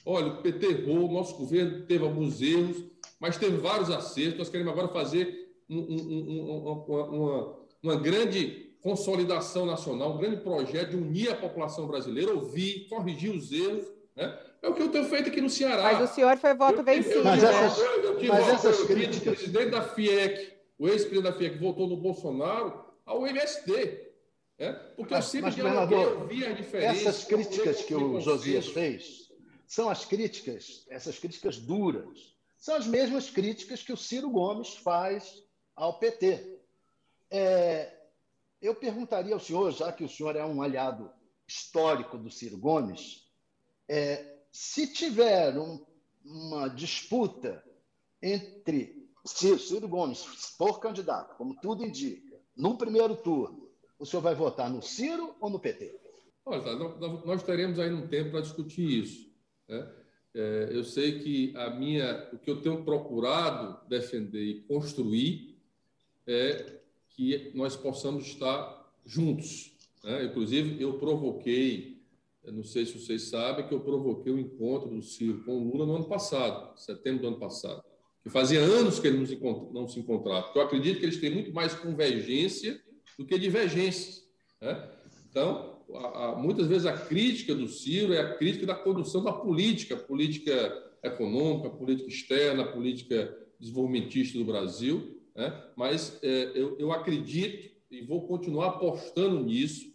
Olha, 0.03 0.27
o 0.27 0.41
PT 0.41 0.65
errou, 0.65 1.07
o 1.07 1.13
nosso 1.13 1.37
governo 1.37 1.85
teve 1.85 2.03
alguns 2.03 2.41
erros, 2.41 2.83
mas 3.19 3.37
teve 3.37 3.57
vários 3.57 3.91
acertos. 3.91 4.39
Nós 4.39 4.49
queremos 4.49 4.71
agora 4.71 4.87
fazer 4.87 5.53
um, 5.69 5.77
um, 5.77 5.95
um, 6.01 7.21
uma, 7.21 7.55
uma 7.83 7.95
grande 7.97 8.64
consolidação 8.85 9.65
nacional, 9.65 10.13
um 10.13 10.17
grande 10.19 10.41
projeto 10.41 10.91
de 10.91 10.95
unir 10.95 11.31
a 11.31 11.35
população 11.35 11.87
brasileira, 11.87 12.31
ouvir, 12.31 12.87
corrigir 12.87 13.31
os 13.31 13.51
erros, 13.51 13.83
né? 14.15 14.39
É 14.61 14.69
o 14.69 14.75
que 14.75 14.81
eu 14.83 14.89
tenho 14.89 15.05
feito 15.05 15.27
aqui 15.27 15.41
no 15.41 15.49
Ceará. 15.49 15.81
Mas 15.81 16.11
o 16.11 16.13
senhor 16.13 16.37
foi 16.37 16.53
voto 16.53 16.83
vencido. 16.83 17.23
Mas 17.23 17.41
né? 17.41 17.49
essas, 17.49 17.79
eu, 17.79 18.03
eu 18.03 18.17
tive 18.17 18.27
mas 18.27 18.47
essas 18.47 18.83
críticas... 18.83 19.33
O 19.33 19.37
presidente 19.37 19.71
da 19.71 19.81
FIEC, 19.81 20.53
o 20.77 20.87
ex-presidente 20.87 21.23
da 21.23 21.33
FIEC, 21.33 21.57
votou 21.57 21.87
no 21.87 21.97
Bolsonaro 21.97 22.85
ao 23.07 23.25
MST. 23.25 24.11
Né? 24.59 24.73
Porque 24.95 25.15
mas, 25.15 25.25
eu 25.25 25.31
sempre 25.31 25.47
mas, 25.47 25.55
governador, 25.55 26.29
a 26.31 26.51
diferença. 26.53 27.09
Essas 27.09 27.23
críticas 27.23 27.81
que 27.81 27.95
o 27.95 28.21
Josias 28.21 28.67
fez 28.67 29.31
são 29.65 29.89
as 29.89 30.05
críticas, 30.05 30.85
essas 30.91 31.17
críticas 31.17 31.57
duras, 31.57 32.35
são 32.55 32.75
as 32.75 32.85
mesmas 32.85 33.31
críticas 33.31 33.81
que 33.81 33.91
o 33.91 33.97
Ciro 33.97 34.29
Gomes 34.29 34.75
faz 34.75 35.43
ao 35.75 35.97
PT. 35.97 36.59
É, 37.31 37.94
eu 38.61 38.75
perguntaria 38.75 39.33
ao 39.33 39.39
senhor, 39.39 39.71
já 39.71 39.91
que 39.91 40.03
o 40.03 40.09
senhor 40.09 40.35
é 40.35 40.45
um 40.45 40.61
aliado 40.61 41.11
histórico 41.47 42.17
do 42.17 42.31
Ciro 42.31 42.57
Gomes, 42.57 43.29
é, 43.87 44.37
se 44.51 44.91
tiver 44.91 45.57
um, 45.57 45.85
uma 46.23 46.67
disputa 46.67 47.63
entre 48.21 49.07
Ciro 49.25 49.87
Gomes 49.87 50.23
for 50.57 50.79
candidato, 50.79 51.35
como 51.35 51.59
tudo 51.59 51.85
indica, 51.85 52.39
no 52.55 52.77
primeiro 52.77 53.15
turno, 53.17 53.69
o 53.99 54.05
senhor 54.05 54.21
vai 54.21 54.35
votar 54.35 54.69
no 54.69 54.81
Ciro 54.81 55.35
ou 55.39 55.49
no 55.49 55.59
PT? 55.59 55.99
Olha, 56.45 56.75
nós 57.25 57.43
teremos 57.43 57.79
aí 57.79 57.91
um 57.91 58.07
tempo 58.07 58.31
para 58.31 58.41
discutir 58.41 59.03
isso. 59.03 59.31
Né? 59.67 59.91
É, 60.33 60.69
eu 60.71 60.83
sei 60.83 61.19
que 61.19 61.55
a 61.55 61.69
minha, 61.71 62.29
o 62.33 62.37
que 62.37 62.49
eu 62.51 62.61
tenho 62.61 62.83
procurado 62.83 63.87
defender 63.87 64.43
e 64.43 64.61
construir 64.63 65.57
é 66.27 66.74
que 67.15 67.51
nós 67.53 67.75
possamos 67.75 68.25
estar 68.25 68.93
juntos. 69.05 69.71
Né? 70.03 70.25
Inclusive, 70.25 70.81
eu 70.81 70.97
provoquei 70.99 71.95
não 72.51 72.63
sei 72.63 72.85
se 72.85 72.99
vocês 72.99 73.23
sabem 73.23 73.67
que 73.67 73.73
eu 73.73 73.79
provoquei 73.79 74.31
o 74.31 74.39
encontro 74.39 74.89
do 74.89 75.01
Ciro 75.01 75.43
com 75.43 75.57
o 75.57 75.71
Lula 75.71 75.85
no 75.85 75.95
ano 75.95 76.05
passado, 76.05 76.77
setembro 76.77 77.21
do 77.21 77.27
ano 77.29 77.39
passado. 77.39 77.83
Que 78.23 78.29
fazia 78.29 78.59
anos 78.59 78.99
que 78.99 79.07
eles 79.07 79.37
não 79.71 79.87
se 79.87 79.99
encontravam. 79.99 80.43
Porque 80.43 80.59
eu 80.59 80.63
acredito 80.63 80.99
que 80.99 81.05
eles 81.05 81.19
têm 81.19 81.31
muito 81.31 81.53
mais 81.53 81.73
convergência 81.75 82.81
do 83.17 83.25
que 83.25 83.37
divergência. 83.37 84.23
Né? 84.61 84.89
Então, 85.29 85.79
a, 85.93 86.29
a, 86.29 86.35
muitas 86.35 86.67
vezes 86.67 86.85
a 86.85 86.93
crítica 86.93 87.53
do 87.53 87.67
Ciro 87.67 88.13
é 88.13 88.19
a 88.19 88.35
crítica 88.35 88.65
da 88.65 88.75
condução 88.75 89.23
da 89.23 89.31
política, 89.31 89.95
política 89.95 90.83
econômica, 91.03 91.69
política 91.69 92.09
externa, 92.09 92.65
política 92.65 93.35
desenvolvimentista 93.59 94.37
do 94.37 94.45
Brasil. 94.45 95.14
Né? 95.35 95.63
Mas 95.75 96.17
é, 96.23 96.51
eu, 96.55 96.77
eu 96.79 96.91
acredito 96.91 97.69
e 97.91 98.01
vou 98.01 98.27
continuar 98.27 98.67
apostando 98.67 99.43
nisso 99.43 99.93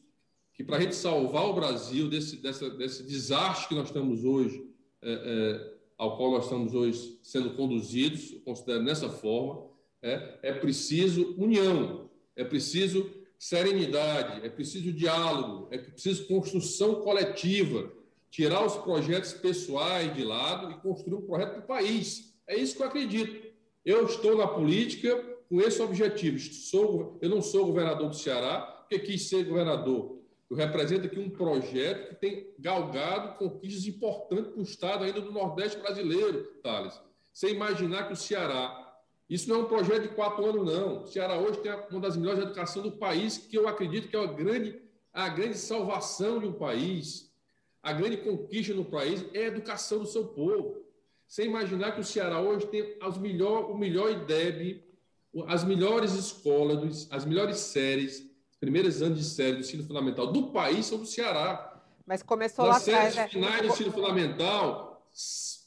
que 0.54 0.62
para 0.62 0.76
a 0.76 0.80
gente 0.80 0.94
salvar 0.94 1.46
o 1.46 1.54
Brasil 1.54 2.08
desse, 2.08 2.36
dessa, 2.36 2.68
desse 2.68 3.02
desastre 3.02 3.68
que 3.68 3.74
nós 3.74 3.86
estamos 3.86 4.24
hoje, 4.24 4.62
é, 5.00 5.12
é, 5.12 5.74
ao 5.96 6.16
qual 6.16 6.32
nós 6.32 6.44
estamos 6.44 6.74
hoje 6.74 7.18
sendo 7.22 7.54
conduzidos, 7.54 8.32
eu 8.32 8.40
considero 8.40 8.84
dessa 8.84 9.08
forma, 9.08 9.70
é, 10.02 10.38
é 10.42 10.52
preciso 10.52 11.34
união, 11.38 12.10
é 12.36 12.44
preciso 12.44 13.10
serenidade, 13.38 14.44
é 14.44 14.50
preciso 14.50 14.92
diálogo, 14.92 15.68
é 15.70 15.78
preciso 15.78 16.26
construção 16.26 16.96
coletiva, 16.96 17.90
tirar 18.30 18.64
os 18.64 18.76
projetos 18.76 19.32
pessoais 19.32 20.14
de 20.14 20.22
lado 20.22 20.70
e 20.70 20.74
construir 20.80 21.14
um 21.14 21.26
projeto 21.26 21.52
para 21.52 21.60
o 21.60 21.66
país. 21.66 22.34
É 22.46 22.54
isso 22.56 22.76
que 22.76 22.82
eu 22.82 22.86
acredito. 22.86 23.48
Eu 23.82 24.04
estou 24.04 24.36
na 24.36 24.46
política 24.46 25.29
com 25.50 25.60
esse 25.60 25.82
objetivo. 25.82 26.38
Sou, 26.38 27.18
eu 27.20 27.28
não 27.28 27.42
sou 27.42 27.66
governador 27.66 28.08
do 28.08 28.16
Ceará, 28.16 28.60
porque 28.60 28.98
quis 29.00 29.28
ser 29.28 29.44
governador 29.44 30.20
eu 30.50 30.56
represento 30.56 31.06
aqui 31.06 31.18
um 31.18 31.30
projeto 31.30 32.08
que 32.08 32.14
tem 32.16 32.52
galgado 32.58 33.38
conquistas 33.38 33.86
importantes 33.86 34.50
para 34.50 34.58
o 34.58 34.64
Estado 34.64 35.04
ainda 35.04 35.20
do 35.20 35.30
Nordeste 35.30 35.78
brasileiro, 35.78 36.42
Thales. 36.60 37.00
Você 37.32 37.50
imaginar 37.50 38.08
que 38.08 38.14
o 38.14 38.16
Ceará, 38.16 38.98
isso 39.28 39.48
não 39.48 39.60
é 39.60 39.62
um 39.62 39.66
projeto 39.66 40.02
de 40.02 40.08
quatro 40.08 40.44
anos, 40.44 40.66
não. 40.66 41.04
O 41.04 41.06
Ceará 41.06 41.38
hoje 41.38 41.60
tem 41.60 41.72
uma 41.92 42.00
das 42.00 42.16
melhores 42.16 42.42
educações 42.42 42.84
do 42.84 42.96
país, 42.98 43.38
que 43.38 43.56
eu 43.56 43.68
acredito 43.68 44.08
que 44.08 44.16
é 44.16 44.24
a 44.24 44.26
grande, 44.26 44.82
a 45.12 45.28
grande 45.28 45.56
salvação 45.56 46.40
de 46.40 46.46
um 46.46 46.52
país, 46.52 47.32
a 47.80 47.92
grande 47.92 48.16
conquista 48.16 48.74
no 48.74 48.84
país 48.84 49.24
é 49.32 49.44
a 49.44 49.48
educação 49.48 50.00
do 50.00 50.06
seu 50.06 50.26
povo. 50.26 50.84
Você 51.28 51.44
imaginar 51.44 51.92
que 51.92 52.00
o 52.00 52.04
Ceará 52.04 52.40
hoje 52.40 52.66
tem 52.66 52.96
as 53.00 53.16
melhor, 53.16 53.70
o 53.70 53.78
melhor 53.78 54.10
IDEB, 54.10 54.82
as 55.46 55.64
melhores 55.64 56.12
escolas, 56.12 57.06
as 57.10 57.24
melhores 57.24 57.58
séries, 57.58 58.28
primeiros 58.58 59.00
anos 59.00 59.18
de 59.18 59.24
série 59.24 59.54
do 59.54 59.60
ensino 59.60 59.84
fundamental 59.84 60.32
do 60.32 60.48
país 60.50 60.86
são 60.86 60.98
do 60.98 61.06
Ceará. 61.06 61.82
Mas 62.04 62.22
começou 62.22 62.66
Nas 62.66 62.86
lá 62.86 62.94
atrás. 62.94 63.14
Séries 63.14 63.16
né? 63.16 63.28
finais 63.28 63.62
do 63.62 63.68
ensino 63.68 63.92
fundamental, 63.92 64.90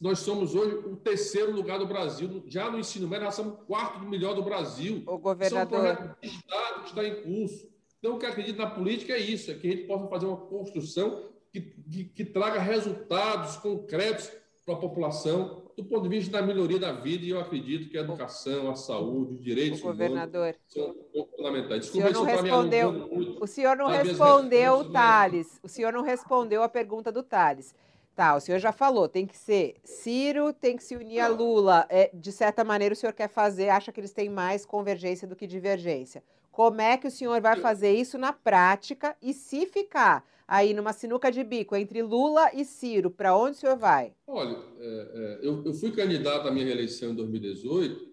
nós 0.02 0.20
somos 0.20 0.54
hoje 0.54 0.76
o 0.76 0.98
terceiro 0.98 1.52
lugar 1.52 1.80
do 1.80 1.88
Brasil. 1.88 2.44
Já 2.48 2.70
no 2.70 2.80
ensino 2.80 3.08
médio, 3.08 3.26
nós 3.26 3.36
somos 3.36 3.54
o 3.54 3.58
quarto 3.58 4.00
do 4.00 4.06
melhor 4.06 4.36
do 4.36 4.44
Brasil. 4.44 5.04
O 5.08 5.18
governador. 5.18 6.16
De 6.22 6.28
Estado 6.28 6.82
que 6.82 6.90
está 6.90 7.08
em 7.08 7.24
curso. 7.24 7.72
Então, 8.00 8.16
o 8.16 8.20
que 8.20 8.26
acredito 8.26 8.58
na 8.58 8.70
política 8.70 9.14
é 9.14 9.20
isso: 9.20 9.50
é 9.50 9.54
que 9.54 9.68
a 9.68 9.72
gente 9.72 9.88
possa 9.88 10.08
fazer 10.08 10.26
uma 10.26 10.38
construção 10.38 11.30
que, 11.52 11.62
que, 11.62 12.04
que 12.06 12.26
traga 12.26 12.60
resultados 12.60 13.56
concretos 13.58 14.30
para 14.66 14.76
a 14.76 14.78
população, 14.78 15.63
do 15.76 15.84
ponto 15.84 16.04
de 16.04 16.10
vista 16.10 16.32
da 16.32 16.42
melhoria 16.46 16.80
da 16.80 16.92
vida, 16.92 17.26
e 17.26 17.30
eu 17.30 17.40
acredito 17.40 17.90
que 17.90 17.98
a 17.98 18.02
educação, 18.02 18.70
a 18.70 18.76
saúde, 18.76 19.36
os 19.36 19.44
direitos 19.44 19.80
o 19.80 19.84
governador. 19.84 20.56
são 20.68 20.96
fundamentais. 21.36 21.82
Desculpa, 21.82 22.10
o 22.10 22.14
senhor 22.14 22.14
não 22.14 22.26
respondeu, 22.26 23.38
o 23.40 23.48
senhor 23.48 23.76
não 23.78 23.88
respondeu, 23.88 24.92
Thales, 24.92 25.60
o 25.64 25.68
senhor 25.68 25.94
não 25.94 26.04
respondeu 26.04 26.64
a 26.64 26.70
pergunta 26.70 27.12
do 27.12 27.24
Thales. 27.24 27.74
Tá, 28.16 28.36
o 28.36 28.40
senhor 28.40 28.60
já 28.60 28.72
falou, 28.72 29.10
tem 29.10 29.26
que 29.26 29.36
ser 29.36 29.76
Ciro, 29.84 30.54
tem 30.54 30.78
que 30.78 30.84
se 30.84 30.96
unir 30.96 31.20
a 31.20 31.28
Lula. 31.28 31.88
É, 31.90 32.12
de 32.14 32.32
certa 32.32 32.64
maneira, 32.64 32.94
o 32.94 32.96
senhor 32.96 33.14
quer 33.14 33.28
fazer, 33.28 33.70
acha 33.70 33.92
que 33.92 34.00
eles 34.00 34.14
têm 34.14 34.30
mais 34.30 34.68
convergência 34.68 35.28
do 35.28 35.36
que 35.36 35.48
divergência. 35.48 36.24
Como 36.52 36.80
é 36.80 36.96
que 36.96 37.08
o 37.08 37.12
senhor 37.12 37.42
vai 37.42 37.56
fazer 37.56 37.92
isso 37.94 38.16
na 38.20 38.32
prática? 38.32 39.18
E 39.20 39.34
se 39.34 39.66
ficar 39.66 40.24
aí 40.48 40.74
numa 40.74 40.94
sinuca 40.94 41.32
de 41.32 41.44
bico 41.44 41.76
entre 41.76 42.02
Lula 42.02 42.52
e 42.54 42.66
Ciro, 42.66 43.10
para 43.10 43.36
onde 43.36 43.58
o 43.58 43.60
senhor 43.60 43.78
vai? 43.78 44.14
Olha, 44.28 44.58
é, 44.80 44.86
é, 44.86 45.40
eu, 45.42 45.64
eu, 45.66 45.74
fui 45.74 45.92
candidato 45.92 46.48
à 46.48 46.52
minha 46.52 46.66
reeleição 46.66 47.12
em 47.12 47.16
2018 47.16 48.08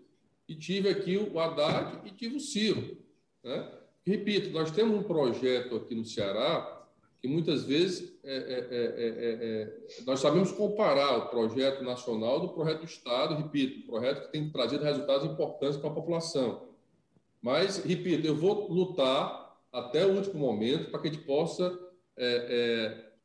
e 0.49 0.55
tive 0.55 0.89
aqui 0.89 1.17
o 1.17 1.39
Haddad 1.39 2.07
e 2.07 2.11
tive 2.11 2.37
o 2.37 2.41
Ciro. 2.41 2.97
Né? 3.43 3.71
Repito, 4.07 4.51
nós 4.51 4.71
temos 4.71 4.99
um 4.99 5.03
projeto 5.03 5.77
aqui 5.77 5.95
no 5.95 6.05
Ceará 6.05 6.79
que 7.21 7.29
muitas 7.29 7.65
vezes 7.65 8.19
é 8.25 8.35
é, 8.35 8.69
é, 8.71 9.63
é, 9.63 10.05
nós 10.07 10.21
sabemos 10.21 10.53
comparar 10.53 11.19
o 11.19 11.29
projeto 11.29 11.85
nacional 11.85 12.41
do 12.41 12.49
projeto 12.49 12.81
do 12.81 12.87
Estado, 12.87 13.35
repito, 13.35 13.81
um 13.81 13.87
projeto 13.87 14.23
que 14.23 14.33
tem 14.33 14.51
trazido 14.51 14.85
resultados 14.85 15.27
importantes 15.27 15.77
para 15.77 15.91
a 15.91 15.95
população. 15.95 16.69
Mas, 17.43 17.85
repito, 17.85 18.27
eu 18.27 18.35
vou 18.35 18.71
lutar 18.71 19.59
até 19.73 20.07
o 20.07 20.15
último 20.17 20.39
momento 20.39 20.91
para 20.91 21.01
que 21.01 21.09
a 21.09 21.13
gente 21.13 21.25
possa 21.25 21.79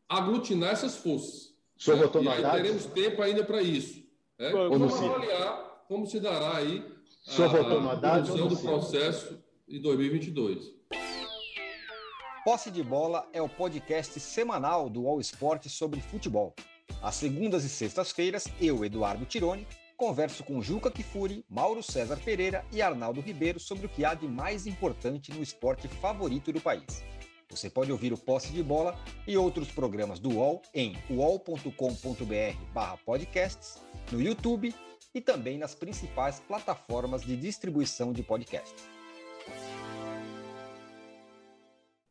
aglutinar 0.07 0.71
essas 0.71 0.97
forças. 0.97 1.53
Senhor 1.77 1.99
né? 2.15 2.23
e 2.23 2.29
aí 2.29 2.51
teremos 2.51 2.85
tempo 2.85 3.21
ainda 3.21 3.43
para 3.43 3.61
isso. 3.61 4.03
Né? 4.39 4.49
Vamos 4.49 4.93
avaliar 4.93 5.83
como 5.87 6.07
se 6.07 6.19
dará 6.19 6.57
aí 6.57 6.83
a, 7.27 8.07
a, 8.07 8.15
a 8.15 8.19
do 8.19 8.57
processo 8.57 9.43
em 9.67 9.81
2022. 9.81 10.73
Posse 12.45 12.69
de 12.69 12.83
Bola 12.83 13.27
é 13.33 13.41
o 13.41 13.49
podcast 13.49 14.19
semanal 14.19 14.89
do 14.89 15.07
All 15.07 15.19
Sport 15.19 15.67
sobre 15.67 15.99
futebol. 15.99 16.53
Às 17.01 17.15
segundas 17.15 17.63
e 17.63 17.69
sextas-feiras, 17.69 18.45
eu, 18.61 18.85
Eduardo 18.85 19.25
Tironi, 19.25 19.67
converso 19.97 20.43
com 20.43 20.61
Juca 20.61 20.91
Kifuri, 20.91 21.43
Mauro 21.49 21.81
César 21.81 22.17
Pereira 22.23 22.63
e 22.71 22.81
Arnaldo 22.81 23.21
Ribeiro 23.21 23.59
sobre 23.59 23.87
o 23.87 23.89
que 23.89 24.05
há 24.05 24.13
de 24.13 24.27
mais 24.27 24.67
importante 24.67 25.33
no 25.33 25.41
esporte 25.41 25.87
favorito 25.87 26.53
do 26.53 26.61
país. 26.61 27.03
Você 27.49 27.69
pode 27.69 27.91
ouvir 27.91 28.11
o 28.11 28.17
Posse 28.17 28.51
de 28.51 28.63
Bola 28.63 28.97
e 29.27 29.37
outros 29.37 29.71
programas 29.71 30.17
do 30.19 30.37
UOL 30.37 30.63
em 30.73 30.95
uol.com.br/podcasts, 31.09 33.85
no 34.11 34.21
YouTube 34.21 34.73
e 35.13 35.21
também 35.21 35.57
nas 35.57 35.73
principais 35.75 36.41
plataformas 36.41 37.21
de 37.21 37.37
distribuição 37.37 38.11
de 38.11 38.21
podcasts. 38.23 38.89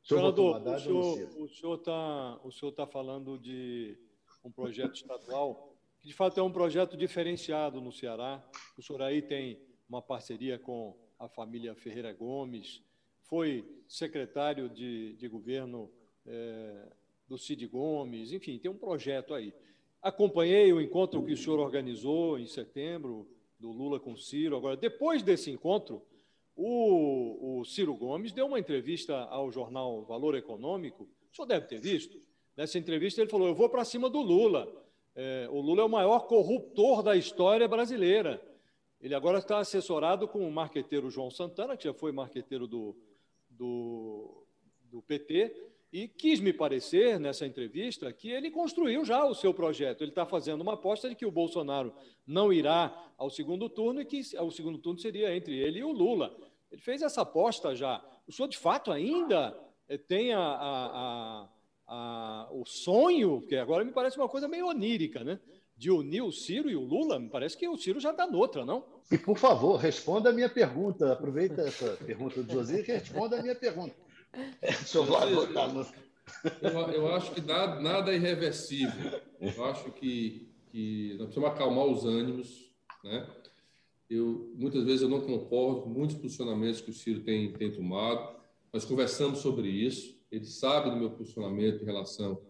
Senador, 0.05 0.63
o 0.63 0.79
senhor, 0.79 1.19
o 1.39 1.49
senhor 1.49 1.75
está 1.77 2.39
o 2.45 2.53
senhor 2.53 2.73
tá 2.73 2.87
falando 2.87 3.39
de 3.39 3.99
um 4.45 4.51
projeto 4.51 4.95
estadual 4.95 5.75
que, 6.01 6.09
de 6.09 6.15
fato, 6.15 6.39
é 6.39 6.43
um 6.43 6.53
projeto 6.53 6.97
diferenciado 6.97 7.81
no 7.81 7.91
Ceará. 7.91 8.45
O 8.77 8.83
senhor 8.83 9.01
aí 9.01 9.23
tem 9.23 9.59
uma 9.89 10.03
parceria 10.03 10.59
com 10.59 10.95
a 11.19 11.29
família 11.29 11.75
Ferreira 11.75 12.13
Gomes, 12.13 12.83
foi 13.25 13.65
secretário 13.89 14.69
de, 14.69 15.15
de 15.15 15.29
governo 15.29 15.91
é, 16.27 16.89
do 17.29 17.37
Cid 17.37 17.67
Gomes, 17.67 18.33
enfim, 18.33 18.59
tem 18.59 18.71
um 18.71 18.77
projeto 18.77 19.35
aí. 19.35 19.53
Acompanhei 20.03 20.73
o 20.73 20.81
encontro 20.81 21.25
que 21.25 21.33
o 21.33 21.37
senhor 21.37 21.59
organizou 21.59 22.39
em 22.39 22.47
setembro, 22.47 23.27
do 23.59 23.71
Lula 23.71 23.99
com 23.99 24.17
Ciro. 24.17 24.57
Agora, 24.57 24.77
depois 24.77 25.23
desse 25.23 25.51
encontro, 25.51 26.03
o, 26.55 27.61
o, 27.61 27.65
Ciro 27.65 27.95
Gomes 27.95 28.33
deu 28.33 28.47
uma 28.47 28.59
entrevista 28.59 29.17
ao 29.25 29.51
jornal 29.51 30.03
Valor 30.03 30.35
Econômico, 30.35 31.05
o 31.33 31.35
senhor 31.35 31.47
deve 31.47 31.67
ter 31.67 31.81
visto. 31.81 32.21
Nessa 32.57 32.79
entrevista, 32.79 33.21
ele 33.21 33.31
falou: 33.31 33.49
Eu 33.49 33.55
vou 33.55 33.69
para 33.69 33.85
cima 33.85 34.09
do 34.09 34.21
Lula. 34.21 34.71
É, 35.17 35.49
o 35.51 35.61
Lula 35.61 35.83
é 35.83 35.85
o 35.85 35.89
maior 35.89 36.27
corruptor 36.27 37.03
da 37.03 37.17
história 37.17 37.67
brasileira. 37.67 38.41
Ele 39.01 39.15
agora 39.15 39.39
está 39.39 39.59
assessorado 39.59 40.29
com 40.29 40.47
o 40.47 40.53
marqueteiro 40.53 41.11
João 41.11 41.31
Santana, 41.31 41.77
que 41.77 41.85
já 41.85 41.95
foi 41.95 42.13
marqueteiro 42.13 42.67
do, 42.67 42.97
do, 43.57 44.47
do 44.91 45.03
PT, 45.03 45.55
e 45.93 46.09
quis 46.09 46.41
me 46.41 46.53
parecer, 46.53 47.21
nessa 47.21 47.47
entrevista, 47.47 48.13
que 48.13 48.29
ele 48.29 48.51
construiu 48.51 49.05
já 49.05 49.25
o 49.25 49.33
seu 49.33 49.55
projeto. 49.55 50.03
Ele 50.03 50.11
está 50.11 50.27
fazendo 50.27 50.61
uma 50.61 50.75
aposta 50.75 51.09
de 51.09 51.15
que 51.15 51.25
o 51.25 51.31
Bolsonaro 51.31 51.95
não 52.27 52.53
irá 52.53 53.13
ao 53.17 53.31
segundo 53.31 53.69
turno 53.69 54.01
e 54.01 54.05
que 54.05 54.21
o 54.41 54.51
segundo 54.51 54.79
turno 54.79 54.99
seria 54.99 55.37
entre 55.37 55.57
ele 55.57 55.79
e 55.79 55.85
o 55.85 55.93
Lula. 55.93 56.37
Ele 56.69 56.83
fez 56.83 57.01
essa 57.01 57.23
aposta 57.23 57.77
já. 57.77 58.05
O 58.27 58.33
senhor, 58.33 58.49
de 58.49 58.59
fato, 58.59 58.91
ainda 58.91 59.57
eh, 59.89 59.97
tem 59.97 60.33
a, 60.33 60.41
a, 60.41 61.49
a, 61.87 62.49
o 62.51 62.65
sonho, 62.67 63.43
que 63.43 63.55
agora 63.55 63.85
me 63.85 63.93
parece 63.93 64.19
uma 64.19 64.29
coisa 64.29 64.49
meio 64.49 64.67
onírica, 64.67 65.23
né? 65.23 65.39
De 65.77 65.91
unir 65.91 66.23
o 66.23 66.31
Ciro 66.33 66.71
e 66.71 66.77
o 66.77 66.85
Lula, 66.85 67.19
me 67.19 67.29
parece 67.29 67.57
que 67.57 67.69
o 67.69 67.77
Ciro 67.77 67.99
já 67.99 68.11
está 68.11 68.27
noutra, 68.27 68.65
não? 68.65 68.85
E, 69.11 69.19
por 69.19 69.37
favor, 69.37 69.77
responda 69.77 70.31
a 70.31 70.33
minha 70.33 70.49
pergunta. 70.49 71.13
Aproveita 71.13 71.63
essa 71.63 71.97
pergunta 72.05 72.43
do 72.43 72.53
José 72.53 72.81
e 72.81 72.83
responda 72.83 73.39
a 73.39 73.43
minha 73.43 73.55
pergunta. 73.55 73.95
Deixa 74.61 74.99
eu, 74.99 75.05
eu, 76.63 76.93
eu 76.93 77.15
acho 77.15 77.33
que 77.33 77.41
nada, 77.41 77.81
nada 77.81 78.13
é 78.13 78.17
irreversível. 78.17 79.21
Eu 79.41 79.65
acho 79.67 79.91
que, 79.93 80.49
que 80.71 81.11
nós 81.19 81.27
precisamos 81.27 81.51
acalmar 81.51 81.87
os 81.87 82.05
ânimos, 82.05 82.71
né? 83.03 83.27
Eu, 84.09 84.53
muitas 84.55 84.85
vezes 84.85 85.03
eu 85.03 85.09
não 85.09 85.21
concordo 85.21 85.83
com 85.83 85.89
muitos 85.89 86.17
posicionamentos 86.17 86.81
que 86.81 86.91
o 86.91 86.95
Ciro 86.95 87.21
tem, 87.21 87.53
tem 87.53 87.73
tomado. 87.73 88.37
Nós 88.73 88.85
conversamos 88.85 89.39
sobre 89.39 89.69
isso. 89.69 90.15
Ele 90.31 90.45
sabe 90.45 90.91
do 90.91 90.97
meu 90.97 91.11
posicionamento 91.11 91.83
em 91.83 91.87
relação 91.87 92.41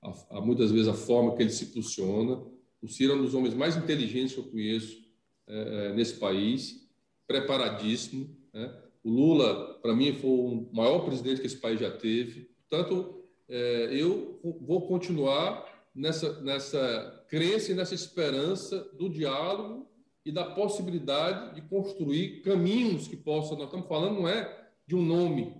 a, 0.00 0.38
a, 0.38 0.40
muitas 0.40 0.70
vezes 0.70 0.88
a 0.88 0.94
forma 0.94 1.34
que 1.36 1.42
ele 1.42 1.50
se 1.50 1.66
posiciona. 1.66 2.42
O 2.82 2.88
Ciro 2.88 3.12
é 3.12 3.16
um 3.16 3.22
dos 3.22 3.34
homens 3.34 3.54
mais 3.54 3.76
inteligentes 3.76 4.34
que 4.34 4.40
eu 4.40 4.44
conheço 4.44 5.02
é, 5.46 5.86
é 5.90 5.92
nesse 5.94 6.14
país, 6.14 6.88
preparadíssimo. 7.26 8.36
Né? 8.52 8.74
O 9.04 9.10
Lula, 9.10 9.78
para 9.80 9.94
mim, 9.94 10.12
foi 10.14 10.30
o 10.30 10.68
maior 10.72 11.04
presidente 11.04 11.40
que 11.40 11.46
esse 11.46 11.58
país 11.58 11.78
já 11.78 11.90
teve. 11.90 12.50
Portanto, 12.68 13.22
é, 13.48 13.88
eu 13.92 14.40
vou 14.60 14.86
continuar 14.86 15.64
nessa, 15.94 16.40
nessa 16.40 17.24
crença 17.28 17.72
e 17.72 17.74
nessa 17.74 17.94
esperança 17.94 18.78
do 18.98 19.08
diálogo 19.08 19.88
e 20.24 20.32
da 20.32 20.44
possibilidade 20.44 21.54
de 21.54 21.62
construir 21.62 22.42
caminhos 22.42 23.08
que 23.08 23.16
possam. 23.16 23.56
Nós 23.56 23.66
estamos 23.66 23.88
falando 23.88 24.20
não 24.20 24.28
é 24.28 24.70
de 24.86 24.94
um 24.94 25.02
nome, 25.02 25.54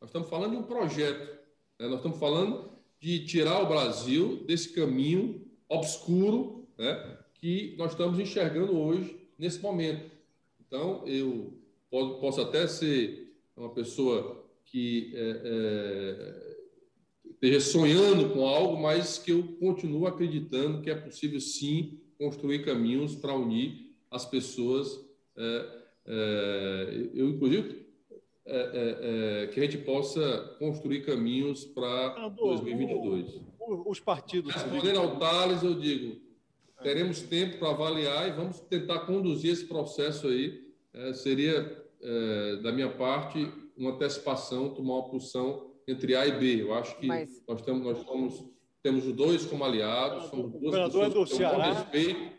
nós 0.00 0.10
estamos 0.10 0.28
falando 0.28 0.52
de 0.52 0.56
um 0.58 0.62
projeto. 0.62 1.38
Né? 1.78 1.86
Nós 1.88 1.96
estamos 1.96 2.18
falando 2.18 2.70
de 3.00 3.24
tirar 3.24 3.62
o 3.62 3.68
Brasil 3.68 4.44
desse 4.44 4.70
caminho 4.70 5.46
obscuro 5.68 6.57
né? 6.78 7.18
que 7.34 7.74
nós 7.76 7.92
estamos 7.92 8.18
enxergando 8.18 8.78
hoje, 8.78 9.16
nesse 9.38 9.60
momento. 9.60 10.10
Então, 10.66 11.06
eu 11.06 11.58
posso 11.90 12.40
até 12.40 12.66
ser 12.66 13.34
uma 13.56 13.70
pessoa 13.70 14.44
que 14.64 15.12
é, 15.14 15.40
é, 15.44 16.58
esteja 17.30 17.60
sonhando 17.60 18.30
com 18.30 18.46
algo, 18.46 18.80
mas 18.80 19.18
que 19.18 19.32
eu 19.32 19.42
continuo 19.58 20.06
acreditando 20.06 20.82
que 20.82 20.90
é 20.90 20.94
possível 20.94 21.40
sim 21.40 22.00
construir 22.18 22.64
caminhos 22.64 23.14
para 23.14 23.34
unir 23.34 23.94
as 24.10 24.26
pessoas. 24.26 25.00
É, 25.36 25.78
é, 26.06 27.08
eu, 27.14 27.28
inclusive, 27.30 27.86
é, 28.44 28.56
é, 28.56 29.42
é, 29.42 29.46
que 29.48 29.60
a 29.60 29.62
gente 29.62 29.78
possa 29.78 30.56
construir 30.58 31.04
caminhos 31.04 31.64
para 31.64 32.28
2022. 32.30 33.40
os 33.60 34.00
partidos. 34.00 34.54
Respondendo 34.54 34.98
ao 34.98 35.18
Thales, 35.18 35.62
eu 35.62 35.74
digo: 35.78 36.27
teremos 36.82 37.20
tempo 37.22 37.58
para 37.58 37.70
avaliar 37.70 38.28
e 38.28 38.32
vamos 38.32 38.60
tentar 38.60 39.00
conduzir 39.00 39.52
esse 39.52 39.66
processo 39.66 40.28
aí. 40.28 40.66
seria, 41.14 41.84
da 42.62 42.72
minha 42.72 42.90
parte, 42.90 43.50
uma 43.76 43.90
antecipação, 43.90 44.70
tomar 44.70 44.94
uma 44.94 45.08
posição 45.08 45.70
entre 45.86 46.14
A 46.14 46.26
e 46.26 46.38
B. 46.38 46.62
Eu 46.62 46.74
acho 46.74 46.96
que 46.98 47.06
Mas... 47.06 47.42
nós, 47.48 47.62
temos, 47.62 47.82
nós 47.82 47.98
somos, 48.04 48.44
temos 48.82 49.06
os 49.06 49.12
dois 49.14 49.44
como 49.44 49.64
aliados, 49.64 50.30
somos 50.30 50.52
duas 50.52 50.86
pessoas 50.86 51.14
do 51.14 51.26
Ceará. 51.26 51.72
respeito 51.72 52.38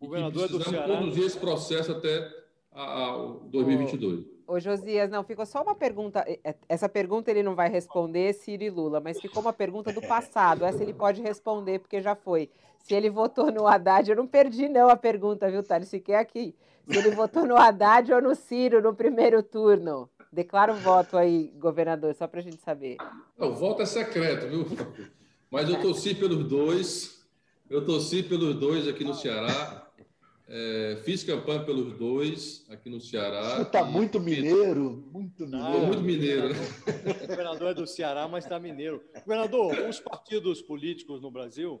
governador 0.00 0.48
do 0.48 0.62
Ceará. 0.62 0.86
conduzir 0.86 1.24
esse 1.24 1.38
processo 1.38 1.92
até 1.92 2.26
a, 2.72 3.12
a 3.12 3.16
2022. 3.50 4.24
Ô, 4.50 4.58
Josias, 4.58 5.08
não, 5.08 5.22
ficou 5.22 5.46
só 5.46 5.62
uma 5.62 5.76
pergunta. 5.76 6.24
Essa 6.68 6.88
pergunta 6.88 7.30
ele 7.30 7.40
não 7.40 7.54
vai 7.54 7.68
responder, 7.68 8.32
Ciro 8.32 8.64
e 8.64 8.68
Lula, 8.68 8.98
mas 8.98 9.20
ficou 9.20 9.40
uma 9.40 9.52
pergunta 9.52 9.92
do 9.92 10.02
passado. 10.02 10.64
Essa 10.64 10.82
ele 10.82 10.92
pode 10.92 11.22
responder, 11.22 11.78
porque 11.78 12.02
já 12.02 12.16
foi. 12.16 12.50
Se 12.80 12.92
ele 12.92 13.08
votou 13.08 13.52
no 13.52 13.64
Haddad, 13.64 14.10
eu 14.10 14.16
não 14.16 14.26
perdi, 14.26 14.68
não, 14.68 14.88
a 14.88 14.96
pergunta, 14.96 15.48
viu, 15.48 15.62
Thales? 15.62 15.88
Fiquei 15.88 16.16
aqui. 16.16 16.52
Se 16.88 16.98
ele 16.98 17.12
votou 17.12 17.46
no 17.46 17.56
Haddad 17.56 18.12
ou 18.12 18.20
no 18.20 18.34
Ciro 18.34 18.82
no 18.82 18.92
primeiro 18.92 19.40
turno. 19.40 20.10
Declara 20.32 20.72
o 20.72 20.76
voto 20.76 21.16
aí, 21.16 21.52
governador, 21.56 22.12
só 22.16 22.26
para 22.26 22.40
a 22.40 22.42
gente 22.42 22.60
saber. 22.60 22.96
o 23.38 23.52
voto 23.52 23.82
é 23.82 23.86
secreto, 23.86 24.48
viu? 24.48 24.66
Mas 25.48 25.68
eu 25.68 25.80
torci 25.80 26.12
pelos 26.12 26.42
dois. 26.48 27.24
Eu 27.68 27.86
torci 27.86 28.24
pelos 28.24 28.56
dois 28.56 28.88
aqui 28.88 29.04
no 29.04 29.14
Ceará. 29.14 29.89
É, 30.52 30.98
fiz 31.04 31.22
campanha 31.22 31.62
pelos 31.62 31.96
dois 31.96 32.66
aqui 32.68 32.90
no 32.90 33.00
Ceará. 33.00 33.54
Você 33.54 33.62
está 33.62 33.84
muito 33.84 34.18
mineiro, 34.18 35.08
muito 35.12 35.44
mineiro. 35.44 35.64
Ah, 35.64 35.86
muito 35.86 36.02
mineiro. 36.02 36.48
O 37.22 37.26
governador 37.28 37.70
é 37.70 37.74
do 37.74 37.86
Ceará, 37.86 38.26
mas 38.26 38.44
está 38.44 38.58
mineiro. 38.58 39.00
Governador, 39.24 39.78
os 39.88 40.00
partidos 40.00 40.60
políticos 40.60 41.22
no 41.22 41.30
Brasil, 41.30 41.80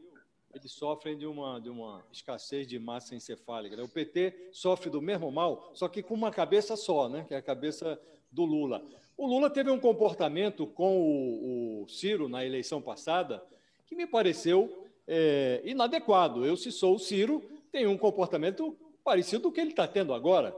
eles 0.54 0.70
sofrem 0.70 1.18
de 1.18 1.26
uma, 1.26 1.60
de 1.60 1.68
uma 1.68 2.04
escassez 2.12 2.64
de 2.64 2.78
massa 2.78 3.16
encefálica. 3.16 3.74
Né? 3.74 3.82
O 3.82 3.88
PT 3.88 4.50
sofre 4.52 4.88
do 4.88 5.02
mesmo 5.02 5.32
mal, 5.32 5.72
só 5.74 5.88
que 5.88 6.00
com 6.00 6.14
uma 6.14 6.30
cabeça 6.30 6.76
só, 6.76 7.08
né? 7.08 7.24
que 7.26 7.34
é 7.34 7.38
a 7.38 7.42
cabeça 7.42 8.00
do 8.30 8.44
Lula. 8.44 8.84
O 9.16 9.26
Lula 9.26 9.50
teve 9.50 9.68
um 9.68 9.80
comportamento 9.80 10.64
com 10.64 10.96
o, 10.96 11.82
o 11.82 11.88
Ciro 11.88 12.28
na 12.28 12.46
eleição 12.46 12.80
passada 12.80 13.42
que 13.84 13.96
me 13.96 14.06
pareceu 14.06 14.86
é, 15.08 15.60
inadequado. 15.64 16.46
Eu, 16.46 16.56
se 16.56 16.70
sou 16.70 16.94
o 16.94 16.98
Ciro, 17.00 17.49
tenho 17.70 17.90
um 17.90 17.98
comportamento 17.98 18.76
parecido 19.04 19.42
com 19.44 19.48
o 19.48 19.52
que 19.52 19.60
ele 19.60 19.70
está 19.70 19.86
tendo 19.86 20.12
agora. 20.12 20.54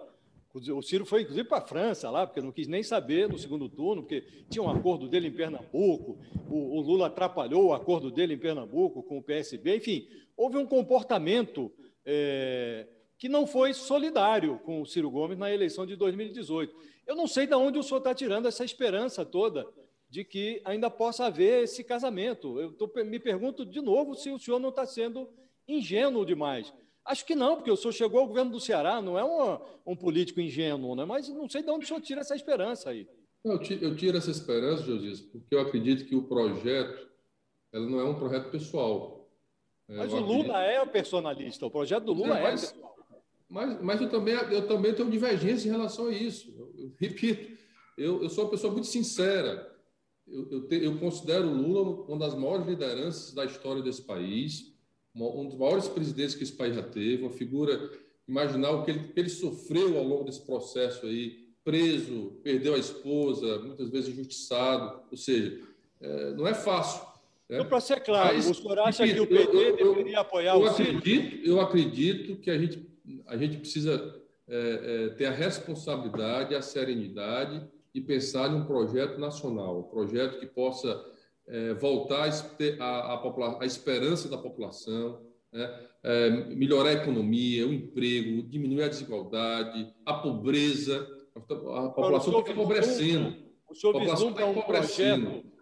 O 0.54 0.82
Ciro 0.82 1.06
foi, 1.06 1.22
inclusive, 1.22 1.48
para 1.48 1.58
a 1.58 1.66
França 1.66 2.10
lá, 2.10 2.26
porque 2.26 2.40
não 2.40 2.52
quis 2.52 2.68
nem 2.68 2.82
saber 2.82 3.26
no 3.26 3.38
segundo 3.38 3.70
turno, 3.70 4.02
porque 4.02 4.22
tinha 4.50 4.62
um 4.62 4.68
acordo 4.68 5.08
dele 5.08 5.28
em 5.28 5.32
Pernambuco, 5.32 6.18
o, 6.50 6.76
o, 6.76 6.80
Lula 6.82 7.06
atrapalhou 7.06 7.68
o 7.68 7.72
acordo 7.72 8.10
dele 8.10 8.34
em 8.34 8.38
Pernambuco 8.38 9.02
com 9.02 9.16
o 9.16 9.22
PSB, 9.22 9.76
enfim, 9.76 10.06
houve 10.36 10.58
um 10.58 10.66
comportamento 10.66 11.72
é, 12.04 12.86
que 13.16 13.30
não 13.30 13.46
foi 13.46 13.72
solidário 13.72 14.58
com 14.58 14.82
o 14.82 14.86
Ciro 14.86 15.10
Gomes 15.10 15.38
na 15.38 15.50
eleição 15.50 15.86
de 15.86 15.96
2018. 15.96 16.74
Eu 17.06 17.16
não 17.16 17.26
sei 17.26 17.46
de 17.46 17.54
onde 17.54 17.78
o 17.78 17.82
senhor 17.82 17.98
está 17.98 18.14
tirando 18.14 18.46
essa 18.46 18.62
esperança 18.62 19.24
toda 19.24 19.66
de 20.10 20.22
que 20.22 20.60
ainda 20.66 20.90
possa 20.90 21.24
haver 21.24 21.62
esse 21.62 21.82
casamento. 21.82 22.60
Eu 22.60 22.72
tô, 22.72 22.90
me 23.02 23.18
pergunto 23.18 23.64
de 23.64 23.80
novo 23.80 24.14
se 24.14 24.28
o 24.30 24.38
senhor 24.38 24.58
não 24.58 24.68
está 24.68 24.84
sendo 24.84 25.26
ingênuo 25.66 26.26
demais. 26.26 26.72
Acho 27.04 27.26
que 27.26 27.34
não, 27.34 27.56
porque 27.56 27.70
o 27.70 27.76
senhor 27.76 27.92
chegou 27.92 28.20
ao 28.20 28.28
governo 28.28 28.52
do 28.52 28.60
Ceará, 28.60 29.02
não 29.02 29.18
é 29.18 29.24
um, 29.24 29.92
um 29.92 29.96
político 29.96 30.40
ingênuo, 30.40 30.94
né? 30.94 31.04
mas 31.04 31.28
não 31.28 31.48
sei 31.48 31.62
de 31.62 31.70
onde 31.70 31.84
o 31.84 31.88
senhor 31.88 32.00
tira 32.00 32.20
essa 32.20 32.36
esperança 32.36 32.90
aí. 32.90 33.08
Eu 33.44 33.58
tiro, 33.58 33.84
eu 33.84 33.96
tiro 33.96 34.16
essa 34.16 34.30
esperança, 34.30 34.84
Josias, 34.84 35.20
porque 35.20 35.54
eu 35.54 35.60
acredito 35.60 36.04
que 36.04 36.14
o 36.14 36.22
projeto 36.22 37.10
ela 37.72 37.86
não 37.86 37.98
é 37.98 38.04
um 38.04 38.14
projeto 38.14 38.50
pessoal. 38.50 39.28
É, 39.88 39.96
mas 39.96 40.12
eu 40.12 40.18
o 40.18 40.20
Lula 40.20 40.58
acredito... 40.58 40.82
é 40.82 40.86
personalista, 40.86 41.66
o 41.66 41.70
projeto 41.70 42.04
do 42.04 42.12
Lula 42.12 42.38
é, 42.38 42.42
mas, 42.42 42.62
é 42.62 42.66
pessoal. 42.66 42.96
Mas, 43.48 43.82
mas 43.82 44.00
eu, 44.00 44.08
também, 44.08 44.34
eu 44.34 44.66
também 44.68 44.94
tenho 44.94 45.10
divergência 45.10 45.68
em 45.68 45.72
relação 45.72 46.06
a 46.06 46.12
isso. 46.12 46.54
Eu, 46.56 46.72
eu 46.84 46.92
repito, 46.98 47.58
eu, 47.98 48.22
eu 48.22 48.30
sou 48.30 48.44
uma 48.44 48.50
pessoa 48.50 48.72
muito 48.72 48.86
sincera. 48.86 49.70
Eu, 50.26 50.48
eu, 50.50 50.68
te, 50.68 50.76
eu 50.76 50.98
considero 50.98 51.48
o 51.48 51.54
Lula 51.54 52.06
uma 52.06 52.18
das 52.18 52.34
maiores 52.34 52.66
lideranças 52.66 53.34
da 53.34 53.44
história 53.44 53.82
desse 53.82 54.02
país 54.02 54.71
um 55.14 55.46
dos 55.46 55.58
maiores 55.58 55.88
presidentes 55.88 56.34
que 56.34 56.42
esse 56.42 56.52
país 56.52 56.74
já 56.74 56.82
teve, 56.82 57.22
uma 57.22 57.30
figura, 57.30 57.90
imaginar 58.26 58.70
o 58.70 58.84
que 58.84 58.90
ele, 58.90 59.08
que 59.08 59.20
ele 59.20 59.28
sofreu 59.28 59.98
ao 59.98 60.04
longo 60.04 60.24
desse 60.24 60.40
processo 60.40 61.06
aí, 61.06 61.42
preso, 61.64 62.40
perdeu 62.42 62.74
a 62.74 62.78
esposa, 62.78 63.58
muitas 63.60 63.88
vezes 63.90 64.12
injustiçado, 64.12 65.00
ou 65.10 65.16
seja, 65.16 65.60
é, 66.00 66.32
não 66.32 66.46
é 66.46 66.54
fácil. 66.54 67.02
Né? 67.48 67.56
Então, 67.56 67.66
para 67.66 67.80
ser 67.80 68.00
claro, 68.00 68.34
Mas, 68.34 68.48
o 68.48 68.54
senhor 68.54 68.78
acha 68.80 69.06
que 69.06 69.20
o 69.20 69.26
PT 69.26 69.56
eu, 69.56 69.76
eu, 69.76 69.94
deveria 69.94 70.20
apoiar 70.20 70.54
eu 70.54 70.60
o 70.60 70.66
acredito, 70.66 71.46
Eu 71.46 71.60
acredito 71.60 72.36
que 72.36 72.50
a 72.50 72.58
gente, 72.58 72.88
a 73.26 73.36
gente 73.36 73.58
precisa 73.58 74.20
é, 74.48 75.06
é, 75.06 75.08
ter 75.10 75.26
a 75.26 75.30
responsabilidade, 75.30 76.54
a 76.54 76.62
serenidade 76.62 77.62
e 77.94 78.00
pensar 78.00 78.50
em 78.50 78.54
um 78.54 78.64
projeto 78.64 79.18
nacional, 79.18 79.80
um 79.80 79.82
projeto 79.82 80.40
que 80.40 80.46
possa 80.46 81.11
é, 81.48 81.74
voltar 81.74 82.28
a, 82.28 82.84
a, 82.84 83.14
a, 83.14 83.62
a, 83.62 83.66
esperança 83.66 84.28
da 84.28 84.38
população, 84.38 85.20
né? 85.52 85.88
é, 86.02 86.30
melhorar 86.54 86.90
a 86.90 86.94
economia, 86.94 87.66
o 87.66 87.72
emprego, 87.72 88.42
diminuir 88.42 88.84
a 88.84 88.88
desigualdade, 88.88 89.92
a 90.04 90.14
pobreza. 90.14 91.06
A, 91.34 91.40
população 91.88 92.40
está 92.40 92.52
empobrecendo. 92.52 93.36
O 93.68 93.74
senhor 93.74 93.98
vislumbra 93.98 94.46
um 94.46 94.60
projeto 94.60 95.52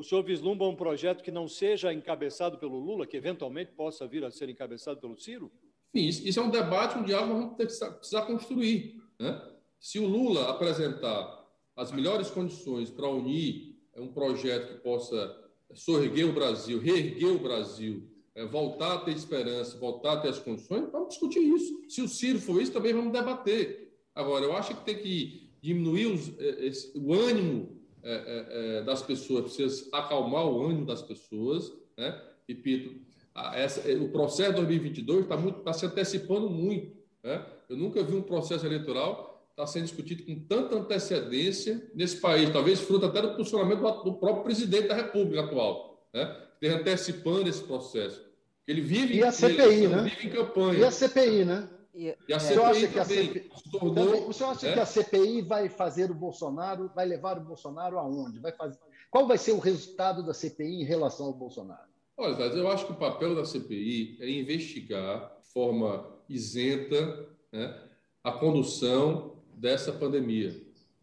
o 0.00 0.02
senhor 0.02 0.22
vislumbra 0.22 0.66
um 0.66 0.74
projeto 0.74 1.22
que 1.22 1.30
não 1.30 1.46
seja 1.46 1.92
encabeçado 1.92 2.56
pelo 2.56 2.78
Lula, 2.78 3.06
que 3.06 3.18
eventualmente 3.18 3.72
possa 3.72 4.06
vir 4.06 4.24
a 4.24 4.30
ser 4.30 4.48
encabeçado 4.48 4.98
pelo 4.98 5.14
Ciro? 5.14 5.52
Isso, 5.92 6.26
isso 6.26 6.40
é 6.40 6.42
um 6.42 6.48
debate, 6.48 6.96
um 6.96 7.04
diálogo 7.04 7.34
que 7.34 7.40
vamos 7.40 7.56
precisar, 7.56 7.90
precisar 7.90 8.22
construir. 8.22 8.98
Né? 9.18 9.38
Se 9.78 9.98
o 9.98 10.06
Lula 10.06 10.48
apresentar 10.48 11.46
as 11.76 11.92
melhores 11.92 12.30
condições 12.30 12.88
para 12.88 13.10
unir 13.10 13.69
é 13.94 14.00
um 14.00 14.12
projeto 14.12 14.74
que 14.74 14.80
possa 14.80 15.36
sorguer 15.74 16.26
o 16.26 16.32
Brasil, 16.32 16.78
reerguer 16.78 17.28
o 17.28 17.38
Brasil, 17.38 18.08
é, 18.34 18.44
voltar 18.44 18.94
a 18.94 18.98
ter 18.98 19.12
esperança, 19.12 19.78
voltar 19.78 20.14
a 20.14 20.16
ter 20.20 20.28
as 20.28 20.38
condições, 20.38 20.90
vamos 20.90 21.10
discutir 21.10 21.40
isso. 21.40 21.82
Se 21.88 22.02
o 22.02 22.08
Ciro 22.08 22.38
for 22.38 22.60
isso, 22.60 22.72
também 22.72 22.92
vamos 22.92 23.12
debater. 23.12 23.92
Agora, 24.14 24.44
eu 24.44 24.56
acho 24.56 24.74
que 24.76 24.84
tem 24.84 24.98
que 24.98 25.50
diminuir 25.62 26.06
os, 26.06 26.38
é, 26.38 26.66
esse, 26.66 26.92
o 26.96 27.12
ânimo 27.12 27.80
é, 28.02 28.12
é, 28.12 28.78
é 28.78 28.82
das 28.82 29.02
pessoas, 29.02 29.44
precisa 29.44 29.88
acalmar 29.92 30.46
o 30.46 30.64
ânimo 30.64 30.86
das 30.86 31.02
pessoas. 31.02 31.72
Né? 31.96 32.20
Repito, 32.48 33.00
a, 33.34 33.58
essa, 33.58 33.88
é, 33.90 33.96
o 33.96 34.10
processo 34.10 34.50
de 34.50 34.56
2022 34.56 35.22
está 35.22 35.36
tá 35.36 35.72
se 35.72 35.86
antecipando 35.86 36.48
muito. 36.48 36.96
Né? 37.22 37.44
Eu 37.68 37.76
nunca 37.76 38.02
vi 38.02 38.14
um 38.14 38.22
processo 38.22 38.66
eleitoral 38.66 39.29
está 39.50 39.66
sendo 39.66 39.84
discutido 39.84 40.24
com 40.24 40.40
tanta 40.46 40.76
antecedência 40.76 41.90
nesse 41.94 42.16
país, 42.16 42.50
talvez 42.50 42.80
fruto 42.80 43.06
até 43.06 43.20
do 43.20 43.34
posicionamento 43.34 43.80
do 44.04 44.14
próprio 44.14 44.44
presidente 44.44 44.88
da 44.88 44.94
República 44.94 45.44
atual, 45.44 46.06
né? 46.12 46.36
Esteja 46.54 46.76
antecipando 46.78 47.48
esse 47.48 47.62
processo. 47.62 48.22
Ele 48.66 48.80
vive 48.80 49.14
e 49.14 49.24
a 49.24 49.32
CPI, 49.32 49.88
né? 49.88 50.02
vive 50.02 50.28
em 50.28 50.30
campanha. 50.30 50.78
E 50.78 50.84
a 50.84 50.90
CPI, 50.90 51.44
né? 51.44 51.68
E, 51.94 52.14
a 52.32 52.38
CPI 52.38 52.88
que 52.88 52.98
a 52.98 53.04
CPI, 53.04 53.50
tornou, 53.72 53.94
também, 53.94 54.28
o 54.28 54.32
senhor 54.32 54.50
acha 54.50 54.68
né? 54.68 54.74
que 54.74 54.80
a 54.80 54.86
CPI 54.86 55.42
vai 55.42 55.68
fazer 55.68 56.10
o 56.10 56.14
Bolsonaro, 56.14 56.90
vai 56.94 57.04
levar 57.04 57.36
o 57.36 57.44
Bolsonaro 57.44 57.98
aonde? 57.98 58.38
Vai 58.38 58.52
fazer, 58.52 58.78
qual 59.10 59.26
vai 59.26 59.36
ser 59.36 59.52
o 59.52 59.58
resultado 59.58 60.24
da 60.24 60.32
CPI 60.32 60.82
em 60.82 60.84
relação 60.84 61.26
ao 61.26 61.32
Bolsonaro? 61.32 61.90
Olha, 62.16 62.34
eu 62.34 62.70
acho 62.70 62.86
que 62.86 62.92
o 62.92 62.96
papel 62.96 63.34
da 63.34 63.44
CPI 63.44 64.18
é 64.20 64.30
investigar 64.30 65.36
de 65.42 65.52
forma 65.52 66.06
isenta 66.28 67.28
né, 67.50 67.76
a 68.22 68.30
condução 68.30 69.39
dessa 69.60 69.92
pandemia, 69.92 70.58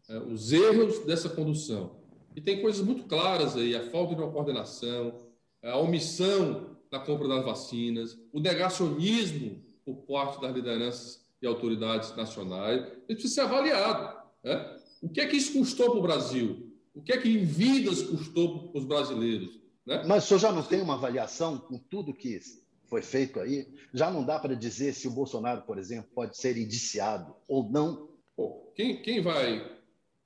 é, 0.08 0.18
os 0.18 0.52
erros 0.52 0.98
dessa 1.04 1.28
condução. 1.28 1.96
E 2.34 2.40
tem 2.40 2.60
coisas 2.60 2.84
muito 2.84 3.04
claras 3.04 3.56
aí: 3.56 3.74
a 3.74 3.90
falta 3.90 4.14
de 4.14 4.20
uma 4.20 4.30
coordenação, 4.30 5.20
a 5.62 5.78
omissão 5.78 6.76
na 6.90 6.98
compra 6.98 7.28
das 7.28 7.44
vacinas, 7.44 8.18
o 8.32 8.40
negacionismo 8.40 9.62
por 9.84 9.96
parte 10.06 10.40
das 10.40 10.54
lideranças 10.54 11.24
e 11.40 11.46
autoridades 11.46 12.14
nacionais. 12.16 12.80
Isso 13.08 13.20
precisa 13.20 13.34
ser 13.34 13.40
avaliado. 13.42 14.18
Né? 14.42 14.78
O 15.02 15.08
que 15.08 15.20
é 15.20 15.26
que 15.26 15.36
isso 15.36 15.52
custou 15.52 15.90
para 15.90 15.98
o 15.98 16.02
Brasil? 16.02 16.72
O 16.94 17.02
que 17.02 17.12
é 17.12 17.18
que 17.18 17.28
em 17.28 17.44
vidas 17.44 18.02
custou 18.02 18.70
para 18.70 18.78
os 18.78 18.84
brasileiros? 18.84 19.60
Né? 19.86 20.02
Mas 20.06 20.24
o 20.24 20.26
senhor 20.26 20.40
já 20.40 20.52
não 20.52 20.62
tem 20.62 20.80
uma 20.80 20.94
avaliação 20.94 21.58
com 21.58 21.78
tudo 21.78 22.14
que 22.14 22.40
foi 22.86 23.02
feito 23.02 23.38
aí? 23.38 23.68
Já 23.92 24.10
não 24.10 24.24
dá 24.24 24.38
para 24.38 24.54
dizer 24.54 24.94
se 24.94 25.06
o 25.06 25.12
Bolsonaro, 25.12 25.62
por 25.62 25.78
exemplo, 25.78 26.10
pode 26.14 26.36
ser 26.36 26.56
indiciado 26.56 27.34
ou 27.46 27.70
não 27.70 28.07
Bom, 28.38 28.72
quem, 28.76 29.02
quem 29.02 29.20
vai 29.20 29.68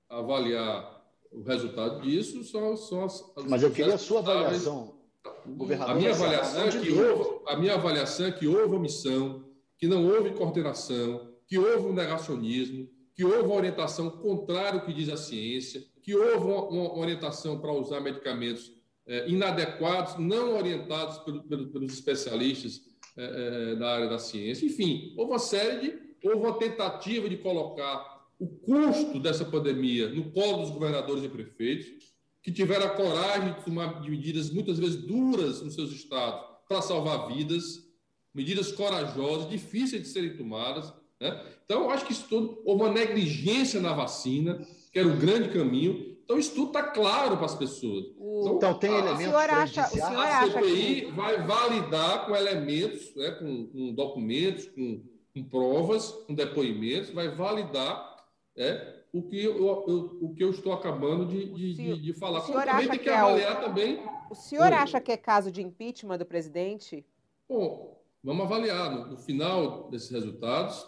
avaliar 0.06 1.02
o 1.32 1.40
resultado 1.40 2.02
disso 2.02 2.44
são, 2.44 2.76
são 2.76 3.04
as, 3.04 3.24
as 3.34 3.44
Mas 3.46 3.62
eu 3.62 3.70
queria 3.70 3.94
a 3.94 3.98
sua 3.98 4.18
avaliação, 4.18 4.98
governador. 5.46 5.94
A 5.94 5.98
minha 5.98 6.10
avaliação, 6.10 6.64
é 6.64 6.70
que 6.70 6.92
houve, 6.92 7.40
a 7.46 7.56
minha 7.56 7.74
avaliação 7.74 8.26
é 8.26 8.32
que 8.32 8.46
houve 8.46 8.76
omissão, 8.76 9.42
que 9.78 9.88
não 9.88 10.06
houve 10.06 10.34
coordenação, 10.34 11.32
que 11.46 11.58
houve 11.58 11.86
um 11.86 11.94
negacionismo, 11.94 12.86
que 13.14 13.24
houve 13.24 13.44
uma 13.44 13.54
orientação 13.54 14.10
contrária 14.10 14.78
ao 14.78 14.84
que 14.84 14.92
diz 14.92 15.08
a 15.08 15.16
ciência, 15.16 15.82
que 16.02 16.14
houve 16.14 16.44
uma, 16.44 16.68
uma 16.68 16.98
orientação 16.98 17.60
para 17.62 17.72
usar 17.72 18.00
medicamentos 18.00 18.74
é, 19.06 19.26
inadequados, 19.26 20.18
não 20.18 20.58
orientados 20.58 21.16
pelo, 21.20 21.42
pelo, 21.44 21.68
pelos 21.68 21.94
especialistas 21.94 22.82
é, 23.16 23.72
é, 23.72 23.76
da 23.76 23.90
área 23.90 24.08
da 24.10 24.18
ciência. 24.18 24.66
Enfim, 24.66 25.14
houve 25.16 25.32
uma 25.32 25.38
série 25.38 25.80
de 25.80 26.01
houve 26.22 26.38
uma 26.38 26.58
tentativa 26.58 27.28
de 27.28 27.36
colocar 27.36 28.12
o 28.38 28.46
custo 28.46 29.20
dessa 29.20 29.44
pandemia 29.44 30.08
no 30.08 30.32
colo 30.32 30.62
dos 30.62 30.70
governadores 30.70 31.22
e 31.22 31.28
prefeitos, 31.28 32.12
que 32.42 32.50
tiveram 32.50 32.86
a 32.86 32.90
coragem 32.90 33.54
de 33.54 33.64
tomar 33.64 34.00
medidas 34.02 34.50
muitas 34.50 34.78
vezes 34.78 34.96
duras 34.96 35.62
nos 35.62 35.74
seus 35.74 35.92
estados 35.92 36.44
para 36.68 36.82
salvar 36.82 37.28
vidas, 37.28 37.88
medidas 38.34 38.72
corajosas, 38.72 39.48
difíceis 39.48 40.02
de 40.02 40.08
serem 40.08 40.36
tomadas. 40.36 40.92
Né? 41.20 41.40
Então, 41.64 41.82
eu 41.82 41.90
acho 41.90 42.04
que 42.04 42.12
isso 42.12 42.26
tudo, 42.28 42.60
houve 42.64 42.82
uma 42.82 42.92
negligência 42.92 43.80
na 43.80 43.92
vacina, 43.92 44.66
que 44.92 44.98
era 44.98 45.06
o 45.06 45.16
grande 45.16 45.50
caminho. 45.50 46.16
Então, 46.24 46.36
isso 46.36 46.54
tudo 46.54 46.68
está 46.68 46.82
claro 46.82 47.36
para 47.36 47.46
as 47.46 47.54
pessoas. 47.54 48.06
Então, 48.16 48.56
então 48.56 48.74
tem 48.74 48.90
a, 48.90 48.98
elementos 48.98 49.32
para 49.32 49.62
acha, 49.62 49.82
A 49.82 50.50
CPI 50.50 51.02
que... 51.02 51.12
vai 51.12 51.46
validar 51.46 52.26
com 52.26 52.34
elementos, 52.34 53.14
né, 53.14 53.30
com, 53.32 53.66
com 53.66 53.94
documentos, 53.94 54.66
com 54.66 55.00
com 55.34 55.42
provas, 55.44 56.10
com 56.26 56.34
depoimentos, 56.34 57.10
vai 57.10 57.28
validar 57.28 58.26
é, 58.56 59.02
o, 59.12 59.22
que 59.22 59.42
eu, 59.42 59.56
eu, 59.56 60.18
o 60.20 60.34
que 60.34 60.44
eu 60.44 60.50
estou 60.50 60.72
acabando 60.72 61.26
de, 61.26 61.52
de, 61.52 61.76
senhor, 61.76 61.96
de, 61.96 62.02
de 62.02 62.12
falar. 62.12 62.40
O 62.40 62.46
senhor 62.46 62.68
acha 62.68 62.98
que, 62.98 63.08
avaliar 63.08 63.56
é 63.56 63.58
o... 63.58 63.60
também. 63.62 64.02
O 64.30 64.34
senhor 64.34 64.72
acha 64.72 65.00
que 65.00 65.12
é 65.12 65.16
caso 65.16 65.50
de 65.50 65.62
impeachment 65.62 66.18
do 66.18 66.26
presidente? 66.26 67.04
Bom, 67.48 68.02
vamos 68.22 68.44
avaliar. 68.44 68.90
No, 68.90 69.06
no 69.08 69.16
final 69.16 69.90
desses 69.90 70.10
resultados, 70.10 70.86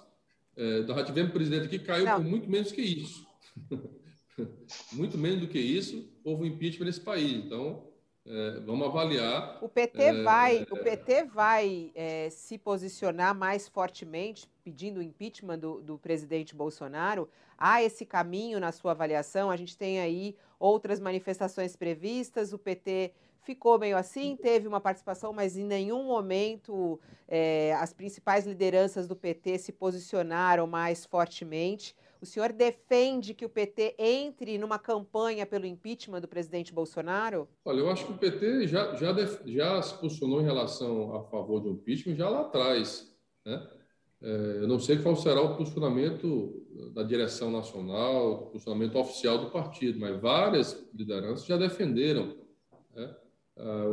é, 0.57 0.81
nós 0.81 0.97
já 0.97 1.05
tivemos 1.05 1.31
um 1.31 1.35
presidente 1.35 1.69
que 1.69 1.79
caiu 1.79 2.05
Não. 2.05 2.17
por 2.17 2.25
muito 2.25 2.51
menos 2.51 2.71
que 2.71 2.83
isso. 2.83 3.27
muito 4.93 5.17
menos 5.17 5.41
do 5.41 5.49
que 5.49 5.59
isso, 5.59 6.11
houve 6.25 6.45
um 6.45 6.47
impeachment 6.47 6.87
nesse 6.87 7.01
país. 7.01 7.45
Então, 7.45 7.87
é, 8.27 8.61
vamos 8.61 8.87
avaliar. 8.87 9.59
O 9.61 9.69
PT 9.69 10.03
é, 10.03 10.23
vai, 10.23 10.67
o 10.71 10.77
PT 10.77 11.25
vai 11.25 11.93
é, 11.95 12.31
se 12.31 12.57
posicionar 12.57 13.35
mais 13.35 13.69
fortemente 13.69 14.49
pedindo 14.63 14.99
o 14.99 15.03
impeachment 15.03 15.59
do, 15.59 15.83
do 15.83 15.99
presidente 15.99 16.55
Bolsonaro. 16.55 17.29
Há 17.59 17.83
esse 17.83 18.07
caminho 18.07 18.59
na 18.59 18.73
sua 18.73 18.93
avaliação? 18.93 19.51
A 19.51 19.57
gente 19.57 19.77
tem 19.77 20.01
aí 20.01 20.35
outras 20.59 20.99
manifestações 20.99 21.77
previstas. 21.77 22.55
O 22.55 22.59
PT 22.59 23.13
ficou 23.43 23.79
meio 23.79 23.97
assim, 23.97 24.37
teve 24.37 24.67
uma 24.67 24.81
participação, 24.81 25.33
mas 25.33 25.57
em 25.59 25.65
nenhum 25.65 26.05
momento 26.05 26.99
é, 27.29 27.75
as 27.75 27.93
principais 27.93 28.47
lideranças 28.47 29.07
do 29.07 29.15
PT 29.15 29.59
se 29.59 29.71
posicionaram 29.71 30.67
mais 30.67 31.05
fortemente. 31.05 31.95
O 32.25 32.27
senhor 32.27 32.55
defende 32.55 33.35
que 33.35 33.45
o 33.45 33.51
PT 33.51 33.97
entre 33.99 34.57
numa 34.57 34.79
campanha 34.79 35.45
pelo 35.45 35.67
impeachment 35.67 36.23
do 36.23 36.27
presidente 36.27 36.73
Bolsonaro? 36.73 37.47
Olha, 37.63 37.81
eu 37.81 37.91
acho 37.91 38.07
que 38.07 38.13
o 38.13 38.17
PT 38.17 38.67
já, 38.67 38.95
já, 38.95 39.15
já 39.45 39.83
se 39.83 39.93
posicionou 39.99 40.41
em 40.41 40.45
relação 40.45 41.15
a 41.15 41.23
favor 41.25 41.61
do 41.61 41.69
impeachment 41.69 42.15
já 42.15 42.27
lá 42.31 42.41
atrás. 42.41 43.15
Né? 43.45 43.69
É, 44.23 44.59
eu 44.63 44.67
não 44.67 44.81
sei 44.81 44.97
qual 45.03 45.15
será 45.17 45.43
o 45.43 45.55
posicionamento 45.55 46.67
da 46.95 47.03
direção 47.03 47.51
nacional, 47.51 48.33
o 48.33 48.47
posicionamento 48.47 48.99
oficial 48.99 49.37
do 49.37 49.51
partido, 49.51 50.01
mas 50.01 50.19
várias 50.19 50.83
lideranças 50.95 51.45
já 51.45 51.59
defenderam 51.59 52.39
né, 52.97 53.15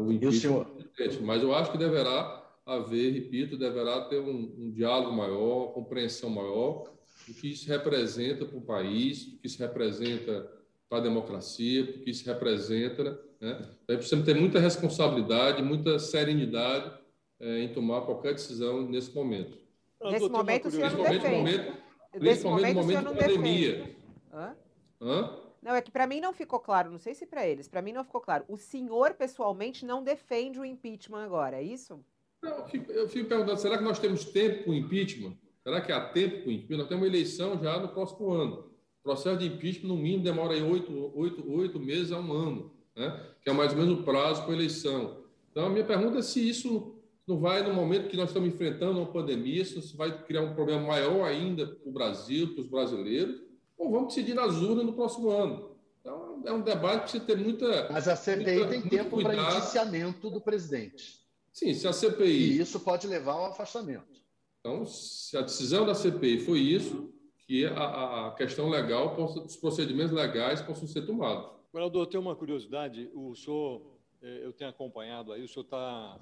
o 0.05 0.09
impeachment 0.09 0.63
do 0.63 0.85
presidente. 0.85 1.21
Mas 1.21 1.43
eu 1.43 1.53
acho 1.53 1.69
que 1.69 1.77
deverá 1.77 2.49
haver, 2.65 3.11
repito, 3.11 3.57
deverá 3.57 4.05
ter 4.05 4.21
um, 4.21 4.55
um 4.57 4.71
diálogo 4.71 5.11
maior, 5.11 5.73
compreensão 5.73 6.29
maior 6.29 7.00
do 7.27 7.33
que 7.33 7.51
isso 7.51 7.67
representa 7.67 8.45
para 8.45 8.57
o 8.57 8.61
país, 8.61 9.25
do 9.25 9.37
que 9.37 9.47
isso 9.47 9.59
representa 9.59 10.51
para 10.89 10.99
a 10.99 11.01
democracia, 11.01 11.83
do 11.83 11.99
que 11.99 12.09
isso 12.09 12.25
representa. 12.25 13.19
Né? 13.39 13.57
Então, 13.83 13.95
precisamos 13.95 14.25
ter 14.25 14.35
muita 14.35 14.59
responsabilidade, 14.59 15.63
muita 15.63 15.97
serenidade 15.99 16.99
é, 17.39 17.59
em 17.59 17.73
tomar 17.73 18.01
qualquer 18.01 18.33
decisão 18.33 18.87
nesse 18.87 19.13
momento. 19.15 19.57
Nesse 20.03 20.29
momento, 20.29 20.67
o 20.67 20.71
senhor 20.71 20.91
não 20.91 21.03
defende. 21.03 21.37
Momento, 21.37 21.77
principalmente 22.11 22.73
no 22.73 22.81
momento 22.81 23.13
de 23.13 23.19
pandemia. 23.19 23.95
Hã? 24.33 24.55
Hã? 25.01 25.37
Não, 25.61 25.75
é 25.75 25.81
que 25.81 25.91
para 25.91 26.07
mim 26.07 26.19
não 26.19 26.33
ficou 26.33 26.59
claro, 26.59 26.89
não 26.89 26.97
sei 26.97 27.13
se 27.13 27.25
para 27.25 27.47
eles, 27.47 27.67
para 27.67 27.83
mim 27.83 27.93
não 27.93 28.03
ficou 28.03 28.19
claro. 28.19 28.43
O 28.47 28.57
senhor, 28.57 29.13
pessoalmente, 29.13 29.85
não 29.85 30.03
defende 30.03 30.59
o 30.59 30.65
impeachment 30.65 31.23
agora, 31.23 31.57
é 31.57 31.63
isso? 31.63 32.03
Não, 32.41 32.57
eu 32.57 32.65
fico, 32.65 32.91
eu 32.91 33.07
fico 33.07 33.29
perguntando, 33.29 33.59
será 33.59 33.77
que 33.77 33.83
nós 33.83 33.99
temos 33.99 34.25
tempo 34.25 34.63
para 34.63 34.71
o 34.71 34.73
impeachment? 34.73 35.37
Será 35.63 35.79
que 35.81 35.91
há 35.91 36.01
tempo 36.01 36.39
para 36.39 36.49
o 36.49 36.51
impeachment? 36.51 36.77
Nós 36.77 36.87
temos 36.87 37.03
uma 37.03 37.07
eleição 37.07 37.59
já 37.61 37.79
no 37.79 37.89
próximo 37.89 38.31
ano. 38.31 38.71
O 38.99 39.03
processo 39.03 39.37
de 39.37 39.47
impeachment, 39.47 39.87
no 39.87 39.97
mínimo, 39.97 40.23
demora 40.23 40.53
aí 40.53 40.61
oito, 40.61 41.11
oito, 41.15 41.51
oito 41.51 41.79
meses 41.79 42.11
a 42.11 42.19
um 42.19 42.31
ano, 42.31 42.71
né? 42.95 43.19
que 43.43 43.49
é 43.49 43.53
mais 43.53 43.71
ou 43.71 43.79
menos 43.79 43.99
o 43.99 44.03
prazo 44.03 44.43
para 44.43 44.51
a 44.51 44.55
eleição. 44.55 45.23
Então, 45.51 45.65
a 45.65 45.69
minha 45.69 45.83
pergunta 45.83 46.19
é 46.19 46.21
se 46.21 46.47
isso 46.47 46.95
não 47.27 47.39
vai, 47.39 47.61
no 47.63 47.73
momento 47.73 48.09
que 48.09 48.17
nós 48.17 48.29
estamos 48.29 48.49
enfrentando 48.49 48.99
uma 48.99 49.11
pandemia, 49.11 49.63
se 49.63 49.79
isso 49.79 49.95
vai 49.95 50.23
criar 50.23 50.41
um 50.41 50.53
problema 50.53 50.81
maior 50.81 51.23
ainda 51.23 51.67
para 51.67 51.89
o 51.89 51.91
Brasil, 51.91 52.53
para 52.53 52.61
os 52.61 52.67
brasileiros, 52.67 53.41
ou 53.77 53.91
vamos 53.91 54.13
decidir 54.13 54.33
nas 54.33 54.55
urnas 54.55 54.85
no 54.85 54.93
próximo 54.93 55.29
ano. 55.29 55.71
Então, 55.99 56.41
é 56.45 56.51
um 56.51 56.61
debate 56.61 56.95
que 56.95 57.01
precisa 57.01 57.25
ter 57.25 57.37
muita. 57.37 57.89
Mas 57.91 58.07
a 58.07 58.15
CPI 58.15 58.55
muita, 58.55 58.69
tem 58.69 58.81
tempo 58.81 59.21
para 59.21 59.35
indiciamento 59.35 60.29
do 60.29 60.41
presidente. 60.41 61.19
Sim, 61.51 61.73
se 61.73 61.87
a 61.87 61.93
CPI. 61.93 62.53
E 62.53 62.59
isso 62.59 62.79
pode 62.79 63.07
levar 63.07 63.33
ao 63.33 63.45
afastamento. 63.45 64.20
Então, 64.61 64.85
se 64.85 65.35
a 65.35 65.41
decisão 65.41 65.85
da 65.85 65.95
CPI 65.95 66.39
foi 66.39 66.59
isso, 66.59 67.11
que 67.47 67.65
a, 67.65 68.27
a 68.27 68.31
questão 68.37 68.69
legal, 68.69 69.15
possa, 69.15 69.41
os 69.41 69.57
procedimentos 69.57 70.11
legais 70.11 70.61
possam 70.61 70.87
ser 70.87 71.05
tomados. 71.05 71.49
Governador, 71.73 72.03
eu 72.03 72.05
tenho 72.05 72.21
uma 72.21 72.35
curiosidade. 72.35 73.09
O 73.13 73.35
senhor, 73.35 73.81
é, 74.21 74.45
eu 74.45 74.53
tenho 74.53 74.69
acompanhado 74.69 75.33
aí, 75.33 75.43
o 75.43 75.47
senhor 75.47 75.63
está 75.63 76.19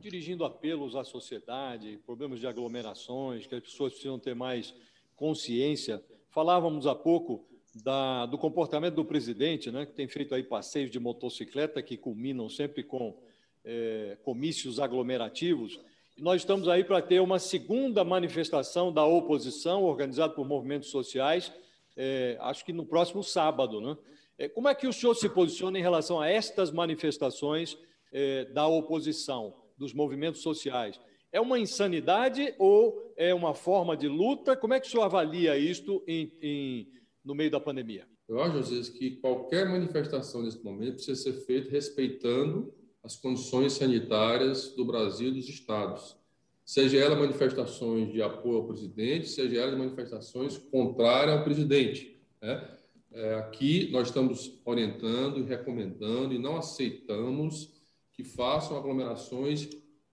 dirigindo 0.00 0.44
apelos 0.44 0.94
à 0.94 1.04
sociedade, 1.04 1.98
problemas 2.06 2.38
de 2.38 2.46
aglomerações, 2.46 3.46
que 3.46 3.54
as 3.54 3.60
pessoas 3.60 3.92
precisam 3.92 4.18
ter 4.18 4.34
mais 4.34 4.74
consciência. 5.16 6.02
Falávamos 6.30 6.86
há 6.86 6.94
pouco 6.94 7.44
da, 7.74 8.26
do 8.26 8.38
comportamento 8.38 8.94
do 8.94 9.04
presidente, 9.04 9.70
né, 9.70 9.86
que 9.86 9.92
tem 9.92 10.08
feito 10.08 10.34
aí 10.34 10.42
passeios 10.42 10.90
de 10.90 11.00
motocicleta 11.00 11.82
que 11.82 11.96
culminam 11.96 12.48
sempre 12.48 12.82
com 12.82 13.16
é, 13.64 14.16
comícios 14.22 14.78
aglomerativos. 14.78 15.80
Nós 16.18 16.42
estamos 16.42 16.68
aí 16.68 16.84
para 16.84 17.00
ter 17.00 17.20
uma 17.20 17.38
segunda 17.38 18.04
manifestação 18.04 18.92
da 18.92 19.04
oposição, 19.04 19.82
organizada 19.82 20.32
por 20.32 20.46
movimentos 20.46 20.90
sociais, 20.90 21.52
é, 21.96 22.36
acho 22.40 22.64
que 22.64 22.72
no 22.72 22.84
próximo 22.84 23.22
sábado. 23.22 23.80
Né? 23.80 23.96
É, 24.38 24.48
como 24.48 24.68
é 24.68 24.74
que 24.74 24.86
o 24.86 24.92
senhor 24.92 25.14
se 25.14 25.28
posiciona 25.28 25.78
em 25.78 25.82
relação 25.82 26.20
a 26.20 26.28
estas 26.28 26.70
manifestações 26.70 27.78
é, 28.12 28.44
da 28.46 28.66
oposição, 28.66 29.54
dos 29.76 29.94
movimentos 29.94 30.42
sociais? 30.42 31.00
É 31.32 31.40
uma 31.40 31.58
insanidade 31.58 32.54
ou 32.58 33.14
é 33.16 33.34
uma 33.34 33.54
forma 33.54 33.96
de 33.96 34.06
luta? 34.06 34.54
Como 34.54 34.74
é 34.74 34.80
que 34.80 34.86
o 34.86 34.90
senhor 34.90 35.04
avalia 35.04 35.56
isto 35.56 36.04
em, 36.06 36.30
em, 36.42 36.88
no 37.24 37.34
meio 37.34 37.50
da 37.50 37.58
pandemia? 37.58 38.06
Eu 38.28 38.40
acho, 38.40 38.52
vezes, 38.52 38.88
que 38.90 39.16
qualquer 39.16 39.66
manifestação 39.66 40.42
nesse 40.42 40.62
momento 40.62 40.94
precisa 40.94 41.16
ser 41.16 41.32
feita 41.44 41.70
respeitando 41.70 42.72
as 43.02 43.16
condições 43.16 43.72
sanitárias 43.72 44.68
do 44.76 44.84
Brasil 44.84 45.28
e 45.28 45.34
dos 45.34 45.48
estados, 45.48 46.16
seja 46.64 46.98
ela 46.98 47.16
manifestações 47.16 48.12
de 48.12 48.22
apoio 48.22 48.58
ao 48.58 48.66
presidente, 48.66 49.28
seja 49.28 49.60
ela 49.60 49.76
manifestações 49.76 50.56
contrárias 50.56 51.36
ao 51.36 51.44
presidente. 51.44 52.20
Né? 52.40 52.68
É, 53.12 53.34
aqui 53.34 53.90
nós 53.90 54.08
estamos 54.08 54.60
orientando 54.64 55.40
e 55.40 55.42
recomendando 55.42 56.32
e 56.32 56.38
não 56.38 56.56
aceitamos 56.56 57.70
que 58.12 58.22
façam 58.22 58.76
aglomerações 58.76 59.68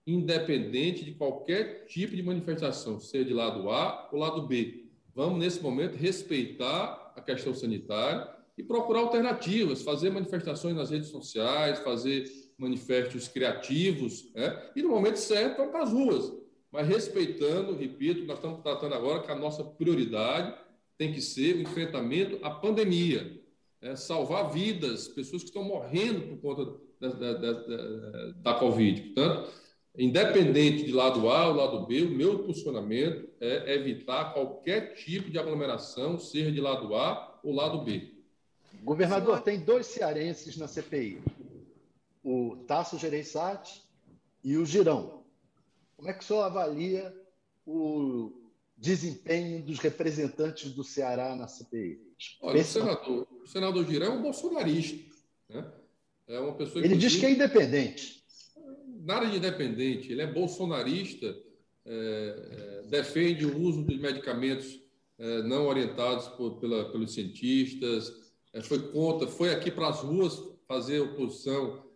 independente 0.06 1.06
de 1.06 1.12
qualquer 1.14 1.86
tipo 1.86 2.16
de 2.16 2.24
manifestação, 2.24 3.00
seja 3.00 3.26
de 3.26 3.34
lado 3.34 3.70
A 3.70 4.10
ou 4.12 4.20
lado 4.20 4.48
B. 4.48 4.86
Vamos, 5.14 5.40
nesse 5.40 5.62
momento, 5.62 5.96
respeitar 5.96 7.14
a 7.16 7.22
questão 7.22 7.54
sanitária 7.54 8.28
e 8.58 8.64
procurar 8.64 9.02
alternativas, 9.02 9.82
fazer 9.82 10.10
manifestações 10.10 10.76
nas 10.76 10.90
redes 10.90 11.10
sociais, 11.10 11.80
fazer 11.80 12.26
manifestos 12.60 13.28
criativos, 13.28 14.32
né? 14.36 14.72
e 14.76 14.82
no 14.82 14.90
momento 14.90 15.18
certo 15.18 15.58
vão 15.58 15.72
para 15.72 15.84
as 15.84 15.92
ruas, 15.92 16.32
mas 16.72 16.88
respeitando, 16.88 17.76
repito, 17.76 18.26
nós 18.26 18.38
estamos 18.38 18.62
tratando 18.62 18.94
agora 18.94 19.24
que 19.24 19.32
a 19.32 19.36
nossa 19.36 19.64
prioridade 19.64 20.54
tem 20.98 21.14
que 21.14 21.22
ser 21.22 21.56
o 21.56 21.62
enfrentamento 21.62 22.38
à 22.46 22.52
pandemia, 22.52 23.40
né? 23.82 23.96
salvar 23.96 24.52
vidas, 24.52 25.08
pessoas 25.08 25.42
que 25.42 25.50
estão 25.50 25.64
morrendo 25.64 26.22
por 26.22 26.56
conta 26.56 26.74
da, 27.00 27.10
da, 27.10 27.34
da, 27.34 28.32
da 28.36 28.54
Covid. 28.56 29.02
Portanto, 29.02 29.50
independente 29.98 30.86
de 30.86 30.92
lado 30.92 31.30
A 31.30 31.48
ou 31.48 31.56
lado 31.56 31.86
B, 31.88 32.04
o 32.04 32.12
meu 32.12 32.40
posicionamento 32.40 33.30
é 33.40 33.74
evitar 33.76 34.34
qualquer 34.34 34.94
tipo 34.94 35.32
de 35.32 35.40
aglomeração, 35.40 36.20
seja 36.20 36.52
de 36.52 36.60
lado 36.60 36.94
A 36.94 37.40
ou 37.42 37.54
lado 37.54 37.82
B. 37.84 38.14
Governador, 38.84 39.42
tem 39.42 39.60
dois 39.60 39.88
cearenses 39.88 40.56
na 40.58 40.68
CPI 40.68 41.20
o 42.24 42.58
Tasso 42.68 42.98
Gereissati 42.98 43.82
e 44.44 44.58
o 44.58 44.66
Girão. 44.66 45.24
Como 45.96 46.10
é 46.10 46.14
que 46.14 46.24
o 46.24 46.28
senhor 46.28 46.44
avalia 46.44 47.16
o 47.66 48.32
desempenho 48.78 49.62
dos 49.62 49.80
representantes 49.80 50.72
do 50.72 50.84
Ceará 50.84 51.36
na 51.36 51.48
CPI? 51.48 52.02
Olha, 52.42 52.62
o 52.62 52.64
senador, 52.64 53.28
o 53.44 53.48
senador 53.48 53.86
Girão 53.86 54.14
é 54.14 54.18
um 54.18 54.22
bolsonarista. 54.22 55.16
Né? 55.50 55.72
É 56.28 56.40
uma 56.40 56.54
pessoa 56.54 56.84
Ele 56.84 56.96
diz 56.96 57.16
que 57.16 57.26
é 57.26 57.32
independente. 57.32 58.24
Nada 59.02 59.26
de 59.26 59.38
independente. 59.38 60.12
Ele 60.12 60.22
é 60.22 60.28
bolsonarista, 60.28 61.36
é, 61.86 62.82
é, 62.86 62.88
defende 62.88 63.46
o 63.46 63.58
uso 63.60 63.84
dos 63.84 63.98
medicamentos 64.00 64.80
é, 65.18 65.44
não 65.44 65.68
orientados 65.68 66.28
por, 66.30 66.60
pela, 66.60 66.92
pelos 66.92 67.14
cientistas, 67.14 68.14
é, 68.54 68.62
foi 68.62 68.92
contra, 68.92 69.28
foi 69.28 69.52
aqui 69.52 69.70
para 69.70 69.90
as 69.90 70.00
ruas 70.00 70.42
fazer 70.68 71.00
oposição 71.02 71.89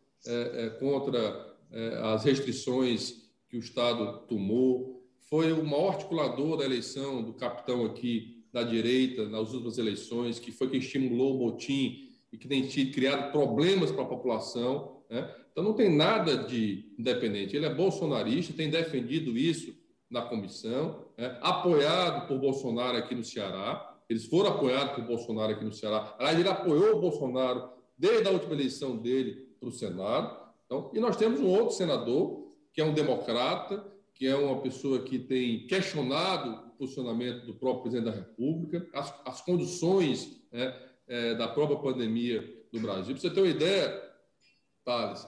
contra 0.79 1.55
é, 1.71 1.99
as 2.03 2.23
restrições 2.23 3.23
que 3.49 3.57
o 3.57 3.59
Estado 3.59 4.25
tomou, 4.27 5.03
foi 5.29 5.51
o 5.51 5.65
maior 5.65 5.93
articulador 5.93 6.57
da 6.57 6.65
eleição 6.65 7.23
do 7.23 7.33
capitão 7.33 7.85
aqui 7.85 8.43
da 8.53 8.61
direita 8.61 9.27
nas 9.27 9.51
últimas 9.51 9.79
eleições, 9.79 10.37
que 10.37 10.51
foi 10.51 10.69
quem 10.69 10.79
estimulou 10.79 11.35
o 11.35 11.39
motim 11.39 12.11
e 12.31 12.37
que 12.37 12.47
tem 12.47 12.67
criado 12.91 13.31
problemas 13.31 13.91
para 13.91 14.03
a 14.03 14.07
população. 14.07 15.01
Né? 15.09 15.33
Então, 15.51 15.63
não 15.63 15.73
tem 15.73 15.95
nada 15.95 16.37
de 16.37 16.93
independente. 16.99 17.55
Ele 17.55 17.65
é 17.65 17.73
bolsonarista, 17.73 18.53
tem 18.53 18.69
defendido 18.69 19.35
isso 19.35 19.75
na 20.09 20.21
comissão, 20.21 21.07
né? 21.17 21.37
apoiado 21.41 22.27
por 22.27 22.37
Bolsonaro 22.37 22.97
aqui 22.97 23.15
no 23.15 23.23
Ceará. 23.23 23.97
Eles 24.07 24.25
foram 24.25 24.51
apoiados 24.51 24.93
por 24.95 25.03
Bolsonaro 25.05 25.53
aqui 25.53 25.65
no 25.65 25.73
Ceará. 25.73 26.15
Aliás, 26.19 26.39
ele 26.39 26.49
apoiou 26.49 26.97
o 26.97 27.01
Bolsonaro 27.01 27.69
desde 27.97 28.27
a 28.27 28.31
última 28.31 28.53
eleição 28.53 28.97
dele 28.97 29.52
para 29.63 29.69
o 29.69 29.71
Senado. 29.71 30.37
Então, 30.65 30.91
e 30.93 30.99
nós 30.99 31.15
temos 31.15 31.39
um 31.39 31.47
outro 31.47 31.75
senador, 31.75 32.51
que 32.73 32.81
é 32.81 32.83
um 32.85 32.93
democrata, 32.93 33.85
que 34.13 34.27
é 34.27 34.35
uma 34.35 34.61
pessoa 34.61 35.03
que 35.03 35.17
tem 35.17 35.65
questionado 35.67 36.67
o 36.67 36.71
posicionamento 36.71 37.45
do 37.45 37.55
próprio 37.55 37.83
presidente 37.83 38.05
da 38.05 38.19
República, 38.19 38.87
as, 38.93 39.13
as 39.25 39.41
condições 39.41 40.41
né, 40.51 40.75
é, 41.07 41.35
da 41.35 41.47
própria 41.47 41.77
pandemia 41.77 42.63
no 42.71 42.79
Brasil. 42.79 43.13
Para 43.13 43.21
você 43.21 43.29
ter 43.29 43.41
uma 43.41 43.49
ideia, 43.49 44.13
Thales. 44.83 45.25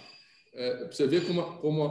É, 0.53 0.87
você 0.87 1.07
vê 1.07 1.21
como, 1.21 1.41
a, 1.41 1.57
como 1.57 1.83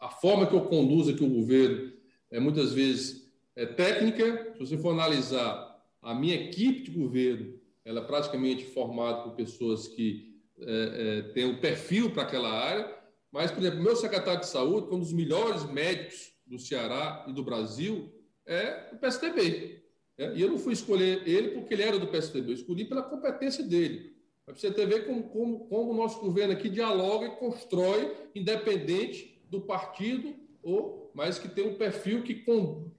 a, 0.00 0.06
a, 0.06 0.10
forma 0.10 0.46
que 0.46 0.54
eu 0.54 0.62
conduzo 0.62 1.12
aqui 1.12 1.24
o 1.24 1.28
governo 1.28 1.92
é 2.30 2.38
muitas 2.40 2.72
vezes 2.72 3.28
é 3.54 3.66
técnica. 3.66 4.52
Se 4.54 4.60
você 4.60 4.78
for 4.78 4.90
analisar 4.90 5.82
a 6.02 6.14
minha 6.14 6.34
equipe 6.34 6.82
de 6.82 6.90
governo, 6.90 7.58
ela 7.84 8.00
é 8.00 8.04
praticamente 8.04 8.64
formada 8.66 9.22
por 9.22 9.32
pessoas 9.32 9.88
que 9.88 10.27
é, 10.62 11.18
é, 11.18 11.22
têm 11.32 11.46
um 11.46 11.60
perfil 11.60 12.10
para 12.10 12.22
aquela 12.22 12.50
área. 12.50 12.96
Mas, 13.30 13.50
por 13.50 13.60
exemplo, 13.60 13.82
meu 13.82 13.96
secretário 13.96 14.40
de 14.40 14.48
saúde, 14.48 14.88
é 14.90 14.94
um 14.94 15.00
dos 15.00 15.12
melhores 15.12 15.64
médicos 15.64 16.32
do 16.46 16.58
Ceará 16.58 17.24
e 17.28 17.32
do 17.32 17.42
Brasil, 17.42 18.10
é 18.46 18.88
o 18.92 18.96
PSDB. 18.96 19.82
É, 20.16 20.34
e 20.34 20.42
eu 20.42 20.48
não 20.48 20.58
fui 20.58 20.72
escolher 20.72 21.22
ele 21.28 21.50
porque 21.50 21.74
ele 21.74 21.82
era 21.82 21.98
do 21.98 22.08
PSDB, 22.08 22.50
eu 22.50 22.54
escolhi 22.54 22.84
pela 22.84 23.02
competência 23.02 23.62
dele. 23.62 24.16
Para 24.44 24.54
você 24.54 24.70
ter 24.70 24.86
ver 24.86 25.06
como, 25.06 25.24
como, 25.24 25.60
como 25.66 25.90
o 25.90 25.96
nosso 25.96 26.20
governo 26.20 26.54
aqui 26.54 26.70
dialoga 26.70 27.26
e 27.26 27.36
constrói, 27.36 28.16
independente 28.34 29.38
do 29.50 29.60
partido, 29.60 30.34
ou 30.62 31.10
mas 31.14 31.38
que 31.38 31.48
tem 31.48 31.66
um 31.66 31.74
perfil 31.74 32.22
que 32.22 32.44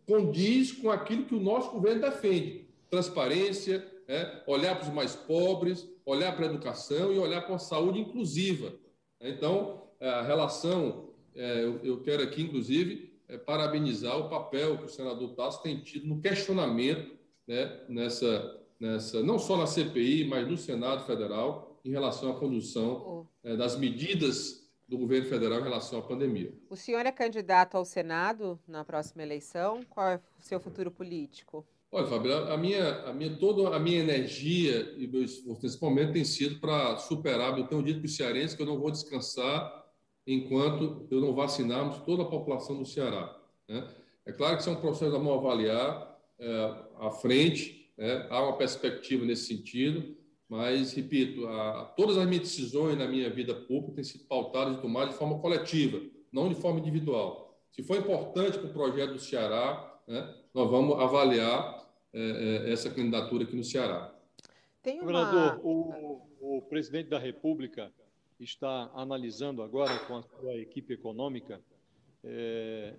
condiz 0.05 0.73
com 0.73 0.91
aquilo 0.91 1.25
que 1.25 1.35
o 1.35 1.39
nosso 1.39 1.71
governo 1.71 2.01
defende. 2.01 2.67
Transparência, 2.89 3.85
é, 4.07 4.43
olhar 4.45 4.75
para 4.75 4.89
os 4.89 4.93
mais 4.93 5.15
pobres, 5.15 5.87
olhar 6.09 6.35
para 6.35 6.45
a 6.45 6.49
educação 6.49 7.13
e 7.13 7.19
olhar 7.19 7.41
para 7.41 7.55
a 7.55 7.59
saúde 7.59 7.99
inclusiva. 7.99 8.73
Então, 9.21 9.83
a 9.99 10.21
relação, 10.21 11.09
é, 11.35 11.63
eu 11.83 12.01
quero 12.01 12.23
aqui, 12.23 12.41
inclusive, 12.41 13.13
é, 13.27 13.37
parabenizar 13.37 14.17
o 14.17 14.29
papel 14.29 14.77
que 14.77 14.85
o 14.85 14.89
senador 14.89 15.35
Tasso 15.35 15.61
tem 15.61 15.79
tido 15.81 16.07
no 16.07 16.19
questionamento 16.21 17.17
né, 17.47 17.81
nessa, 17.87 18.59
nessa, 18.79 19.21
não 19.21 19.37
só 19.37 19.57
na 19.57 19.67
CPI, 19.67 20.27
mas 20.27 20.47
no 20.47 20.57
Senado 20.57 21.05
Federal, 21.05 21.79
em 21.83 21.91
relação 21.91 22.31
à 22.31 22.39
condução 22.39 23.27
oh. 23.43 23.55
das 23.55 23.77
medidas 23.77 24.67
do 24.87 24.97
governo 24.97 25.29
federal 25.29 25.59
em 25.59 25.63
relação 25.63 25.99
à 25.99 26.01
pandemia. 26.01 26.51
O 26.69 26.75
senhor 26.75 27.05
é 27.05 27.11
candidato 27.11 27.77
ao 27.77 27.85
Senado 27.85 28.59
na 28.67 28.83
próxima 28.83 29.21
eleição? 29.21 29.83
Qual 29.87 30.07
é 30.07 30.15
o 30.15 30.41
seu 30.41 30.59
futuro 30.59 30.89
político? 30.89 31.65
Olha, 31.91 32.05
Fábio, 32.05 32.31
a 32.31 32.55
minha, 32.55 33.01
a 33.05 33.13
minha, 33.13 33.35
toda 33.37 33.75
a 33.75 33.79
minha 33.79 33.99
energia 33.99 34.93
e 34.95 35.07
meu 35.07 35.23
esforço 35.23 35.63
nesse 35.63 35.81
momento 35.81 36.13
tem 36.13 36.23
sido 36.23 36.59
para 36.59 36.97
superar. 36.97 37.57
Eu 37.57 37.65
tenho 37.65 37.81
dito 37.81 37.99
para 37.99 38.05
os 38.05 38.15
cearenses 38.15 38.55
que 38.55 38.61
eu 38.61 38.67
não 38.67 38.79
vou 38.79 38.91
descansar 38.91 39.85
enquanto 40.27 41.07
eu 41.09 41.19
não 41.19 41.33
vacinarmos 41.33 41.97
toda 42.05 42.21
a 42.21 42.27
população 42.27 42.77
do 42.77 42.85
Ceará. 42.85 43.35
Né? 43.67 43.87
É 44.23 44.31
claro 44.31 44.55
que 44.55 44.69
um 44.69 44.75
processo 44.75 45.15
a 45.15 45.19
mão 45.19 45.33
avaliar 45.33 46.15
é, 46.37 46.75
à 46.99 47.09
frente, 47.09 47.91
né? 47.97 48.27
há 48.29 48.43
uma 48.43 48.55
perspectiva 48.55 49.25
nesse 49.25 49.47
sentido, 49.47 50.15
mas, 50.47 50.93
repito, 50.93 51.47
a, 51.47 51.85
todas 51.97 52.17
as 52.17 52.27
minhas 52.27 52.43
decisões 52.43 52.99
na 52.99 53.07
minha 53.07 53.31
vida 53.31 53.55
pública 53.55 53.95
têm 53.95 54.03
sido 54.03 54.25
pautadas 54.25 54.77
e 54.77 54.81
tomadas 54.81 55.13
de 55.13 55.17
forma 55.17 55.39
coletiva, 55.39 55.99
não 56.31 56.49
de 56.49 56.55
forma 56.55 56.79
individual. 56.79 57.59
Se 57.71 57.81
for 57.81 57.97
importante 57.97 58.59
para 58.59 58.69
o 58.69 58.73
projeto 58.73 59.13
do 59.13 59.19
Ceará, 59.19 59.99
né, 60.07 60.35
nós 60.53 60.69
vamos 60.69 60.99
avaliar 60.99 61.78
é, 62.13 62.67
é, 62.67 62.71
essa 62.71 62.89
candidatura 62.89 63.43
aqui 63.43 63.55
no 63.55 63.63
Ceará. 63.63 64.13
Tem 64.81 64.99
uma... 64.99 65.05
Governador, 65.05 65.61
o, 65.63 66.21
o 66.39 66.61
presidente 66.63 67.09
da 67.09 67.19
República 67.19 67.91
está 68.39 68.89
analisando 68.93 69.61
agora 69.61 69.97
com 69.99 70.17
a 70.17 70.23
sua 70.23 70.55
equipe 70.55 70.93
econômica 70.93 71.61
é, 72.23 72.93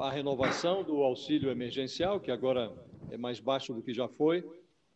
a 0.00 0.10
renovação 0.10 0.82
do 0.82 1.02
auxílio 1.02 1.50
emergencial, 1.50 2.20
que 2.20 2.30
agora 2.30 2.72
é 3.10 3.16
mais 3.16 3.40
baixo 3.40 3.72
do 3.72 3.82
que 3.82 3.92
já 3.92 4.08
foi, 4.08 4.44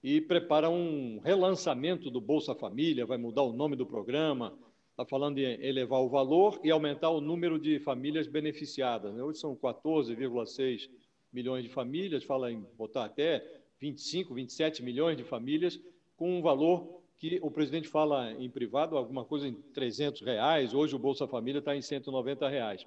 e 0.03 0.21
prepara 0.21 0.71
um 0.71 1.19
relançamento 1.19 2.11
do 2.11 2.21
Bolsa 2.21 2.55
Família, 2.55 3.07
vai 3.07 3.19
mudar 3.19 3.43
o 3.43 3.53
nome 3.53 3.77
do 3.77 3.87
programa, 3.87 4.57
está 4.91 5.05
falando 5.05 5.39
em 5.39 5.45
elevar 5.65 6.01
o 6.01 6.09
valor 6.09 6.61
e 6.63 6.71
aumentar 6.71 7.11
o 7.11 7.21
número 7.21 7.59
de 7.59 7.79
famílias 7.81 8.27
beneficiadas. 8.27 9.15
Né? 9.15 9.23
Hoje 9.23 9.39
são 9.39 9.55
14,6 9.57 10.89
milhões 11.33 11.63
de 11.65 11.71
famílias, 11.71 12.25
fala 12.25 12.51
em 12.51 12.65
botar 12.77 13.05
até 13.05 13.45
25, 13.81 14.35
27 14.35 14.83
milhões 14.83 15.17
de 15.17 15.25
famílias, 15.25 15.81
com 16.17 16.39
um 16.39 16.43
valor 16.43 16.99
que 17.19 17.39
o 17.43 17.51
presidente 17.51 17.89
fala 17.89 18.33
em 18.33 18.49
privado, 18.49 18.97
alguma 18.97 19.25
coisa 19.25 19.49
em 19.49 19.55
300 19.55 20.23
reais, 20.23 20.73
hoje 20.73 20.95
o 20.95 20.99
Bolsa 20.99 21.27
Família 21.27 21.59
está 21.59 21.77
em 21.77 21.83
190 21.83 22.49
reais. 22.49 22.87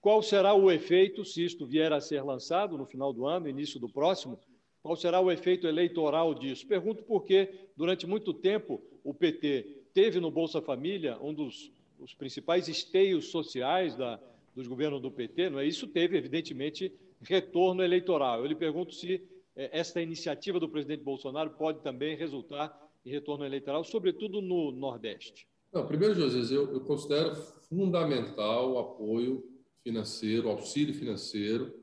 Qual 0.00 0.22
será 0.22 0.54
o 0.54 0.70
efeito 0.70 1.24
se 1.24 1.44
isto 1.44 1.66
vier 1.66 1.92
a 1.92 2.00
ser 2.00 2.22
lançado 2.22 2.76
no 2.76 2.86
final 2.86 3.12
do 3.12 3.26
ano, 3.26 3.48
início 3.48 3.80
do 3.80 3.88
próximo? 3.88 4.38
Qual 4.82 4.94
será 4.96 5.18
o 5.20 5.32
efeito 5.32 5.66
eleitoral 5.66 6.34
disso? 6.34 6.66
Pergunto 6.66 7.02
porque, 7.02 7.48
durante 7.76 8.06
muito 8.06 8.34
tempo, 8.34 8.82
o 9.02 9.14
PT 9.14 9.84
teve 9.94 10.20
no 10.20 10.30
Bolsa 10.30 10.60
Família 10.60 11.18
um 11.20 11.32
dos, 11.32 11.72
dos 11.98 12.14
principais 12.14 12.68
esteios 12.68 13.28
sociais 13.30 13.96
da, 13.96 14.20
dos 14.54 14.66
governos 14.66 15.00
do 15.00 15.10
PT, 15.10 15.50
não 15.50 15.58
é? 15.58 15.66
Isso 15.66 15.86
teve, 15.86 16.18
evidentemente, 16.18 16.92
retorno 17.22 17.82
eleitoral. 17.82 18.40
Eu 18.40 18.46
lhe 18.46 18.54
pergunto 18.54 18.94
se 18.94 19.22
esta 19.56 20.00
iniciativa 20.00 20.58
do 20.58 20.68
presidente 20.68 21.02
Bolsonaro 21.02 21.50
pode 21.50 21.82
também 21.82 22.16
resultar 22.16 22.76
em 23.04 23.10
retorno 23.10 23.44
eleitoral, 23.44 23.84
sobretudo 23.84 24.40
no 24.40 24.72
Nordeste. 24.72 25.46
Não, 25.72 25.86
primeiro, 25.86 26.14
José, 26.14 26.54
eu, 26.54 26.72
eu 26.72 26.80
considero 26.80 27.34
fundamental 27.68 28.72
o 28.72 28.78
apoio 28.78 29.44
financeiro, 29.82 30.48
auxílio 30.48 30.94
financeiro 30.94 31.74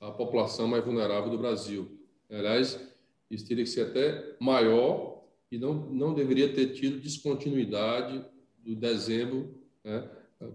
à 0.00 0.10
população 0.10 0.66
mais 0.66 0.84
vulnerável 0.84 1.30
do 1.30 1.38
Brasil. 1.38 1.98
Aliás, 2.30 2.80
isso 3.30 3.46
teria 3.46 3.64
que 3.64 3.70
ser 3.70 3.88
até 3.88 4.36
maior 4.40 5.24
e 5.50 5.58
não, 5.58 5.74
não 5.74 6.14
deveria 6.14 6.52
ter 6.52 6.68
tido 6.72 7.00
descontinuidade 7.00 8.24
do 8.58 8.74
dezembro, 8.74 9.62
né? 9.84 10.08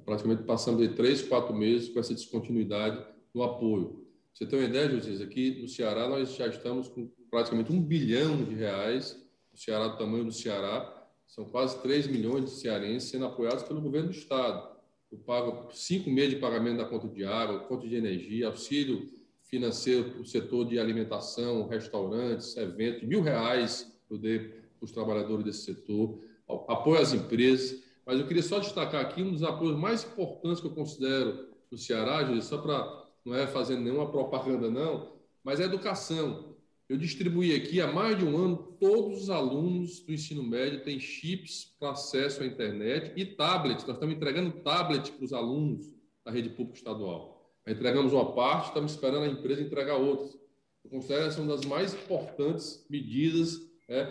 praticamente 0.05 0.43
passando 0.43 0.85
de 0.85 0.95
três, 0.95 1.21
quatro 1.21 1.55
meses 1.55 1.89
com 1.89 1.99
essa 1.99 2.13
descontinuidade 2.13 3.05
no 3.33 3.43
apoio. 3.43 4.06
Você 4.37 4.45
tem 4.45 4.59
uma 4.59 4.67
ideia, 4.67 4.87
José? 4.87 5.23
Aqui 5.23 5.59
no 5.59 5.67
Ceará 5.67 6.07
nós 6.07 6.35
já 6.35 6.45
estamos 6.45 6.87
com 6.87 7.09
praticamente 7.27 7.71
um 7.71 7.81
bilhão 7.81 8.43
de 8.43 8.53
reais. 8.53 9.19
O 9.51 9.57
Ceará, 9.57 9.87
do 9.87 9.97
tamanho 9.97 10.25
do 10.25 10.31
Ceará, 10.31 11.07
são 11.25 11.45
quase 11.45 11.81
3 11.81 12.05
milhões 12.05 12.45
de 12.45 12.51
cearenses 12.51 13.09
sendo 13.09 13.25
apoiados 13.25 13.63
pelo 13.63 13.81
governo 13.81 14.09
do 14.09 14.15
Estado. 14.15 14.77
Eu 15.11 15.17
pago 15.17 15.71
cinco 15.73 16.11
meses 16.11 16.35
de 16.35 16.35
pagamento 16.35 16.77
da 16.77 16.85
conta 16.85 17.07
de 17.07 17.23
água, 17.23 17.61
conta 17.61 17.87
de 17.87 17.95
energia, 17.95 18.45
auxílio 18.45 19.09
financeiro 19.41 20.11
para 20.11 20.21
o 20.21 20.25
setor 20.25 20.67
de 20.67 20.77
alimentação, 20.77 21.67
restaurantes, 21.67 22.55
eventos, 22.57 23.01
mil 23.07 23.23
reais 23.23 23.91
eu 24.07 24.19
dei 24.19 24.37
para 24.37 24.85
os 24.85 24.91
trabalhadores 24.91 25.45
desse 25.45 25.63
setor, 25.63 26.21
apoio 26.47 27.01
às 27.01 27.11
empresas. 27.11 27.81
Mas 28.05 28.19
eu 28.19 28.27
queria 28.27 28.43
só 28.43 28.59
destacar 28.59 29.01
aqui 29.01 29.23
um 29.23 29.31
dos 29.31 29.41
apoios 29.41 29.75
mais 29.75 30.03
importantes 30.03 30.59
que 30.59 30.67
eu 30.67 30.75
considero 30.75 31.47
no 31.71 31.77
Ceará, 31.77 32.23
Júlio, 32.23 32.43
só 32.43 32.59
para 32.59 33.06
não 33.27 33.35
é 33.35 33.45
fazendo 33.45 33.81
nenhuma 33.81 34.09
propaganda, 34.09 34.71
não, 34.71 35.11
mas 35.43 35.59
é 35.59 35.65
educação. 35.65 36.55
Eu 36.87 36.97
distribuí 36.97 37.53
aqui 37.53 37.81
há 37.81 37.91
mais 37.91 38.17
de 38.17 38.23
um 38.23 38.37
ano, 38.37 38.77
todos 38.79 39.23
os 39.23 39.29
alunos 39.29 39.99
do 39.99 40.13
ensino 40.13 40.41
médio 40.41 40.81
têm 40.81 40.97
chips 40.97 41.75
para 41.77 41.91
acesso 41.91 42.41
à 42.41 42.45
internet 42.45 43.11
e 43.17 43.25
tablets. 43.25 43.85
Nós 43.85 43.97
estamos 43.97 44.15
entregando 44.15 44.61
tablet 44.61 45.11
para 45.11 45.25
os 45.25 45.33
alunos 45.33 45.91
da 46.23 46.31
rede 46.31 46.49
pública 46.49 46.77
estadual. 46.77 47.51
entregamos 47.67 48.13
uma 48.13 48.31
parte, 48.31 48.69
estamos 48.69 48.93
esperando 48.93 49.25
a 49.25 49.27
empresa 49.27 49.61
entregar 49.61 49.97
outras. 49.97 50.39
Eu 50.85 50.89
considero 50.89 51.25
essa 51.25 51.41
uma 51.41 51.53
das 51.53 51.65
mais 51.65 51.93
importantes 51.93 52.85
medidas 52.89 53.59
é, 53.89 54.05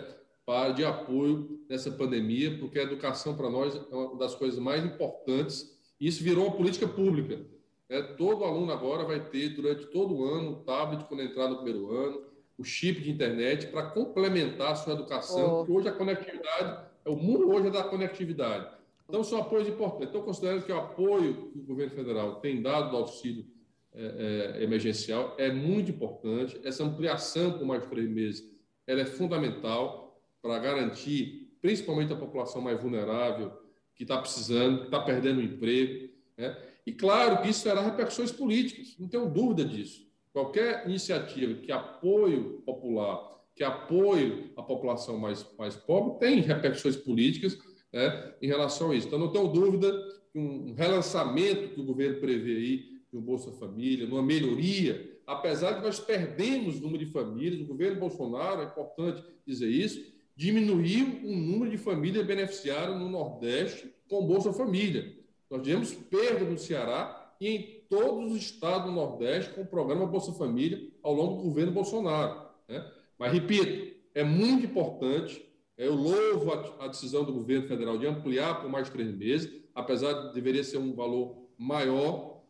para, 0.45 0.73
de 0.73 0.85
apoio 0.85 1.65
nessa 1.67 1.89
pandemia, 1.89 2.59
porque 2.59 2.77
a 2.77 2.83
educação 2.83 3.35
para 3.35 3.49
nós 3.49 3.75
é 3.75 3.95
uma 3.95 4.15
das 4.15 4.35
coisas 4.35 4.59
mais 4.59 4.85
importantes. 4.85 5.75
E 5.99 6.07
isso 6.07 6.23
virou 6.23 6.45
uma 6.45 6.55
política 6.55 6.87
pública. 6.87 7.56
É, 7.89 8.01
todo 8.01 8.43
aluno 8.43 8.71
agora 8.71 9.05
vai 9.05 9.29
ter, 9.29 9.49
durante 9.49 9.85
todo 9.87 10.15
o 10.15 10.25
ano, 10.25 10.51
o 10.51 10.55
tablet 10.57 11.05
quando 11.05 11.23
entrar 11.23 11.47
no 11.47 11.57
primeiro 11.57 11.89
ano, 11.95 12.21
o 12.57 12.63
chip 12.63 13.01
de 13.01 13.11
internet 13.11 13.67
para 13.67 13.83
complementar 13.91 14.71
a 14.71 14.75
sua 14.75 14.93
educação, 14.93 15.65
oh. 15.67 15.73
hoje 15.73 15.87
a 15.87 15.93
conectividade, 15.93 16.85
o 17.05 17.15
mundo 17.15 17.49
hoje 17.49 17.67
é 17.67 17.71
da 17.71 17.83
conectividade. 17.83 18.75
Então, 19.07 19.23
são 19.23 19.39
apoios 19.39 19.69
importantes. 19.69 20.09
Então, 20.09 20.21
considero 20.21 20.61
que 20.61 20.71
o 20.71 20.77
apoio 20.77 21.49
que 21.51 21.59
o 21.59 21.63
governo 21.63 21.93
federal 21.93 22.41
tem 22.41 22.61
dado 22.61 22.91
do 22.91 22.97
auxílio 22.97 23.45
é, 23.93 24.57
é, 24.59 24.63
emergencial 24.63 25.33
é 25.37 25.49
muito 25.49 25.91
importante. 25.91 26.59
Essa 26.63 26.83
ampliação 26.83 27.57
por 27.57 27.65
mais 27.65 27.85
três 27.85 28.09
meses 28.09 28.45
ela 28.85 29.01
é 29.01 29.05
fundamental 29.05 30.21
para 30.41 30.59
garantir, 30.59 31.51
principalmente 31.61 32.13
a 32.13 32.17
população 32.17 32.61
mais 32.61 32.81
vulnerável, 32.81 33.51
que 33.95 34.03
está 34.03 34.17
precisando, 34.17 34.79
que 34.79 34.85
está 34.85 34.99
perdendo 34.99 35.39
o 35.39 35.43
emprego. 35.43 36.13
Né? 36.37 36.55
E 36.87 36.93
claro 36.93 37.41
que 37.41 37.49
isso 37.49 37.65
terá 37.65 37.81
repercussões 37.81 38.31
políticas, 38.31 38.95
não 38.97 39.09
tenho 39.09 39.29
dúvida 39.29 39.65
disso. 39.65 40.07
Qualquer 40.31 40.87
iniciativa 40.87 41.55
que 41.55 41.69
apoio 41.69 42.61
popular, 42.65 43.41
que 43.53 43.61
apoie 43.61 44.53
a 44.55 44.63
população 44.63 45.17
mais, 45.17 45.45
mais 45.57 45.75
pobre, 45.75 46.17
tem 46.17 46.39
repercussões 46.39 46.95
políticas 46.95 47.59
né, 47.91 48.33
em 48.41 48.47
relação 48.47 48.91
a 48.91 48.95
isso. 48.95 49.07
Então, 49.07 49.19
não 49.19 49.33
tenho 49.33 49.49
dúvida 49.49 49.91
que 50.31 50.39
um 50.39 50.73
relançamento 50.75 51.73
que 51.73 51.81
o 51.81 51.83
governo 51.83 52.21
prevê 52.21 52.55
aí, 52.55 52.97
no 53.11 53.19
Bolsa 53.19 53.51
Família, 53.51 54.07
numa 54.07 54.23
melhoria, 54.23 55.19
apesar 55.25 55.73
de 55.73 55.81
nós 55.81 55.99
perdemos 55.99 56.77
o 56.77 56.81
número 56.83 57.03
de 57.03 57.11
famílias, 57.11 57.59
o 57.61 57.65
governo 57.65 57.99
Bolsonaro, 57.99 58.61
é 58.61 58.65
importante 58.65 59.21
dizer 59.45 59.67
isso, 59.67 60.13
diminuiu 60.37 61.19
o 61.25 61.35
número 61.35 61.69
de 61.69 61.77
famílias 61.77 62.25
beneficiadas 62.25 62.97
no 62.97 63.09
Nordeste 63.09 63.93
com 64.07 64.25
Bolsa 64.25 64.53
Família. 64.53 65.16
Nós 65.49 65.61
tivemos 65.61 65.93
perda 65.93 66.45
no 66.45 66.57
Ceará 66.57 67.33
e 67.39 67.49
em 67.49 67.81
todos 67.89 68.31
os 68.31 68.37
estados 68.37 68.87
do 68.87 68.91
Nordeste 68.91 69.53
com 69.53 69.61
o 69.61 69.67
programa 69.67 70.05
Bolsa 70.05 70.33
Família 70.33 70.89
ao 71.01 71.13
longo 71.13 71.37
do 71.37 71.43
governo 71.43 71.71
Bolsonaro. 71.71 72.47
Né? 72.67 72.85
Mas, 73.17 73.31
repito, 73.31 73.95
é 74.13 74.23
muito 74.23 74.65
importante. 74.65 75.45
Eu 75.77 75.93
louvo 75.93 76.51
a, 76.51 76.85
a, 76.85 76.87
decisão 76.87 77.23
do 77.23 77.31
governo 77.31 77.67
federal 77.67 77.97
de 77.97 78.07
ampliar 78.07 78.61
por 78.61 78.69
mais 78.69 78.89
três 78.89 79.15
meses, 79.15 79.61
apesar 79.75 80.13
de 80.13 80.33
deveria 80.33 80.63
ser 80.63 80.77
um 80.77 80.93
valor 80.93 81.47
maior. 81.57 82.41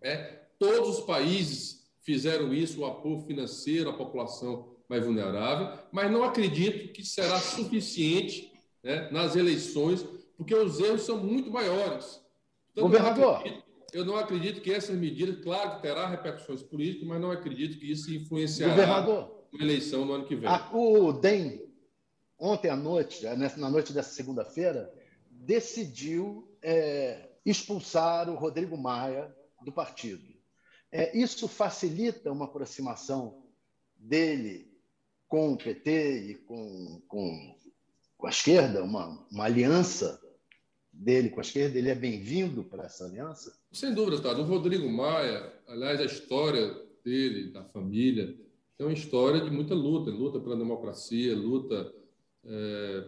É, 0.00 0.42
todos 0.58 0.98
os 0.98 1.04
países 1.04 1.90
fizeram 2.00 2.52
isso, 2.52 2.80
o 2.80 2.86
apoio 2.86 3.20
financeiro 3.20 3.90
à 3.90 3.92
população 3.92 4.76
mais 4.88 5.04
vulnerável, 5.04 5.78
mas 5.92 6.10
não 6.10 6.22
acredito 6.22 6.92
que 6.92 7.04
será 7.04 7.38
suficiente 7.38 8.52
né, 8.82 9.10
nas 9.10 9.36
eleições, 9.36 10.06
porque 10.36 10.54
os 10.54 10.80
erros 10.80 11.02
são 11.02 11.18
muito 11.18 11.50
maiores. 11.50 12.20
Então, 12.78 12.88
Governador. 12.88 13.42
Eu 13.92 14.04
não 14.04 14.16
acredito 14.16 14.60
que 14.60 14.72
essas 14.72 14.96
medidas, 14.96 15.42
claro 15.42 15.76
que 15.76 15.82
terá 15.82 16.06
repercussões 16.08 16.62
políticas, 16.62 17.08
mas 17.08 17.20
não 17.20 17.30
acredito 17.30 17.78
que 17.78 17.90
isso 17.90 18.12
influenciará 18.12 18.74
Governador, 18.74 19.46
a 19.58 19.62
eleição 19.62 20.04
no 20.04 20.12
ano 20.12 20.26
que 20.26 20.36
vem. 20.36 20.48
A, 20.48 20.70
o 20.74 21.12
DEM, 21.12 21.62
ontem 22.38 22.68
à 22.68 22.76
noite, 22.76 23.26
é, 23.26 23.34
na 23.34 23.70
noite 23.70 23.92
dessa 23.92 24.10
segunda-feira, 24.10 24.92
decidiu 25.30 26.54
é, 26.62 27.30
expulsar 27.46 28.28
o 28.28 28.34
Rodrigo 28.34 28.76
Maia 28.76 29.34
do 29.62 29.72
partido. 29.72 30.36
É, 30.92 31.16
isso 31.16 31.48
facilita 31.48 32.30
uma 32.30 32.44
aproximação 32.44 33.42
dele 33.96 34.70
com 35.26 35.52
o 35.52 35.56
PT 35.56 36.30
e 36.30 36.34
com, 36.34 37.02
com, 37.08 37.56
com 38.18 38.26
a 38.26 38.30
esquerda, 38.30 38.84
uma, 38.84 39.26
uma 39.30 39.44
aliança 39.44 40.20
dele 40.98 41.30
com 41.30 41.38
a 41.38 41.42
esquerda, 41.42 41.78
ele 41.78 41.88
é 41.88 41.94
bem-vindo 41.94 42.64
para 42.64 42.84
essa 42.84 43.04
aliança? 43.04 43.56
Sem 43.72 43.94
dúvida, 43.94 44.20
tá. 44.20 44.32
O 44.36 44.42
Rodrigo 44.42 44.88
Maia, 44.90 45.52
aliás, 45.68 46.00
a 46.00 46.04
história 46.04 46.74
dele, 47.04 47.52
da 47.52 47.62
família, 47.64 48.36
é 48.78 48.84
uma 48.84 48.92
história 48.92 49.40
de 49.40 49.50
muita 49.50 49.74
luta, 49.74 50.10
luta 50.10 50.40
pela 50.40 50.56
democracia, 50.56 51.36
luta, 51.36 51.92
é, 52.44 53.04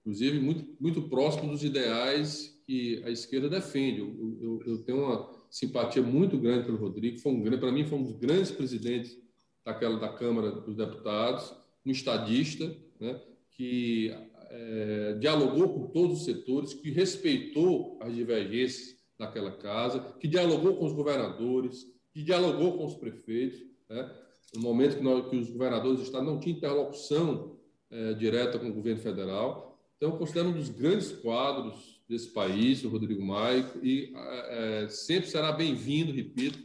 inclusive, 0.00 0.40
muito, 0.40 0.66
muito 0.80 1.02
próximo 1.02 1.50
dos 1.50 1.62
ideais 1.62 2.58
que 2.66 3.02
a 3.04 3.10
esquerda 3.10 3.48
defende. 3.48 4.00
Eu, 4.00 4.38
eu, 4.40 4.62
eu 4.66 4.78
tenho 4.78 5.04
uma 5.04 5.30
simpatia 5.50 6.02
muito 6.02 6.38
grande 6.38 6.64
pelo 6.64 6.78
Rodrigo, 6.78 7.18
foi 7.18 7.32
um, 7.32 7.58
para 7.58 7.72
mim 7.72 7.84
foi 7.84 7.98
um 7.98 8.04
dos 8.04 8.16
grandes 8.16 8.50
presidentes 8.50 9.18
daquela 9.64 9.98
da 9.98 10.08
Câmara 10.08 10.50
dos 10.50 10.76
Deputados, 10.76 11.54
um 11.84 11.90
estadista, 11.90 12.74
né, 12.98 13.20
que 13.50 14.14
é, 14.50 15.14
dialogou 15.18 15.68
com 15.68 15.86
todos 15.88 16.18
os 16.20 16.24
setores, 16.24 16.74
que 16.74 16.90
respeitou 16.90 17.98
as 18.00 18.14
divergências 18.14 18.96
daquela 19.18 19.50
casa, 19.50 20.00
que 20.20 20.28
dialogou 20.28 20.76
com 20.76 20.86
os 20.86 20.92
governadores, 20.92 21.86
que 22.12 22.22
dialogou 22.22 22.76
com 22.76 22.86
os 22.86 22.94
prefeitos, 22.94 23.60
né? 23.88 24.10
no 24.54 24.60
momento 24.60 24.96
que, 24.96 25.02
nós, 25.02 25.28
que 25.28 25.36
os 25.36 25.50
governadores 25.50 25.98
do 25.98 26.04
estado 26.04 26.24
não 26.24 26.38
tinham 26.38 26.56
interlocução 26.56 27.56
é, 27.90 28.14
direta 28.14 28.58
com 28.58 28.68
o 28.68 28.72
governo 28.72 29.00
federal. 29.00 29.78
Então, 29.96 30.18
considero 30.18 30.48
um 30.48 30.52
dos 30.52 30.68
grandes 30.68 31.12
quadros 31.12 32.00
desse 32.08 32.28
país, 32.28 32.84
o 32.84 32.88
Rodrigo 32.88 33.24
Maia, 33.24 33.64
e 33.82 34.12
é, 34.14 34.86
sempre 34.88 35.28
será 35.28 35.52
bem-vindo, 35.52 36.12
repito, 36.12 36.58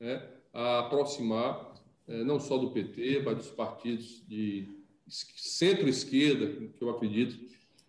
né, 0.00 0.26
a 0.52 0.80
aproximar 0.80 1.74
é, 2.06 2.24
não 2.24 2.40
só 2.40 2.56
do 2.56 2.70
PT, 2.70 3.22
mas 3.24 3.36
dos 3.36 3.50
partidos 3.50 4.24
de 4.26 4.66
centro-esquerda, 5.08 6.68
que 6.70 6.82
eu 6.82 6.90
acredito 6.90 7.38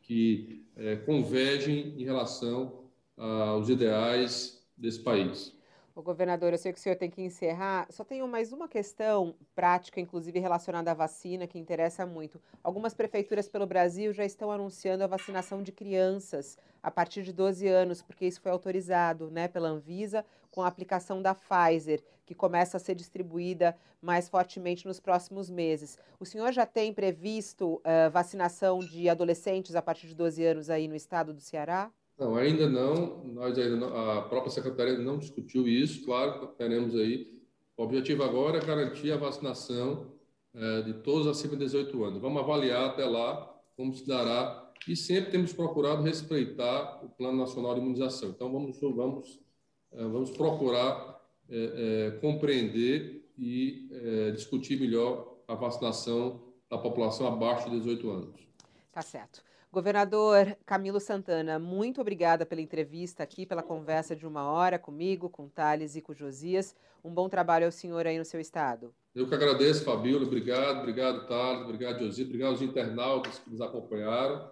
que 0.01 0.65
é, 0.75 0.95
convergem 0.95 1.99
em 1.99 2.03
relação 2.03 2.85
aos 3.17 3.69
ideais 3.69 4.65
desse 4.77 4.99
país. 4.99 5.53
O 5.99 6.01
governador, 6.01 6.53
eu 6.53 6.57
sei 6.57 6.71
que 6.71 6.79
o 6.79 6.81
senhor 6.81 6.95
tem 6.95 7.09
que 7.09 7.21
encerrar. 7.21 7.85
Só 7.89 8.05
tenho 8.05 8.25
mais 8.25 8.53
uma 8.53 8.69
questão 8.69 9.35
prática, 9.53 9.99
inclusive 9.99 10.39
relacionada 10.39 10.91
à 10.91 10.93
vacina, 10.93 11.45
que 11.45 11.59
interessa 11.59 12.05
muito. 12.05 12.39
Algumas 12.63 12.93
prefeituras 12.93 13.49
pelo 13.49 13.67
Brasil 13.67 14.13
já 14.13 14.23
estão 14.23 14.49
anunciando 14.49 15.03
a 15.03 15.07
vacinação 15.07 15.61
de 15.61 15.73
crianças 15.73 16.57
a 16.81 16.89
partir 16.89 17.21
de 17.21 17.33
12 17.33 17.67
anos, 17.67 18.01
porque 18.01 18.25
isso 18.25 18.39
foi 18.39 18.49
autorizado 18.49 19.29
né, 19.29 19.49
pela 19.49 19.67
Anvisa 19.67 20.25
com 20.59 20.63
a 20.63 20.67
aplicação 20.67 21.21
da 21.21 21.33
Pfizer, 21.33 22.03
que 22.25 22.35
começa 22.35 22.75
a 22.75 22.79
ser 22.81 22.93
distribuída 22.93 23.77
mais 24.01 24.27
fortemente 24.27 24.85
nos 24.85 24.99
próximos 24.99 25.49
meses. 25.49 25.97
O 26.19 26.25
senhor 26.25 26.51
já 26.51 26.65
tem 26.65 26.93
previsto 26.93 27.75
uh, 27.75 28.11
vacinação 28.11 28.79
de 28.79 29.07
adolescentes 29.07 29.73
a 29.73 29.81
partir 29.81 30.07
de 30.07 30.15
12 30.15 30.43
anos 30.43 30.69
aí 30.69 30.85
no 30.89 30.97
estado 30.97 31.33
do 31.33 31.39
Ceará? 31.39 31.89
Não, 32.17 32.35
ainda 32.35 32.67
não. 32.67 33.23
Nós 33.23 33.57
ainda 33.57 33.77
não, 33.77 34.17
a 34.17 34.23
própria 34.23 34.51
secretaria 34.51 34.97
não 34.97 35.17
discutiu 35.17 35.65
isso. 35.65 36.03
Claro, 36.03 36.47
teremos 36.57 36.93
aí. 36.93 37.41
O 37.77 37.83
objetivo 37.83 38.23
agora 38.23 38.57
é 38.57 38.65
garantir 38.65 39.13
a 39.13 39.17
vacinação 39.17 40.11
é, 40.53 40.81
de 40.81 40.93
todos 40.95 41.25
acima 41.25 41.55
de 41.55 41.63
18 41.63 42.03
anos. 42.03 42.21
Vamos 42.21 42.43
avaliar 42.43 42.89
até 42.89 43.05
lá 43.05 43.49
como 43.77 43.93
se 43.93 44.05
dará 44.05 44.69
e 44.85 44.93
sempre 44.93 45.31
temos 45.31 45.53
procurado 45.53 46.03
respeitar 46.03 46.99
o 47.01 47.07
Plano 47.07 47.37
Nacional 47.37 47.75
de 47.75 47.79
Imunização. 47.79 48.31
Então 48.31 48.51
vamos 48.51 48.77
vamos 48.81 49.39
vamos 49.91 50.31
procurar 50.31 51.19
é, 51.49 52.07
é 52.07 52.11
compreender 52.19 53.27
e 53.37 53.89
é, 53.91 54.31
discutir 54.31 54.79
melhor 54.79 55.37
a 55.47 55.55
vacinação 55.55 56.41
da 56.69 56.77
população 56.77 57.27
abaixo 57.27 57.69
de 57.69 57.79
18 57.79 58.11
anos. 58.11 58.41
Tá 58.91 59.01
certo. 59.01 59.41
Governador 59.71 60.57
Camilo 60.65 60.99
Santana, 60.99 61.59
muito 61.59 62.01
obrigada 62.01 62.43
pela 62.43 62.59
entrevista 62.59 63.21
aqui, 63.21 63.45
pela 63.45 63.61
conversa 63.61 64.15
de 64.15 64.25
uma 64.25 64.51
hora 64.51 64.79
comigo, 64.79 65.29
com 65.29 65.47
Thales 65.47 65.95
e 65.95 66.01
com 66.01 66.13
Josias. 66.13 66.75
Um 67.03 67.13
bom 67.13 67.29
trabalho 67.29 67.65
ao 67.65 67.71
senhor 67.71 68.07
aí 68.07 68.17
no 68.17 68.25
seu 68.25 68.39
estado. 68.39 68.93
Eu 69.13 69.27
que 69.27 69.35
agradeço, 69.35 69.83
Fabíola. 69.83 70.25
Obrigado, 70.25 70.79
obrigado, 70.79 71.27
Thales, 71.27 71.61
obrigado, 71.61 71.99
Josias, 71.99 72.27
obrigado 72.27 72.51
aos 72.51 72.61
internautas 72.63 73.37
que 73.37 73.49
nos 73.49 73.61
acompanharam. 73.61 74.49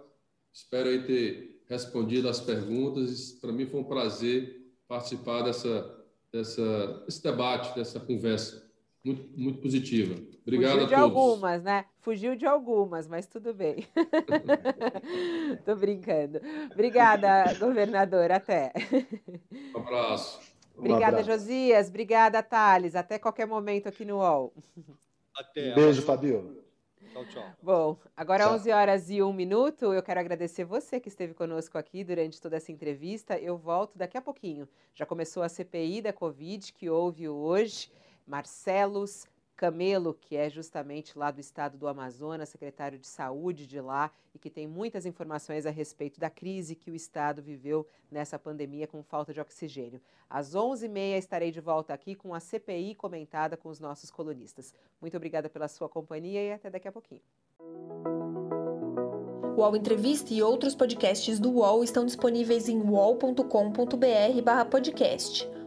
Espero 0.54 0.90
aí 0.90 1.04
ter 1.04 1.64
respondido 1.68 2.30
as 2.30 2.40
perguntas. 2.40 3.32
Para 3.42 3.52
mim 3.52 3.66
foi 3.66 3.80
um 3.80 3.86
prazer 3.86 4.57
participar 4.88 5.42
dessa, 5.42 5.96
dessa, 6.32 7.04
desse 7.06 7.24
debate, 7.24 7.76
dessa 7.76 8.00
conversa 8.00 8.68
muito, 9.08 9.40
muito 9.40 9.62
positiva. 9.62 10.16
Obrigado 10.42 10.72
Fugiu 10.72 10.86
a 10.86 10.88
de 10.88 10.96
algumas, 10.96 11.64
né? 11.64 11.86
Fugiu 12.00 12.36
de 12.36 12.46
algumas, 12.46 13.08
mas 13.08 13.26
tudo 13.26 13.54
bem. 13.54 13.88
Tô 15.66 15.76
brincando. 15.76 16.42
Obrigada, 16.72 17.54
governador. 17.60 18.32
Até. 18.32 18.74
Um 19.74 19.80
abraço. 19.80 20.40
Obrigada, 20.76 21.18
um 21.18 21.20
abraço. 21.20 21.42
Josias. 21.42 21.88
Obrigada, 21.88 22.44
Thales. 22.44 22.96
Até 22.96 23.18
qualquer 23.18 23.48
momento 23.48 23.88
aqui 23.88 24.04
no 24.04 24.18
UOL. 24.18 24.54
Até. 25.34 25.74
Beijo, 25.74 26.02
Fabio. 26.02 26.67
Tchau, 27.12 27.26
tchau. 27.26 27.44
Bom, 27.62 27.98
agora 28.16 28.44
Tchau. 28.44 28.56
11 28.56 28.72
horas 28.72 29.10
e 29.10 29.22
1 29.22 29.34
minuto. 29.34 29.94
Eu 29.94 30.04
quero 30.04 30.20
agradecer 30.20 30.64
você 30.64 31.00
que 31.00 31.10
esteve 31.10 31.34
conosco 31.34 31.78
aqui 31.78 32.04
durante 32.04 32.42
toda 32.42 32.58
essa 32.58 32.72
entrevista. 32.72 33.38
Eu 33.38 33.58
volto 33.58 33.98
daqui 33.98 34.18
a 34.18 34.22
pouquinho. 34.22 34.68
Já 34.94 35.06
começou 35.06 35.44
a 35.44 35.50
CPI 35.50 36.02
da 36.02 36.14
Covid 36.14 36.74
que 36.74 36.90
houve 36.90 37.28
hoje. 37.30 37.92
Marcelos 38.26 39.26
Camelo, 39.58 40.14
que 40.14 40.38
é 40.38 40.50
justamente 40.50 41.18
lá 41.18 41.32
do 41.32 41.42
estado 41.42 41.80
do 41.80 41.88
Amazonas, 41.88 42.48
secretário 42.48 43.00
de 43.00 43.08
saúde 43.08 43.66
de 43.66 43.82
lá, 43.82 44.12
e 44.34 44.40
que 44.40 44.52
tem 44.52 44.68
muitas 44.68 45.08
informações 45.08 45.66
a 45.66 45.72
respeito 45.72 46.20
da 46.20 46.30
crise 46.30 46.76
que 46.76 46.92
o 46.92 46.96
estado 46.96 47.42
viveu 47.42 47.88
nessa 48.12 48.38
pandemia 48.38 48.86
com 48.88 49.02
falta 49.02 49.34
de 49.34 49.42
oxigênio. 49.42 50.00
Às 50.30 50.56
11h30 50.56 51.18
estarei 51.18 51.50
de 51.52 51.60
volta 51.60 51.92
aqui 51.92 52.14
com 52.14 52.36
a 52.36 52.40
CPI 52.40 52.94
comentada 52.94 53.58
com 53.58 53.70
os 53.70 53.80
nossos 53.80 54.12
colunistas. 54.12 54.76
Muito 55.02 55.18
obrigada 55.18 55.50
pela 55.50 55.68
sua 55.68 55.90
companhia 55.90 56.44
e 56.44 56.54
até 56.54 56.70
daqui 56.70 56.88
a 56.88 56.92
pouquinho. 56.92 57.24
O 59.58 59.62
UOL 59.62 59.76
Entrevista 59.76 60.32
e 60.32 60.44
outros 60.44 60.76
podcasts 60.76 61.40
do 61.40 61.50
UOL 61.50 61.84
estão 61.84 62.06
disponíveis 62.06 62.70
em 62.70 62.80
uol.com.br/podcast. 62.80 65.57